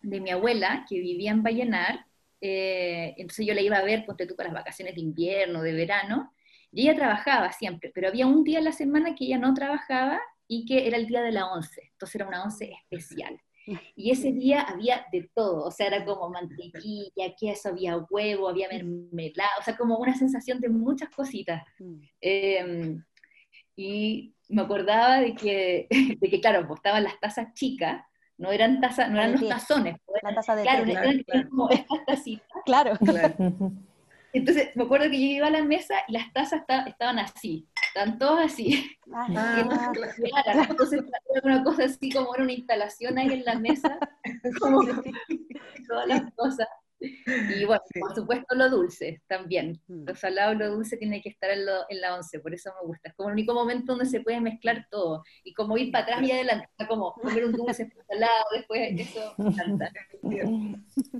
de 0.03 0.21
mi 0.21 0.31
abuela 0.31 0.85
que 0.89 0.99
vivía 0.99 1.31
en 1.31 1.43
Vallenar, 1.43 2.07
eh, 2.41 3.15
entonces 3.19 3.47
yo 3.47 3.55
la 3.55 3.61
iba 3.61 3.77
a 3.77 3.85
ver, 3.85 4.05
ponte 4.07 4.27
tú 4.27 4.35
para 4.35 4.49
las 4.49 4.61
vacaciones 4.61 4.95
de 4.95 5.03
invierno, 5.03 5.63
de 5.63 5.73
verano, 5.73 6.33
y 6.73 6.83
ella 6.83 6.97
trabajaba 6.97 7.53
siempre, 7.53 7.91
pero 7.95 8.09
había 8.09 8.27
un 8.27 8.45
día 8.45 8.61
a 8.61 8.63
la 8.63 8.73
semana 8.73 9.15
que 9.15 9.25
ella 9.25 9.39
no 9.39 9.53
trabajaba 9.55 10.21
y 10.47 10.65
que 10.65 10.87
era 10.87 10.97
el 10.97 11.07
día 11.07 11.23
de 11.23 11.33
la 11.33 11.53
once, 11.53 11.91
entonces 11.93 12.15
era 12.15 12.29
una 12.29 12.45
once 12.45 12.73
especial. 12.83 13.39
Y 13.95 14.11
ese 14.11 14.33
día 14.33 14.63
había 14.63 15.07
de 15.13 15.31
todo, 15.33 15.65
o 15.65 15.71
sea, 15.71 15.87
era 15.87 16.05
como 16.05 16.29
mantequilla, 16.31 17.35
queso, 17.39 17.69
había 17.69 17.99
huevo, 17.99 18.49
había 18.49 18.69
mermelada, 18.69 19.51
o 19.61 19.63
sea, 19.63 19.77
como 19.77 19.99
una 19.99 20.17
sensación 20.17 20.61
de 20.61 20.69
muchas 20.69 21.09
cositas. 21.11 21.63
Mm. 21.79 23.03
Y 23.81 24.35
me 24.51 24.61
acordaba 24.61 25.20
de 25.20 25.35
que, 25.35 25.87
de 26.20 26.31
que 26.31 26.41
claro, 26.41 26.66
pues 26.66 26.78
estaban 26.78 27.03
las 27.03 27.18
tazas 27.18 27.55
chicas, 27.55 28.05
no 28.37 28.53
eran 28.53 28.78
tazas, 28.81 29.11
no 29.11 29.16
eran 29.18 29.33
los 29.33 29.49
tazones, 29.49 29.97
pues, 30.05 30.22
la 30.22 30.35
taza 30.35 30.55
de 30.55 30.62
claro, 30.62 30.85
eran, 30.85 31.24
como 31.49 31.70
estas 31.70 32.05
tacitas. 32.07 32.62
Claro. 32.66 32.97
claro. 32.99 33.35
Entonces, 34.33 34.76
me 34.76 34.85
acuerdo 34.85 35.11
que 35.11 35.18
yo 35.18 35.26
iba 35.37 35.47
a 35.49 35.51
la 35.51 35.64
mesa 35.64 35.95
y 36.07 36.12
las 36.12 36.33
tazas 36.33 36.62
estaban 36.87 37.18
así, 37.18 37.66
estaban 37.89 38.18
todas 38.18 38.53
así. 38.53 38.87
Ah, 39.12 39.26
claro. 40.45 40.62
Entonces, 40.68 41.01
era 41.35 41.43
una 41.43 41.64
cosa 41.64 41.85
así 41.85 42.12
como 42.12 42.35
era 42.35 42.45
una 42.45 42.53
instalación 42.53 43.18
ahí 43.18 43.33
en 43.33 43.45
la 43.45 43.59
mesa, 43.59 43.99
como 44.61 44.83
todas 45.89 46.07
las 46.07 46.22
cosas. 46.35 46.68
Y 47.01 47.64
bueno, 47.64 47.82
por 47.98 48.14
supuesto 48.14 48.55
lo 48.55 48.68
dulce 48.68 49.22
también. 49.26 49.80
Mm. 49.88 50.05
Lo 50.07 50.14
salado 50.14 50.53
y 50.53 50.57
lo 50.57 50.70
dulce 50.74 50.96
tiene 50.96 51.22
que 51.22 51.30
estar 51.30 51.51
en, 51.51 51.64
la 51.64 52.14
once, 52.14 52.38
por 52.40 52.55
eso 52.55 52.70
me 52.80 52.86
gusta. 52.86 53.09
Es 53.09 53.14
como 53.14 53.28
el 53.30 53.34
único 53.34 53.55
momento 53.55 53.92
donde 53.92 54.07
se 54.07 54.20
puede 54.20 54.40
mezclar 54.40 54.86
todo. 54.90 55.22
Y 55.44 55.55
como 55.55 55.76
ir 55.76 55.90
para 55.90 56.05
atrás 56.05 56.22
y 56.22 56.32
adelante, 56.32 56.68
como 56.88 57.12
comer 57.14 57.44
un 57.44 57.53
dulce 57.53 57.90
salado, 58.09 58.44
después 58.55 59.01
eso 59.01 59.34
me 59.38 59.48
encanta. 59.51 59.90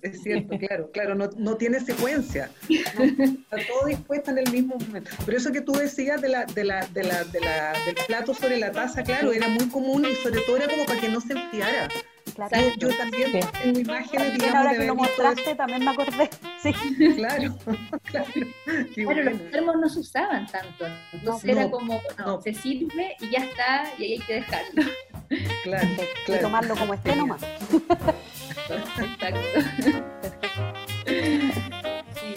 Es 0.03 0.23
cierto, 0.23 0.59
claro, 0.59 0.91
claro, 0.93 1.15
no, 1.15 1.31
no 1.37 1.57
tiene 1.57 1.81
secuencia. 1.81 2.51
está 2.69 3.57
todo 3.67 3.87
dispuesto 3.87 4.31
en 4.31 4.39
el 4.39 4.51
mismo 4.51 4.77
momento. 4.77 5.11
Pero 5.25 5.39
eso 5.39 5.53
que 5.53 5.61
tú 5.61 5.73
decías 5.73 6.21
de 6.21 6.29
la, 6.29 6.45
de 6.45 6.65
la, 6.65 6.87
de 6.87 7.05
la, 7.05 7.25
de 7.25 7.41
la, 7.41 7.73
del 7.85 7.97
plato 8.07 8.35
sobre 8.35 8.59
la 8.59 8.73
taza, 8.73 9.03
claro, 9.03 9.33
era 9.33 9.49
muy 9.49 9.69
común 9.69 10.05
y 10.05 10.15
sobre 10.17 10.41
todo 10.43 10.57
era 10.57 10.69
como 10.69 10.85
para 10.85 11.01
que 11.01 11.09
no 11.09 11.21
se 11.21 11.33
enfriara. 11.33 11.89
Claro. 12.35 12.57
Yo, 12.79 12.97
también 12.97 13.33
sí. 13.33 13.41
tengo 13.63 13.79
imágenes, 13.81 14.35
digamos, 14.35 14.57
ahora 14.57 14.79
que 14.79 14.87
lo 14.87 14.95
mostraste 14.95 15.55
también 15.55 15.85
me 15.85 15.91
acordé. 15.91 16.31
Sí. 16.63 16.73
Claro, 17.17 17.55
claro. 18.05 18.27
Claro, 18.95 19.25
los 19.25 19.51
termos 19.51 19.77
no 19.77 19.89
se 19.89 20.01
usaban 20.01 20.47
tanto. 20.47 20.87
Entonces 21.13 21.55
no, 21.55 21.61
era 21.61 21.71
como, 21.71 22.01
no, 22.19 22.41
se 22.43 22.55
sirve 22.55 23.17
y 23.21 23.31
ya 23.31 23.39
está, 23.45 23.93
y 23.99 24.05
ahí 24.05 24.13
hay 24.13 24.21
que 24.21 24.35
dejarlo. 24.35 24.83
Claro, 25.63 25.89
claro. 26.27 26.41
Y 26.41 26.43
tomarlo 26.43 26.77
como 26.77 26.95
esté 26.95 27.17
nomás. 27.17 27.41
Exacto. 28.99 29.41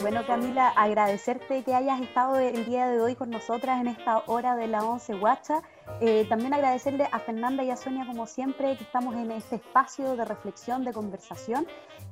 Bueno, 0.03 0.27
Camila, 0.27 0.67
agradecerte 0.67 1.63
que 1.63 1.73
hayas 1.73 2.01
estado 2.01 2.37
el 2.37 2.65
día 2.65 2.89
de 2.89 2.99
hoy 2.99 3.15
con 3.15 3.29
nosotras 3.29 3.79
en 3.79 3.87
esta 3.87 4.21
hora 4.27 4.57
de 4.57 4.67
la 4.67 4.83
11 4.83 5.13
Guacha. 5.13 5.61
Eh, 6.01 6.25
también 6.27 6.53
agradecerle 6.53 7.07
a 7.09 7.19
Fernanda 7.19 7.63
y 7.63 7.71
a 7.71 7.77
Sonia, 7.77 8.05
como 8.05 8.27
siempre, 8.27 8.75
que 8.75 8.83
estamos 8.83 9.15
en 9.15 9.31
este 9.31 9.55
espacio 9.55 10.17
de 10.17 10.25
reflexión, 10.25 10.83
de 10.83 10.91
conversación. 10.91 11.65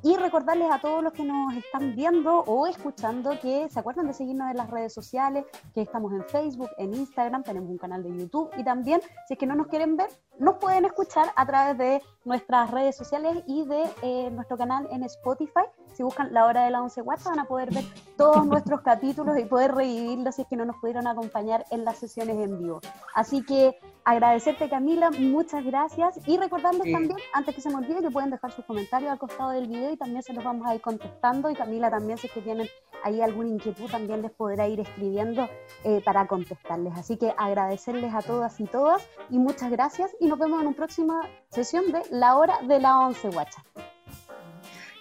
Y 0.04 0.16
recordarles 0.16 0.72
a 0.72 0.80
todos 0.80 1.04
los 1.04 1.12
que 1.12 1.26
nos 1.26 1.54
están 1.54 1.94
viendo 1.94 2.40
o 2.40 2.66
escuchando 2.66 3.38
que 3.42 3.68
se 3.70 3.80
acuerdan 3.82 4.08
de 4.08 4.14
seguirnos 4.14 4.50
en 4.50 4.56
las 4.56 4.70
redes 4.70 4.94
sociales, 4.94 5.44
que 5.74 5.82
estamos 5.82 6.14
en 6.14 6.24
Facebook, 6.24 6.70
en 6.78 6.94
Instagram, 6.94 7.44
tenemos 7.44 7.70
un 7.70 7.78
canal 7.78 8.04
de 8.04 8.18
YouTube 8.18 8.52
y 8.56 8.64
también, 8.64 9.02
si 9.28 9.34
es 9.34 9.38
que 9.38 9.46
no 9.46 9.54
nos 9.54 9.68
quieren 9.68 9.98
ver, 9.98 10.08
nos 10.40 10.56
pueden 10.56 10.86
escuchar 10.86 11.34
a 11.36 11.46
través 11.46 11.78
de 11.78 12.02
nuestras 12.24 12.72
redes 12.72 12.96
sociales 12.96 13.44
y 13.48 13.66
de 13.66 13.84
eh, 14.02 14.32
nuestro 14.32 14.58
canal 14.58 14.88
en 14.92 15.04
Spotify. 15.04 15.66
Si 16.02 16.04
buscan 16.04 16.34
la 16.34 16.48
hora 16.48 16.64
de 16.64 16.72
la 16.72 16.82
11 16.82 17.04
WhatsApp 17.04 17.36
van 17.36 17.40
a 17.42 17.46
poder 17.46 17.72
ver 17.72 17.84
todos 18.18 18.44
nuestros 18.48 18.82
capítulos 18.82 19.38
y 19.38 19.46
poder 19.46 19.76
revivirlos 19.76 20.34
si 20.34 20.42
es 20.42 20.48
que 20.48 20.56
no 20.56 20.66
nos 20.66 20.78
pudieron 20.78 21.06
acompañar 21.06 21.64
en 21.70 21.86
las 21.86 22.00
sesiones 22.00 22.38
en 22.38 22.58
vivo. 22.58 22.80
Así 23.14 23.46
que 23.46 23.78
agradecerte 24.04 24.68
Camila, 24.68 25.12
muchas 25.12 25.64
gracias 25.64 26.20
y 26.26 26.40
recordarles 26.40 26.92
también, 26.92 27.20
antes 27.34 27.54
que 27.54 27.62
se 27.62 27.70
me 27.70 27.76
olvide, 27.76 28.02
que 28.02 28.10
pueden 28.10 28.32
dejar 28.32 28.52
sus 28.52 28.66
comentarios 28.66 29.12
al 29.12 29.20
costado 29.20 29.52
del 29.52 29.68
video 29.68 29.92
y 29.92 29.98
también 29.98 30.24
se 30.24 30.34
los 30.34 30.44
vamos 30.44 30.66
a 30.66 30.74
ir 30.74 30.82
contestando 30.82 31.52
y 31.52 31.54
Camila 31.54 31.92
también 31.92 32.18
si 32.18 32.26
es 32.26 32.34
que 32.34 32.42
tienen 32.42 32.68
ahí 33.04 33.22
alguna 33.22 33.50
inquietud 33.50 33.88
también 33.88 34.24
les 34.24 34.32
podrá 34.32 34.68
ir 34.68 34.80
escribiendo 34.80 35.48
eh, 35.84 36.02
para 36.04 36.26
contestarles. 36.26 36.98
Así 36.98 37.18
que 37.18 37.32
agradecerles 37.38 38.12
a 38.16 38.24
todas 38.24 38.60
y 38.60 38.64
todas 38.64 39.08
y 39.30 39.38
muchas 39.38 39.70
gracias 39.70 40.10
y 40.20 40.26
nos 40.26 40.40
vemos 40.40 40.62
en 40.62 40.66
una 40.66 40.76
próxima 40.76 41.30
sesión 41.50 41.92
de 41.92 42.02
La 42.10 42.38
Hora 42.38 42.58
de 42.64 42.80
la 42.80 42.98
Once 42.98 43.30
Guacha. 43.30 43.64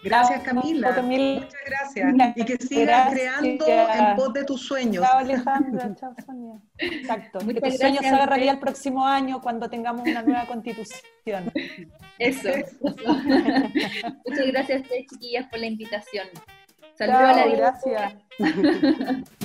Gracias 0.03 0.43
Camila. 0.43 1.03
Muchas 1.03 1.53
gracias. 1.67 2.37
Y 2.37 2.45
que 2.45 2.57
sigas 2.57 3.13
creando 3.13 3.67
en 3.67 4.17
pos 4.17 4.33
de 4.33 4.45
tus 4.45 4.63
sueños. 4.63 5.05
Chao 5.05 5.19
Alejandra, 5.19 5.95
chao 6.01 6.15
Sonia. 6.25 6.55
Exacto. 6.79 7.39
que 7.41 7.61
tus 7.61 7.77
sueños 7.77 8.01
se 8.01 8.27
realidad 8.27 8.55
el 8.55 8.61
próximo 8.61 9.07
año 9.07 9.41
cuando 9.41 9.69
tengamos 9.69 10.07
una 10.07 10.23
nueva 10.23 10.47
constitución. 10.47 11.53
Eso. 12.19 12.49
Muchas 12.81 14.47
gracias 14.47 14.79
a 14.79 14.83
ustedes 14.83 15.07
chiquillas 15.07 15.47
por 15.49 15.61
la 15.61 15.67
invitación. 15.67 16.29
Saludos 16.95 17.21
a 17.21 17.33
la 17.33 17.47
gracias. 17.47 18.15